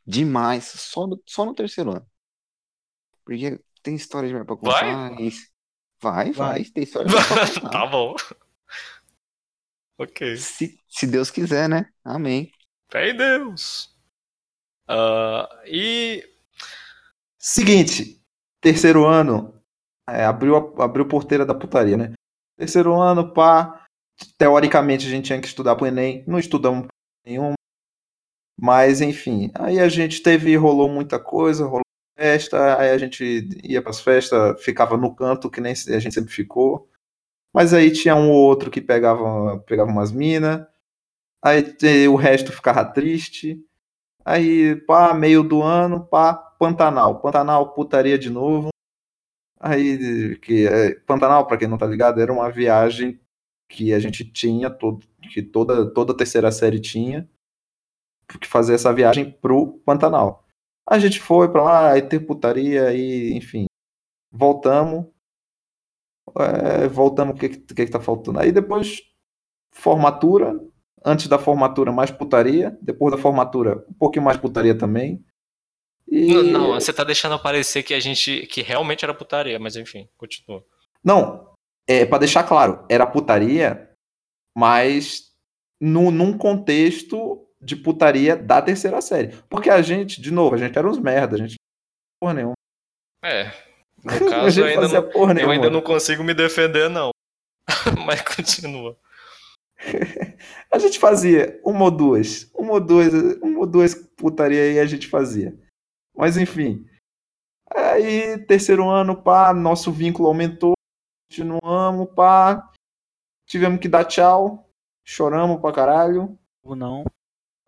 demais, 0.06 0.66
só 0.66 1.06
no, 1.06 1.22
só 1.26 1.44
no 1.46 1.54
terceiro 1.54 1.92
ano. 1.92 2.10
Porque 3.24 3.60
tem 3.82 3.94
história 3.96 4.28
demais 4.28 4.46
pra 4.46 4.54
Vai? 4.60 5.02
contar. 5.08 5.20
e- 5.20 5.32
Vai, 6.02 6.32
vai, 6.32 6.64
Vai. 6.64 6.64
tem 6.64 6.84
história 6.84 7.08
demais 7.08 7.26
pra 7.28 7.38
contar. 7.38 7.70
tá 7.70 7.86
bom. 7.86 8.14
Ok. 9.99 10.36
Se, 10.36 10.78
se 10.88 11.07
Deus 11.07 11.30
quiser, 11.30 11.68
né? 11.68 11.86
Amém. 12.05 12.51
Fé 12.90 13.11
em 13.11 13.16
Deus. 13.16 13.95
Ah, 14.88 15.49
e. 15.66 16.22
Seguinte, 17.38 18.20
terceiro 18.61 19.05
ano, 19.07 19.55
é, 20.09 20.24
abriu, 20.24 20.57
a, 20.57 20.84
abriu 20.84 21.09
porteira 21.09 21.45
da 21.45 21.55
putaria, 21.55 21.97
né? 21.97 22.12
Terceiro 22.57 22.95
ano, 23.01 23.32
pá. 23.32 23.86
Teoricamente 24.38 25.07
a 25.07 25.11
gente 25.11 25.26
tinha 25.26 25.40
que 25.40 25.47
estudar 25.47 25.74
pro 25.76 25.86
Enem. 25.86 26.24
Não 26.26 26.38
estudamos 26.38 26.86
nenhum. 27.24 27.55
Mas, 28.61 29.01
enfim. 29.01 29.51
Aí 29.55 29.80
a 29.80 29.88
gente 29.88 30.22
teve, 30.22 30.55
rolou 30.57 30.88
muita 30.88 31.18
coisa, 31.18 31.64
rolou 31.64 31.82
festa. 32.16 32.78
Aí 32.78 32.90
a 32.90 32.99
gente 32.99 33.49
ia 33.64 33.82
pras 33.82 34.01
festas, 34.01 34.62
ficava 34.62 34.97
no 34.97 35.14
canto, 35.14 35.51
que 35.51 35.61
nem 35.61 35.72
a 35.72 35.99
gente 35.99 36.14
sempre 36.14 36.32
ficou. 36.32 36.88
Mas 37.55 37.74
aí 37.74 37.90
tinha 37.92 38.14
um 38.16 38.30
ou 38.30 38.36
outro 38.36 38.70
que 38.70 38.80
pegava, 38.80 39.59
pegava 39.61 39.90
umas 39.90 40.12
minas. 40.12 40.66
Aí 41.44 41.62
te- 41.62 42.09
o 42.09 42.16
resto 42.16 42.53
ficava 42.53 42.84
triste. 42.84 43.61
Aí, 44.24 44.76
pá, 44.86 45.14
meio 45.14 45.42
do 45.44 45.62
ano, 45.62 46.07
pá, 46.07 46.34
Pantanal. 46.34 47.20
Pantanal, 47.20 47.74
putaria 47.74 48.18
de 48.18 48.30
novo. 48.30 48.70
Aí, 49.61 50.36
que 50.40 50.66
é, 50.66 50.94
Pantanal, 51.00 51.46
pra 51.46 51.57
quem 51.57 51.68
não 51.68 51.78
tá 51.78 51.86
ligado, 51.86 52.20
era 52.20 52.32
uma 52.32 52.50
viagem 52.50 53.20
que 53.70 53.92
a 53.94 53.98
gente 53.98 54.24
tinha, 54.24 54.70
todo, 54.70 55.07
que 55.32 55.42
toda, 55.42 55.92
toda 55.92 56.12
a 56.12 56.16
terceira 56.16 56.53
série 56.53 56.80
tinha, 56.80 57.28
que 58.40 58.46
fazer 58.48 58.74
essa 58.74 58.92
viagem 58.92 59.30
pro 59.30 59.78
Pantanal. 59.84 60.44
A 60.88 60.98
gente 60.98 61.20
foi 61.20 61.50
pra 61.50 61.62
lá, 61.62 61.92
aí 61.92 62.03
ter 62.03 62.20
putaria, 62.20 62.88
aí, 62.88 63.32
enfim, 63.34 63.66
voltamos. 64.32 65.07
É, 66.39 66.89
voltamos, 66.89 67.35
o 67.35 67.39
que, 67.39 67.49
que, 67.49 67.59
que 67.59 67.87
que 67.87 67.91
tá 67.91 68.01
faltando? 68.01 68.41
Aí 68.41 68.53
depois, 68.53 69.03
formatura, 69.70 70.59
antes 71.05 71.26
da 71.26 71.39
formatura 71.39 71.93
mais 71.93 72.11
putaria, 72.11 72.76
depois 72.80 73.14
da 73.14 73.20
formatura 73.20 73.85
um 73.89 73.95
pouquinho 73.95 74.24
mais 74.24 74.37
putaria 74.37 74.76
também. 74.76 75.24
E... 76.09 76.33
Não, 76.35 76.43
não, 76.43 76.74
você 76.74 76.93
tá 76.93 77.05
deixando 77.05 77.39
parecer 77.39 77.83
que 77.83 77.95
a 77.95 78.01
gente. 78.01 78.47
que 78.47 78.62
realmente 78.62 79.05
era 79.05 79.14
putaria, 79.14 79.59
mas 79.59 79.76
enfim, 79.76 80.09
continua. 80.16 80.64
Não, 81.03 81.53
é, 81.87 82.05
para 82.05 82.18
deixar 82.18 82.45
claro, 82.45 82.85
era 82.89 83.07
putaria, 83.07 83.91
mas 84.57 85.33
no, 85.80 86.11
num 86.11 86.37
contexto 86.37 87.47
de 87.61 87.76
putaria 87.76 88.37
da 88.37 88.61
terceira 88.61 89.01
série. 89.01 89.37
Porque 89.49 89.70
a 89.70 89.80
gente, 89.83 90.20
de 90.20 90.30
novo, 90.30 90.55
a 90.55 90.59
gente 90.59 90.76
era 90.76 90.89
uns 90.89 90.99
merda, 90.99 91.37
a 91.37 91.39
gente 91.39 91.53
não 91.53 92.20
porra 92.20 92.35
nenhuma. 92.35 92.55
É. 93.24 93.72
No 94.05 94.11
a 94.12 94.30
caso, 94.30 94.61
eu 94.61 94.66
gente 94.66 94.78
ainda, 94.78 94.88
não, 94.88 95.11
porra 95.11 95.40
eu 95.40 95.50
ainda 95.50 95.70
não 95.70 95.80
consigo 95.80 96.24
me 96.24 96.34
defender, 96.34 96.88
não. 96.88 97.11
mas 98.07 98.22
continua. 98.22 98.96
A 100.70 100.78
gente 100.78 100.98
fazia 100.98 101.61
uma 101.64 101.84
ou 101.84 101.90
duas, 101.90 102.50
uma 102.55 102.72
ou 102.74 102.80
duas, 102.80 103.12
uma 103.42 103.61
ou 103.61 103.66
duas 103.66 103.94
putaria 104.16 104.62
aí 104.62 104.78
a 104.78 104.86
gente 104.86 105.09
fazia. 105.09 105.59
Mas 106.16 106.36
enfim. 106.36 106.86
Aí, 107.70 108.38
terceiro 108.46 108.88
ano, 108.88 109.20
pá, 109.20 109.53
nosso 109.53 109.90
vínculo 109.90 110.28
aumentou, 110.28 110.74
continuamos, 111.28 112.09
pá. 112.14 112.70
Tivemos 113.46 113.80
que 113.80 113.88
dar 113.88 114.05
tchau, 114.05 114.70
choramos 115.05 115.61
pra 115.61 115.72
caralho. 115.72 116.38
Ou 116.62 116.76
não. 116.76 117.05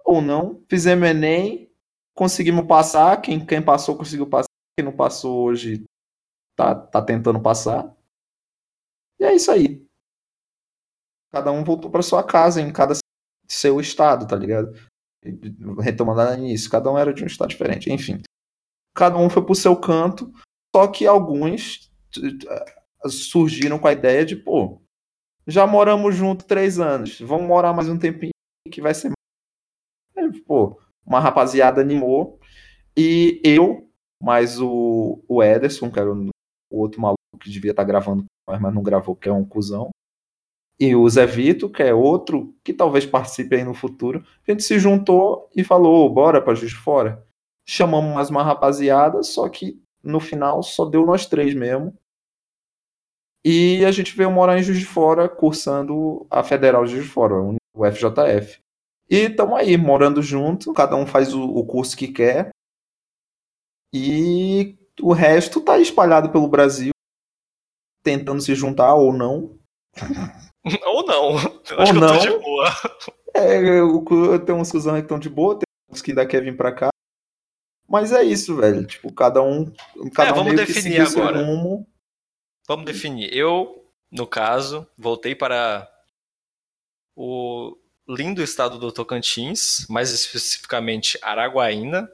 ou 0.04 0.22
não. 0.22 0.62
Fizemos 0.68 1.08
Enem, 1.08 1.70
conseguimos 2.14 2.66
passar. 2.66 3.20
Quem, 3.20 3.44
quem 3.44 3.60
passou 3.60 3.96
conseguiu 3.96 4.26
passar. 4.26 4.48
Quem 4.78 4.84
não 4.84 4.92
passou 4.92 5.44
hoje 5.44 5.84
tá, 6.56 6.74
tá 6.74 7.02
tentando 7.02 7.40
passar. 7.40 7.94
E 9.18 9.24
é 9.24 9.34
isso 9.34 9.50
aí. 9.50 9.84
Cada 11.32 11.50
um 11.50 11.64
voltou 11.64 11.90
para 11.90 12.02
sua 12.02 12.22
casa 12.22 12.60
em 12.60 12.72
cada 12.72 12.94
seu 13.48 13.80
estado, 13.80 14.26
tá 14.26 14.36
ligado? 14.36 14.72
Retomando 15.80 16.18
lá 16.18 16.36
no 16.36 16.44
início, 16.44 16.70
cada 16.70 16.90
um 16.90 16.98
era 16.98 17.12
de 17.12 17.24
um 17.24 17.26
estado 17.26 17.48
diferente. 17.48 17.92
Enfim, 17.92 18.22
cada 18.94 19.16
um 19.16 19.28
foi 19.28 19.44
pro 19.44 19.54
seu 19.54 19.76
canto. 19.76 20.32
Só 20.74 20.86
que 20.88 21.06
alguns 21.06 21.90
eh, 22.16 23.08
surgiram 23.08 23.78
com 23.78 23.88
a 23.88 23.92
ideia 23.92 24.24
de, 24.24 24.36
pô, 24.36 24.80
já 25.46 25.66
moramos 25.66 26.14
junto 26.14 26.44
três 26.44 26.80
anos, 26.80 27.20
vamos 27.20 27.46
morar 27.46 27.72
mais 27.72 27.88
um 27.88 27.98
tempinho 27.98 28.32
que 28.70 28.80
vai 28.80 28.94
ser 28.94 29.12
Aí, 30.16 30.40
pô, 30.42 30.80
uma 31.04 31.20
rapaziada 31.20 31.80
animou. 31.80 32.38
E 32.96 33.40
eu, 33.44 33.90
mais 34.22 34.60
o, 34.60 35.22
o 35.28 35.42
Ederson, 35.42 35.90
que 35.90 35.98
era 35.98 36.12
o, 36.12 36.28
o 36.74 36.80
outro 36.80 37.00
maluco 37.00 37.18
que 37.40 37.50
devia 37.50 37.70
estar 37.70 37.84
gravando 37.84 38.24
com 38.24 38.52
nós, 38.52 38.60
mas 38.60 38.74
não 38.74 38.82
gravou, 38.82 39.14
que 39.14 39.28
é 39.28 39.32
um 39.32 39.44
cuzão. 39.44 39.90
E 40.78 40.94
o 40.96 41.08
Zé 41.08 41.24
Vito, 41.24 41.70
que 41.70 41.82
é 41.82 41.94
outro 41.94 42.52
que 42.64 42.72
talvez 42.72 43.06
participe 43.06 43.54
aí 43.54 43.64
no 43.64 43.74
futuro. 43.74 44.24
A 44.46 44.50
gente 44.50 44.64
se 44.64 44.78
juntou 44.78 45.48
e 45.54 45.62
falou, 45.62 46.04
"Ô, 46.04 46.10
bora 46.10 46.42
pra 46.42 46.54
Juiz 46.54 46.72
de 46.72 46.78
Fora. 46.78 47.24
Chamamos 47.66 48.12
mais 48.12 48.28
uma 48.28 48.42
rapaziada, 48.42 49.22
só 49.22 49.48
que 49.48 49.80
no 50.02 50.18
final 50.18 50.62
só 50.62 50.84
deu 50.84 51.06
nós 51.06 51.26
três 51.26 51.54
mesmo. 51.54 51.96
E 53.44 53.84
a 53.84 53.92
gente 53.92 54.16
veio 54.16 54.30
morar 54.30 54.58
em 54.58 54.62
Juiz 54.62 54.78
de 54.78 54.86
Fora, 54.86 55.28
cursando 55.28 56.26
a 56.30 56.42
Federal 56.42 56.84
de 56.84 56.92
Juiz 56.92 57.04
de 57.04 57.10
Fora, 57.10 57.34
o 57.74 57.84
FJF. 57.86 58.58
E 59.08 59.16
estamos 59.16 59.58
aí, 59.58 59.76
morando 59.76 60.22
junto, 60.22 60.72
cada 60.72 60.96
um 60.96 61.06
faz 61.06 61.34
o 61.34 61.64
curso 61.64 61.96
que 61.96 62.08
quer. 62.08 62.50
E 63.92 64.76
o 65.00 65.12
resto 65.12 65.60
tá 65.60 65.78
espalhado 65.78 66.30
pelo 66.30 66.48
Brasil, 66.48 66.92
tentando 68.02 68.40
se 68.40 68.54
juntar 68.54 68.94
ou 68.94 69.12
não. 69.12 69.58
Ou 70.86 71.04
não. 71.04 71.32
Eu 71.70 71.76
Ou 71.76 71.82
acho 71.82 71.92
que 71.92 71.98
eu 71.98 72.00
não. 72.00 72.18
tô 72.18 72.20
de 72.20 72.38
boa. 72.38 72.70
É, 73.34 73.58
eu, 73.58 74.02
eu 74.32 74.44
tenho 74.44 74.58
uns 74.58 74.70
cuzão 74.72 74.94
que 74.94 75.00
estão 75.02 75.18
de 75.18 75.28
boa, 75.28 75.56
tem 75.58 75.64
uns 75.90 76.00
que 76.00 76.10
ainda 76.12 76.26
querem 76.26 76.50
vir 76.52 76.56
pra 76.56 76.72
cá. 76.72 76.88
Mas 77.86 78.12
é 78.12 78.22
isso, 78.22 78.56
velho. 78.56 78.86
Tipo, 78.86 79.12
cada 79.12 79.42
um. 79.42 79.70
Cada 80.14 80.30
É, 80.30 80.32
um 80.32 80.36
vamos 80.36 80.52
que 80.52 80.66
definir 80.66 81.02
agora. 81.02 81.44
rumo. 81.44 81.86
Vamos 82.66 82.86
definir. 82.86 83.30
Eu, 83.36 83.86
no 84.10 84.26
caso, 84.26 84.88
voltei 84.96 85.34
para 85.34 85.86
o 87.14 87.76
lindo 88.08 88.42
estado 88.42 88.78
do 88.78 88.90
Tocantins, 88.90 89.86
mais 89.90 90.12
especificamente 90.12 91.18
Araguaína. 91.20 92.10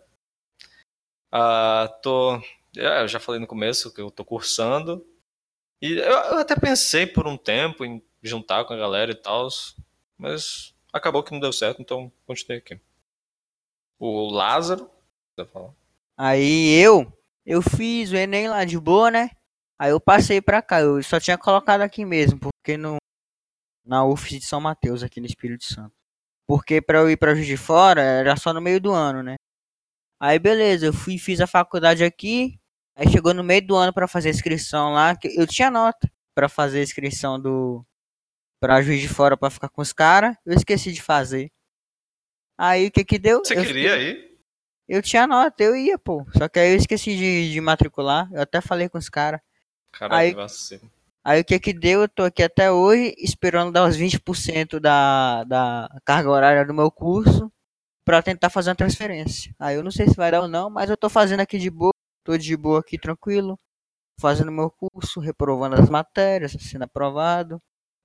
Ah, 1.31 1.89
tô, 2.03 2.43
eu 2.77 3.09
já 3.09 3.19
falei 3.19 3.41
no 3.41 3.47
começo 3.47 3.93
que 3.93 4.01
eu 4.01 4.11
tô 4.11 4.25
cursando. 4.25 5.07
E 5.81 5.93
eu, 5.93 6.05
eu 6.05 6.39
até 6.39 6.55
pensei 6.55 7.07
por 7.07 7.27
um 7.27 7.37
tempo 7.37 7.85
em 7.85 8.03
juntar 8.23 8.65
com 8.65 8.75
a 8.75 8.77
galera 8.77 9.11
e 9.13 9.15
tal, 9.15 9.49
mas 10.19 10.75
acabou 10.93 11.23
que 11.23 11.33
não 11.33 11.41
deu 11.41 11.53
certo, 11.53 11.81
então 11.81 12.13
continuei 12.27 12.59
aqui. 12.59 12.79
O 13.99 14.31
Lázaro, 14.31 14.91
você 15.35 15.47
falar? 15.47 15.73
Aí 16.17 16.79
eu, 16.79 17.11
eu 17.47 17.63
fiz 17.63 18.13
o 18.13 18.17
Enem 18.17 18.49
lá 18.49 18.65
de 18.65 18.79
boa, 18.79 19.11
né? 19.11 19.31
Aí 19.79 19.91
eu 19.91 20.01
passei 20.01 20.43
pra 20.43 20.61
cá, 20.61 20.81
eu 20.81 21.03
só 21.03 21.19
tinha 21.19 21.39
colocado 21.39 21.81
aqui 21.81 22.05
mesmo, 22.05 22.39
porque 22.39 22.77
no, 22.77 22.99
na 23.85 24.05
UF 24.05 24.39
de 24.39 24.45
São 24.45 24.61
Mateus, 24.61 25.03
aqui 25.03 25.21
no 25.21 25.27
Espírito 25.27 25.65
Santo. 25.65 25.95
Porque 26.47 26.83
pra 26.83 26.99
eu 26.99 27.11
ir 27.11 27.17
pra 27.17 27.35
Juiz 27.35 27.47
de 27.47 27.57
Fora, 27.57 28.03
era 28.03 28.37
só 28.37 28.53
no 28.53 28.61
meio 28.61 28.81
do 28.81 28.93
ano, 28.93 29.23
né? 29.23 29.37
Aí 30.21 30.39
beleza, 30.39 30.85
eu 30.85 30.93
fui 30.93 31.17
fiz 31.17 31.41
a 31.41 31.47
faculdade 31.47 32.05
aqui, 32.05 32.60
aí 33.01 33.09
chegou 33.11 33.33
no 33.35 33.43
meio 33.43 33.67
do 33.67 33.75
ano 33.77 33.93
pra 33.93 34.07
fazer 34.07 34.29
a 34.29 34.33
inscrição 34.33 34.93
lá, 34.93 35.17
que 35.17 35.29
eu 35.29 35.47
tinha 35.47 35.71
nota 35.71 36.11
pra 36.35 36.49
fazer 36.49 36.81
a 36.81 36.83
inscrição 36.83 37.41
do 37.41 37.85
pra 38.61 38.83
Juiz 38.83 39.01
de 39.01 39.09
Fora 39.09 39.37
pra 39.37 39.49
ficar 39.51 39.69
com 39.71 39.81
os 39.81 39.93
caras, 39.93 40.37
eu 40.45 40.55
esqueci 40.55 40.93
de 40.93 41.01
fazer. 41.03 41.51
Aí 42.59 42.89
o 42.89 42.91
que 42.91 43.05
que 43.05 43.19
deu? 43.19 43.39
Você 43.45 43.55
Eu 43.59 43.65
queria 43.65 43.93
fiquei- 43.93 44.11
ir? 44.11 44.39
eu 44.89 45.03
tinha 45.03 45.27
nota, 45.27 45.63
eu 45.63 45.75
ia, 45.75 45.99
pô. 45.99 46.27
Só 46.37 46.47
que 46.49 46.59
aí 46.59 46.73
eu 46.73 46.77
esqueci 46.77 47.17
de, 47.17 47.53
de 47.53 47.61
matricular. 47.61 48.29
Eu 48.33 48.43
até 48.43 48.61
falei 48.61 48.89
com 48.89 48.99
os 48.99 49.09
caras. 49.09 49.41
Caralho, 49.93 50.21
Aí- 50.21 50.35
vacilo. 50.35 50.91
Aí 51.25 51.41
o 51.41 51.45
que 51.45 51.59
que 51.61 51.73
deu? 51.75 52.03
Eu 52.03 52.09
tô 52.09 52.23
aqui 52.25 52.43
até 52.43 52.71
hoje 52.73 53.15
esperando 53.19 53.71
dar 53.73 53.87
os 53.87 53.95
20% 53.97 54.81
da, 54.81 55.45
da 55.45 55.89
carga 56.05 56.31
horária 56.31 56.65
do 56.65 56.73
meu 56.73 56.91
curso 56.91 57.53
pra 58.07 58.23
tentar 58.23 58.49
fazer 58.51 58.71
uma 58.71 58.77
transferência. 58.77 59.55
Aí 59.59 59.77
eu 59.77 59.83
não 59.83 59.91
sei 59.91 60.09
se 60.09 60.17
vai 60.17 60.31
dar 60.31 60.41
ou 60.41 60.49
não, 60.49 60.71
mas 60.71 60.89
eu 60.89 60.97
tô 60.97 61.09
fazendo 61.11 61.41
aqui 61.41 61.59
de 61.59 61.69
boa. 61.71 61.93
Tô 62.31 62.39
de 62.39 62.57
boa 62.57 62.79
aqui, 62.79 62.97
tranquilo. 62.97 63.59
Fazendo 64.21 64.53
meu 64.53 64.71
curso, 64.71 65.19
reprovando 65.19 65.75
as 65.75 65.91
matérias, 65.91 66.53
sendo 66.61 66.85
aprovado. 66.85 67.61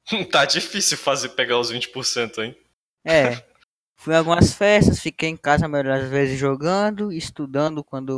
Tá 0.32 0.46
difícil 0.46 0.98
fazer 0.98 1.30
pegar 1.30 1.60
os 1.60 1.70
20%, 1.70 2.40
hein? 2.40 2.58
É. 3.06 3.44
Fui 3.96 4.16
em 4.16 4.18
algumas 4.18 4.52
festas, 4.52 5.00
fiquei 5.00 5.30
em 5.30 5.38
casa 5.38 5.68
a 5.68 5.70
maioria 5.70 6.00
das 6.00 6.10
vezes 6.10 6.40
jogando, 6.40 7.12
estudando 7.14 7.84
quando. 7.84 8.18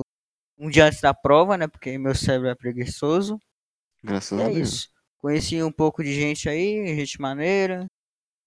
Um 0.57 0.69
dia 0.69 0.85
antes 0.85 1.01
da 1.01 1.13
prova, 1.13 1.57
né? 1.57 1.67
Porque 1.67 1.97
meu 1.97 2.15
cérebro 2.15 2.47
é 2.47 2.55
preguiçoso. 2.55 3.37
Graças 4.01 4.39
E 4.39 4.41
a 4.41 4.45
é 4.45 4.53
Deus. 4.53 4.69
isso. 4.69 4.89
Conheci 5.19 5.61
um 5.61 5.73
pouco 5.73 6.01
de 6.01 6.13
gente 6.13 6.47
aí, 6.47 6.95
gente 6.95 7.19
maneira. 7.19 7.85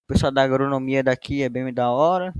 O 0.09 0.13
pessoal 0.13 0.31
da 0.31 0.41
agronomia 0.41 1.03
daqui 1.03 1.43
é 1.43 1.49
bem 1.49 1.71
da 1.71 1.91
hora. 1.91 2.33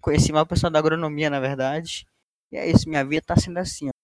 Conheci 0.00 0.32
mais 0.32 0.42
o 0.42 0.48
pessoal 0.48 0.72
da 0.72 0.80
agronomia, 0.80 1.30
na 1.30 1.38
verdade. 1.38 2.04
E 2.50 2.56
é 2.56 2.68
isso, 2.68 2.88
minha 2.88 3.04
vida 3.04 3.22
tá 3.24 3.36
sendo 3.36 3.58
assim, 3.58 3.88
ó. 3.88 4.03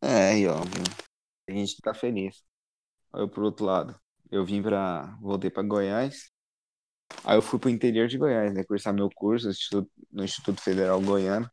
É, 0.00 0.30
aí, 0.30 0.46
ó. 0.46 0.56
A 1.48 1.52
gente 1.52 1.76
tá 1.82 1.94
feliz. 1.94 2.42
Aí 3.12 3.22
eu, 3.22 3.28
por 3.28 3.44
outro 3.44 3.64
lado, 3.66 4.00
eu 4.30 4.44
vim 4.44 4.62
pra. 4.62 5.16
Voltei 5.20 5.50
pra 5.50 5.62
Goiás. 5.62 6.30
Aí 7.24 7.36
eu 7.36 7.42
fui 7.42 7.58
pro 7.58 7.70
interior 7.70 8.08
de 8.08 8.18
Goiás, 8.18 8.52
né? 8.54 8.64
Cursar 8.64 8.94
meu 8.94 9.10
curso 9.10 9.48
no 10.12 10.24
Instituto, 10.24 10.62
Federal 10.62 11.00
Goiano. 11.00 11.50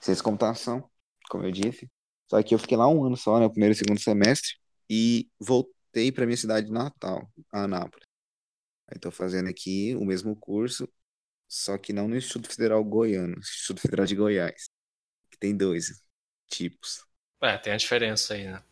Ciência 0.00 0.22
computação, 0.22 0.88
como 1.30 1.44
eu 1.44 1.50
disse. 1.50 1.90
Só 2.30 2.42
que 2.42 2.54
eu 2.54 2.58
fiquei 2.58 2.76
lá 2.76 2.88
um 2.88 3.04
ano 3.04 3.16
só, 3.16 3.38
né? 3.38 3.46
O 3.46 3.50
primeiro 3.50 3.74
e 3.74 3.76
segundo 3.76 4.00
semestre. 4.00 4.56
E 4.90 5.28
voltei 5.40 6.12
pra 6.12 6.26
minha 6.26 6.36
cidade 6.36 6.70
natal, 6.70 7.28
Anápolis. 7.52 8.06
Aí 8.88 8.98
tô 8.98 9.10
fazendo 9.10 9.48
aqui 9.48 9.96
o 9.96 10.04
mesmo 10.04 10.36
curso, 10.36 10.88
só 11.48 11.78
que 11.78 11.92
não 11.92 12.08
no 12.08 12.16
Instituto 12.16 12.48
Federal 12.54 12.84
Goiano, 12.84 13.38
Instituto 13.38 13.80
Federal 13.80 14.06
de 14.06 14.16
Goiás. 14.16 14.70
Que 15.30 15.38
tem 15.38 15.56
dois 15.56 16.02
tipos. 16.48 17.05
É, 17.42 17.56
tem 17.58 17.72
a 17.72 17.76
diferença 17.76 18.34
aí, 18.34 18.46
né? 18.46 18.62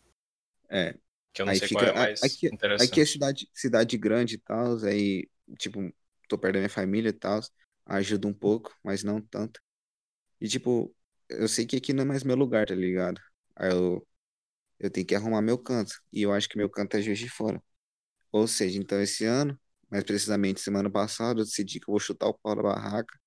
É, 0.71 0.95
Que 1.33 1.43
eu 1.43 1.47
não 1.47 1.53
Aí 1.53 1.59
sei 1.59 1.69
fica- 1.69 1.87
qual 1.87 1.95
é 1.95 1.95
a- 1.97 2.05
mais 2.05 2.21
aqui- 2.27 2.49
interessante. 2.51 2.93
Aqui 2.93 3.01
é 3.01 3.07
cidade, 3.07 3.49
cidade 3.55 3.99
grande 3.99 4.35
e 4.37 4.39
tal, 4.39 4.79
aí, 4.85 5.29
tipo, 5.59 5.81
tô 6.29 6.39
perto 6.39 6.55
da 6.55 6.61
minha 6.61 6.71
família 6.71 7.11
e 7.11 7.13
tal, 7.13 7.41
ajuda 7.87 8.27
um 8.29 8.35
pouco, 8.35 8.75
mas 8.83 9.05
não 9.05 9.21
tanto. 9.21 9.61
E, 10.41 10.49
tipo, 10.49 10.95
eu 11.29 11.49
sei 11.49 11.67
que 11.67 11.77
aqui 11.77 11.93
não 11.95 12.03
é 12.05 12.07
mais 12.07 12.25
meu 12.25 12.37
lugar, 12.37 12.67
tá 12.67 12.75
ligado? 12.75 13.21
Aí 13.57 13.71
eu, 13.73 14.07
eu 14.81 14.91
tenho 14.91 15.07
que 15.07 15.15
arrumar 15.17 15.43
meu 15.43 15.59
canto, 15.59 15.93
e 16.13 16.23
eu 16.23 16.33
acho 16.33 16.49
que 16.49 16.59
meu 16.59 16.71
canto 16.71 16.97
é 16.97 17.03
Juiz 17.03 17.19
de 17.21 17.29
Fora. 17.31 17.63
Ou 18.33 18.47
seja, 18.49 18.79
então 18.79 19.01
esse 19.03 19.25
ano, 19.27 19.59
mais 19.91 20.05
precisamente 20.05 20.61
semana 20.61 20.91
passada, 20.91 21.41
eu 21.41 21.45
decidi 21.45 21.81
que 21.81 21.89
eu 21.91 21.93
vou 21.93 22.01
chutar 22.01 22.29
o 22.29 22.35
pau 22.35 22.57
da 22.57 22.63
barraca, 22.63 23.19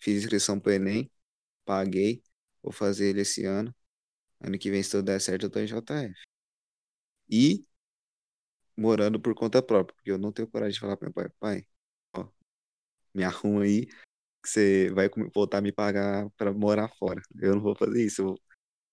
fiz 0.00 0.22
inscrição 0.24 0.60
pro 0.60 0.72
Enem, 0.72 1.10
paguei, 1.66 2.22
vou 2.62 2.72
fazer 2.72 3.08
ele 3.10 3.22
esse 3.22 3.44
ano. 3.46 3.74
Ano 4.40 4.58
que 4.58 4.70
vem, 4.70 4.82
se 4.82 4.90
tudo 4.90 5.04
der 5.04 5.20
certo, 5.20 5.46
eu 5.46 5.50
tô 5.50 5.58
em 5.58 5.66
JF. 5.66 6.14
E 7.30 7.64
morando 8.76 9.20
por 9.20 9.34
conta 9.34 9.60
própria, 9.62 9.94
porque 9.94 10.10
eu 10.10 10.18
não 10.18 10.32
tenho 10.32 10.48
coragem 10.48 10.74
de 10.74 10.80
falar 10.80 10.96
pro 10.96 11.06
meu 11.06 11.12
pai, 11.12 11.28
pai, 11.40 11.66
ó, 12.16 12.26
me 13.12 13.24
arruma 13.24 13.64
aí, 13.64 13.86
que 13.86 14.48
você 14.48 14.90
vai 14.90 15.08
voltar 15.34 15.58
a 15.58 15.60
me 15.60 15.72
pagar 15.72 16.30
pra 16.36 16.52
morar 16.52 16.88
fora. 16.98 17.20
Eu 17.40 17.56
não 17.56 17.62
vou 17.62 17.74
fazer 17.74 18.04
isso, 18.04 18.22
eu 18.22 18.26
vou, 18.26 18.40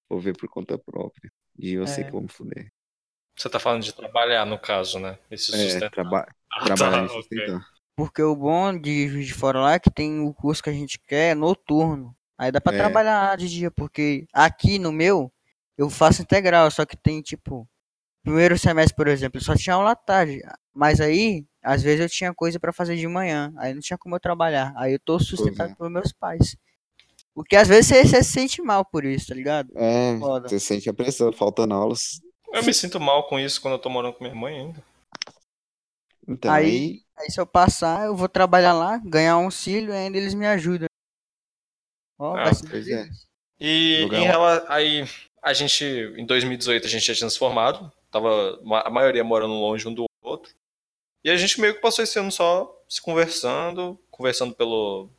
vou 0.09 0.19
ver 0.19 0.35
por 0.35 0.49
conta 0.49 0.77
própria. 0.77 1.31
E 1.57 1.73
eu 1.73 1.85
sei 1.87 2.03
É. 2.03 2.05
que 2.05 2.11
vou 2.11 2.21
me 2.21 2.29
fuder. 2.29 2.71
Você 3.37 3.49
tá 3.49 3.59
falando 3.59 3.83
de 3.83 3.93
trabalhar, 3.93 4.45
no 4.45 4.57
caso, 4.57 4.97
né? 4.97 5.19
Esse 5.29 5.53
É, 5.53 5.57
sustentar. 5.57 5.91
traba 5.91 6.25
Ah, 6.51 6.63
trabalhar 6.65 6.99
tá, 6.99 7.05
e 7.05 7.09
sustentar. 7.09 7.67
Porque 7.97 8.21
o 8.21 8.35
bom 8.35 8.77
de 8.77 9.07
Juiz 9.09 9.27
de 9.27 9.33
Fora 9.33 9.59
lá 9.59 9.73
é 9.73 9.79
que 9.79 9.91
tem 9.91 10.21
o 10.21 10.33
curso 10.33 10.63
que 10.63 10.69
a 10.69 10.73
gente 10.73 10.97
quer 10.99 11.35
noturno. 11.35 12.15
Aí 12.37 12.51
dá 12.51 12.59
pra 12.59 12.73
É. 12.73 12.77
trabalhar 12.77 13.37
de 13.37 13.49
dia, 13.49 13.69
porque 13.71 14.25
aqui 14.33 14.79
no 14.79 14.91
meu, 14.91 15.31
eu 15.78 15.89
faço 15.89 16.21
integral, 16.21 16.69
só 16.71 16.86
que 16.86 16.95
tem 16.97 17.21
tipo, 17.21 17.67
primeiro 18.23 18.57
semestre, 18.57 18.95
por 18.95 19.07
exemplo, 19.07 19.41
só 19.41 19.55
tinha 19.55 19.76
aula 19.76 19.91
à 19.91 19.95
tarde. 19.95 20.41
Mas 20.73 20.99
aí, 21.01 21.45
às 21.63 21.82
vezes 21.84 22.01
eu 22.01 22.09
tinha 22.09 22.34
coisa 22.34 22.59
pra 22.59 22.73
fazer 22.73 22.95
de 22.95 23.07
manhã, 23.07 23.53
aí 23.57 23.73
não 23.73 23.82
tinha 23.82 23.97
como 23.97 24.15
eu 24.15 24.19
trabalhar. 24.19 24.73
Aí 24.78 24.93
eu 24.93 24.99
tô 24.99 25.19
sustentado 25.19 25.71
é. 25.71 25.76
pelos 25.76 25.91
meus 25.91 26.11
pais. 26.11 26.55
Porque 27.34 27.55
às 27.55 27.67
vezes 27.67 27.88
você, 27.88 28.03
você 28.05 28.23
se 28.23 28.32
sente 28.32 28.61
mal 28.61 28.86
por 28.86 29.03
isso, 29.03 29.28
tá 29.28 29.36
ligado? 29.36 29.69
É, 29.76 30.17
Foda. 30.19 30.47
você 30.47 30.59
sente 30.59 30.89
a 30.89 30.93
pressão, 30.93 31.34
faltando 31.34 31.73
aulas. 31.73 32.21
Eu 32.53 32.63
me 32.63 32.73
sinto 32.73 32.99
mal 32.99 33.28
com 33.28 33.38
isso 33.38 33.61
quando 33.61 33.73
eu 33.73 33.80
tô 33.80 33.89
morando 33.89 34.13
com 34.13 34.23
minha 34.23 34.36
mãe 34.36 34.57
ainda. 34.57 34.84
Então, 36.28 36.51
Aí- 36.51 36.65
aí, 36.65 37.05
Aí 37.17 37.32
se 37.32 37.39
eu 37.39 37.47
passar, 37.47 38.07
eu 38.07 38.15
vou 38.15 38.28
trabalhar 38.28 38.73
lá, 38.73 38.97
ganhar 38.97 39.38
um 39.38 39.45
auxílio 39.45 39.93
e 39.93 39.97
ainda 39.97 40.17
eles 40.17 40.34
me 40.34 40.45
ajudam. 40.47 40.88
Ó, 42.17 42.36
Ah, 42.36 42.51
pois 42.69 42.88
é. 42.88 43.09
E 43.59 44.05
rela- 44.11 44.65
aí 44.67 45.07
a 45.41 45.53
gente, 45.53 45.83
em 46.17 46.25
2018, 46.25 46.85
a 46.85 46.89
gente 46.89 47.13
tinha 47.13 47.29
se 47.29 47.37
formado, 47.37 47.91
tava 48.11 48.59
a 48.83 48.89
maioria 48.89 49.23
morando 49.23 49.53
longe 49.53 49.87
um 49.87 49.93
do 49.93 50.05
outro. 50.21 50.53
E 51.23 51.29
a 51.29 51.37
gente 51.37 51.59
meio 51.61 51.75
que 51.75 51.81
passou 51.81 52.03
esse 52.03 52.17
ano 52.19 52.31
só 52.31 52.71
se 52.87 53.01
conversando, 53.01 53.99
conversando 54.11 54.53
pelo, 54.55 55.09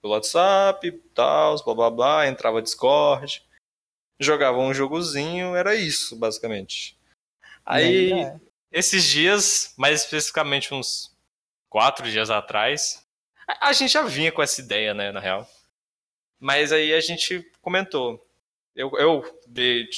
pelo 0.00 0.14
WhatsApp, 0.14 0.90
tal, 1.14 1.62
blá 1.64 1.74
blá 1.74 1.90
blá, 1.90 2.28
entrava 2.28 2.62
Discord, 2.62 3.42
jogava 4.20 4.58
um 4.58 4.74
jogozinho, 4.74 5.54
era 5.54 5.74
isso, 5.74 6.16
basicamente. 6.16 6.96
Aí, 7.64 8.12
é. 8.12 8.36
esses 8.72 9.04
dias, 9.04 9.74
mais 9.76 10.02
especificamente 10.02 10.72
uns 10.74 11.16
quatro 11.68 12.10
dias 12.10 12.30
atrás, 12.30 13.06
a, 13.46 13.68
a 13.68 13.72
gente 13.72 13.92
já 13.92 14.02
vinha 14.02 14.32
com 14.32 14.42
essa 14.42 14.60
ideia, 14.60 14.94
né, 14.94 15.12
na 15.12 15.20
real. 15.20 15.48
Mas 16.38 16.72
aí 16.72 16.92
a 16.94 17.00
gente 17.00 17.50
comentou. 17.60 18.24
Eu, 18.74 18.90
eu 18.98 19.40
dei- 19.46 19.88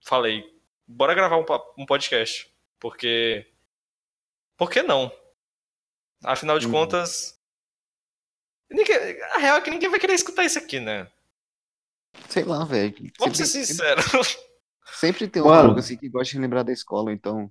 falei, 0.00 0.44
bora 0.86 1.14
gravar 1.14 1.38
um, 1.38 1.44
um 1.82 1.86
podcast. 1.86 2.50
Porque. 2.80 3.46
Por 4.56 4.70
que 4.70 4.82
não? 4.82 5.10
Afinal 6.24 6.58
de 6.58 6.66
Uhum. 6.66 6.72
contas. 6.72 7.38
Ninguém, 8.70 8.96
a 9.32 9.38
real 9.38 9.56
é 9.58 9.60
que 9.60 9.70
ninguém 9.70 9.88
vai 9.90 10.00
querer 10.00 10.14
escutar 10.14 10.44
isso 10.44 10.58
aqui, 10.58 10.80
né? 10.80 11.10
sei 12.28 12.44
lá, 12.44 12.64
velho. 12.64 12.94
Vamos 13.18 13.36
ser 13.36 13.46
sinceros. 13.46 14.38
Sempre 14.92 15.28
tem 15.28 15.42
um 15.42 15.46
Mano. 15.46 15.62
maluco 15.62 15.80
assim 15.80 15.96
que 15.96 16.08
gosta 16.08 16.32
de 16.32 16.38
lembrar 16.40 16.62
da 16.62 16.72
escola, 16.72 17.12
então 17.12 17.50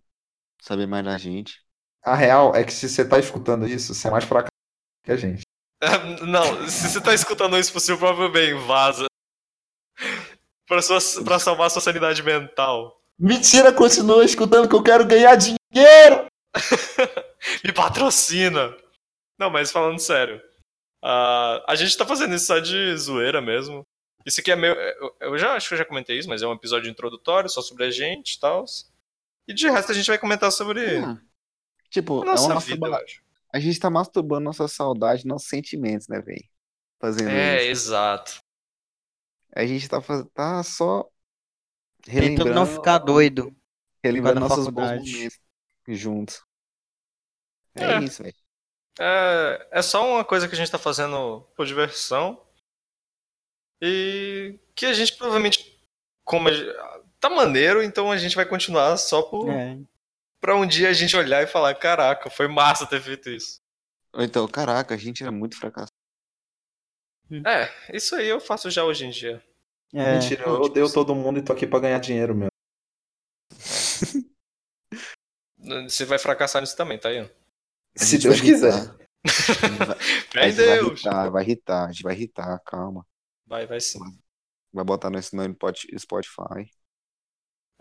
saber 0.61 0.87
mais 0.87 1.03
da 1.05 1.17
gente. 1.17 1.61
A 2.01 2.15
real 2.15 2.55
é 2.55 2.63
que 2.63 2.71
se 2.73 2.87
você 2.89 3.07
tá 3.07 3.19
escutando 3.19 3.67
isso, 3.67 3.93
você 3.93 4.07
é 4.07 4.11
mais 4.11 4.23
fracassado 4.23 4.51
que 5.03 5.11
a 5.11 5.15
gente. 5.17 5.42
Não, 6.25 6.67
se 6.67 6.89
você 6.89 7.01
tá 7.01 7.13
escutando 7.13 7.57
isso 7.57 7.71
por 7.71 7.79
seu 7.79 7.97
próprio 7.97 8.31
bem, 8.31 8.53
vaza. 8.65 9.07
Pra, 10.67 10.81
sua, 10.81 10.99
pra 11.23 11.39
salvar 11.39 11.69
sua 11.69 11.81
sanidade 11.81 12.23
mental. 12.23 12.99
Mentira, 13.19 13.71
continua 13.71 14.25
escutando 14.25 14.67
que 14.67 14.75
eu 14.75 14.84
quero 14.84 15.05
ganhar 15.05 15.36
dinheiro! 15.36 16.25
Me 17.63 17.71
patrocina! 17.71 18.75
Não, 19.38 19.49
mas 19.49 19.71
falando 19.71 19.99
sério. 19.99 20.41
ah, 21.03 21.63
a 21.67 21.75
gente 21.75 21.97
tá 21.97 22.05
fazendo 22.05 22.34
isso 22.34 22.45
só 22.45 22.59
de 22.59 22.95
zoeira 22.97 23.41
mesmo. 23.41 23.86
Isso 24.25 24.39
aqui 24.39 24.51
é 24.51 24.55
meio. 24.55 24.75
Eu, 25.19 25.38
já 25.38 25.53
acho 25.53 25.67
que 25.67 25.73
eu 25.73 25.77
já 25.77 25.86
comentei 25.86 26.17
isso, 26.17 26.29
mas 26.29 26.41
é 26.41 26.47
um 26.47 26.53
episódio 26.53 26.89
introdutório, 26.89 27.49
só 27.49 27.61
sobre 27.61 27.86
a 27.86 27.91
gente 27.91 28.36
e 28.36 28.39
tal. 28.39 28.63
E 29.47 29.53
de 29.53 29.69
resto 29.69 29.91
a 29.91 29.95
gente 29.95 30.07
vai 30.07 30.17
comentar 30.17 30.51
sobre 30.51 30.97
Ah, 30.97 31.17
tipo, 31.89 32.21
a 32.21 32.23
é 32.23 32.25
nossa 32.27 32.47
uma 32.47 32.59
vida, 32.59 32.88
eu 32.88 32.95
acho. 32.95 33.21
A 33.54 33.60
gente 33.60 33.80
tá 33.80 33.89
masturbando 33.89 34.41
nossa 34.45 34.68
saudade, 34.68 35.26
nossos 35.28 35.47
sentimentos, 35.47 36.08
né, 36.08 36.20
velho? 36.20 36.43
Fazendo 36.99 37.30
É, 37.30 37.62
isso. 37.64 37.88
exato. 37.88 38.39
A 39.56 39.66
gente 39.66 39.88
tá, 39.88 40.01
faz- 40.01 40.26
tá 40.34 40.64
só 40.64 41.08
Tentando 42.01 42.22
relembrando, 42.22 42.54
não 42.56 42.66
ficar 42.66 42.97
doido. 42.97 43.56
relembrando 44.04 44.39
nossos 44.41 44.68
bons 44.68 44.99
momentos 44.99 45.39
juntos. 45.88 46.41
É, 47.76 47.84
É. 47.93 47.99
isso, 48.04 48.24
velho. 48.24 48.36
É, 48.99 49.68
é 49.72 49.82
só 49.82 50.08
uma 50.08 50.24
coisa 50.26 50.47
que 50.47 50.54
a 50.54 50.58
gente 50.58 50.72
tá 50.72 50.78
fazendo 50.80 51.41
por 51.56 51.66
diversão. 51.66 52.41
E 53.82 54.60
que 54.76 54.86
a 54.86 54.93
gente 54.93 55.16
provavelmente. 55.18 55.72
Como 56.24 56.47
a 56.47 56.51
gente- 56.54 56.72
tá 57.20 57.30
maneiro, 57.30 57.84
então 57.84 58.12
a 58.12 58.18
gente 58.18 58.36
vai 58.36 58.45
continuar 58.45 58.95
só 58.97 59.22
por. 59.22 59.49
É. 59.49 59.78
Pra 60.43 60.57
um 60.57 60.67
dia 60.67 60.89
a 60.89 60.93
gente 60.93 61.15
olhar 61.15 61.41
e 61.41 61.47
falar: 61.47 61.73
caraca, 61.73 62.29
foi 62.29 62.49
massa 62.49 62.85
ter 62.85 63.01
feito 63.01 63.29
isso. 63.29 63.61
Ou 64.13 64.21
então, 64.21 64.45
caraca, 64.45 64.93
a 64.93 64.97
gente 64.97 65.23
era 65.23 65.31
muito 65.31 65.57
fracassado. 65.57 65.89
É, 67.47 67.95
isso 67.95 68.13
aí 68.13 68.27
eu 68.27 68.41
faço 68.41 68.69
já 68.69 68.83
hoje 68.83 69.05
em 69.05 69.09
dia. 69.09 69.41
É. 69.93 70.15
Mentira, 70.19 70.43
eu 70.43 70.51
tipo 70.51 70.65
odeio 70.65 70.85
assim. 70.85 70.93
todo 70.95 71.15
mundo 71.15 71.39
e 71.39 71.41
tô 71.41 71.53
aqui 71.53 71.65
pra 71.65 71.79
ganhar 71.79 71.99
dinheiro 71.99 72.35
mesmo. 72.35 72.49
Você 75.87 76.03
vai 76.03 76.19
fracassar 76.19 76.61
nisso 76.61 76.75
também, 76.75 76.99
tá 76.99 77.07
aí? 77.07 77.25
Se 77.95 78.17
Deus 78.17 78.41
quiser. 78.41 78.73
vai- 80.33 80.51
Deus! 80.51 80.99
irritar, 80.99 81.29
vai 81.29 81.43
irritar, 81.43 81.85
a 81.85 81.91
gente 81.93 82.03
vai 82.03 82.13
irritar, 82.13 82.59
calma. 82.65 83.05
Vai, 83.47 83.65
vai 83.65 83.79
sim. 83.79 83.99
Vai 84.73 84.83
botar 84.83 85.09
no 85.09 85.19
no 85.33 85.55
Pot- 85.55 85.87
Spotify. 85.97 86.69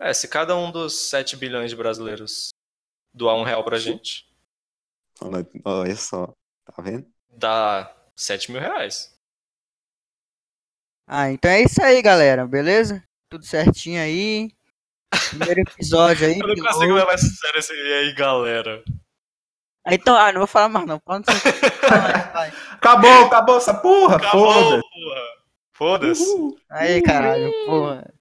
É, 0.03 0.13
se 0.13 0.27
cada 0.27 0.55
um 0.55 0.71
dos 0.71 1.09
7 1.09 1.37
bilhões 1.37 1.69
de 1.71 1.77
brasileiros 1.77 2.49
doar 3.13 3.35
um 3.35 3.43
real 3.43 3.63
pra 3.63 3.77
gente, 3.79 4.27
Olha, 5.21 5.47
olha 5.63 5.95
só, 5.95 6.27
tá 6.65 6.81
vendo? 6.81 7.07
dá 7.29 7.95
7 8.15 8.51
mil 8.51 8.59
reais. 8.59 9.13
Ah, 11.07 11.29
então 11.31 11.49
é 11.51 11.61
isso 11.61 11.81
aí, 11.81 12.01
galera, 12.01 12.45
beleza? 12.47 13.03
Tudo 13.29 13.45
certinho 13.45 14.01
aí. 14.01 14.51
Primeiro 15.29 15.61
episódio 15.61 16.25
aí. 16.27 16.33
Eu 16.39 16.47
não 16.47 16.55
piloto. 16.55 16.73
consigo 16.73 16.93
levar 16.93 17.15
isso 17.15 17.35
sério 17.35 17.59
esse 17.59 17.71
aí, 17.73 18.13
galera. 18.13 18.83
Ah, 19.85 19.93
Então, 19.93 20.15
ah, 20.15 20.31
não 20.31 20.39
vou 20.39 20.47
falar 20.47 20.69
mais 20.69 20.85
não. 20.87 21.01
Vai. 22.33 22.49
Acabou, 22.71 23.25
acabou 23.25 23.57
essa 23.57 23.73
porra! 23.73 24.15
Acabou, 24.17 24.53
Foda! 24.53 24.81
porra! 24.81 25.43
Foda-se. 25.73 26.55
Aí, 26.69 27.01
caralho, 27.01 27.51
porra. 27.65 28.12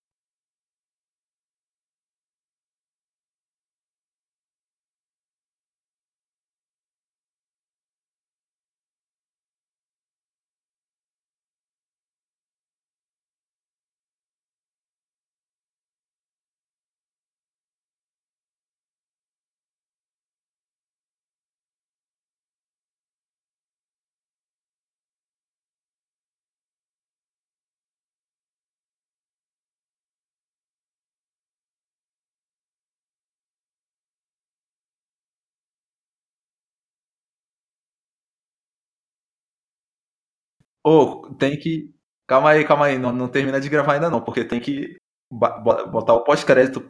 Ô, 40.85 41.28
tem 41.39 41.59
que. 41.59 41.91
Calma 42.28 42.51
aí, 42.51 42.64
calma 42.64 42.87
aí. 42.87 42.99
Não, 42.99 43.12
não 43.12 43.28
termina 43.28 43.61
de 43.61 43.68
gravar 43.68 43.95
ainda 43.95 44.11
não, 44.11 44.20
porque 44.20 44.45
tem 44.45 44.61
que 44.61 44.97
botar 45.30 46.14
o 46.14 46.24
pós-crédito, 46.24 46.87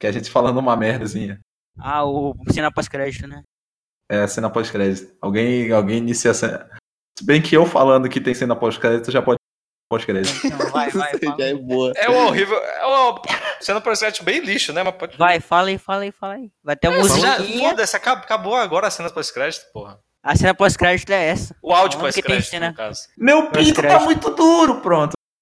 que 0.00 0.06
a 0.06 0.12
gente 0.12 0.30
falando 0.30 0.58
uma 0.58 0.76
merdazinha. 0.76 1.40
Ah, 1.78 2.04
o 2.04 2.34
cena 2.52 2.70
pós-crédito, 2.72 3.26
né? 3.26 3.42
É 4.10 4.22
a 4.22 4.28
cena 4.28 4.50
pós-crédito. 4.50 5.16
Alguém, 5.20 5.70
alguém 5.72 5.98
inicia 5.98 6.32
a 6.32 6.34
cena. 6.34 6.68
Se 7.18 7.24
bem 7.24 7.40
que 7.40 7.54
eu 7.56 7.64
falando 7.66 8.08
que 8.08 8.20
tem 8.20 8.34
cena 8.34 8.56
pós-crédito, 8.56 9.10
já 9.10 9.22
pode 9.22 9.38
pós-crédito. 9.90 10.46
Então, 10.46 10.70
vai, 10.70 10.90
vai, 10.90 11.12
já 11.38 11.44
é 11.46 11.54
boa. 11.54 11.92
É 11.96 12.08
um 12.10 12.26
horrível. 12.26 12.56
É 12.58 12.86
uma 12.86 13.22
cena 13.60 13.80
pós-crédito 13.80 14.24
bem 14.24 14.40
lixo, 14.40 14.72
né? 14.72 14.82
Mas 14.82 14.94
pode. 14.96 15.16
Vai, 15.16 15.40
fala 15.40 15.68
aí, 15.68 15.78
fala 15.78 16.02
aí, 16.02 16.12
fala 16.12 16.34
aí. 16.34 16.50
Vai 16.62 16.76
ter 16.76 16.88
a 16.88 16.90
Mas 16.90 17.08
já- 17.20 17.38
musiquinha. 17.38 17.70
Foda-se, 17.70 17.96
acab- 17.96 18.22
acabou 18.24 18.56
agora 18.56 18.86
a 18.86 18.90
cena 18.90 19.10
pós-crédito, 19.10 19.64
porra. 19.72 19.98
A 20.22 20.36
cena 20.36 20.54
pós-crédito 20.54 21.10
é 21.10 21.28
essa. 21.28 21.56
O 21.62 21.72
áudio 21.72 21.98
pós-crédito, 21.98 22.50
cena. 22.50 22.68
no 22.68 22.74
caso. 22.74 23.08
Meu 23.16 23.50
pinto 23.50 23.80
tá 23.80 24.00
muito 24.00 24.30
duro, 24.30 24.80
pronto. 24.80 25.12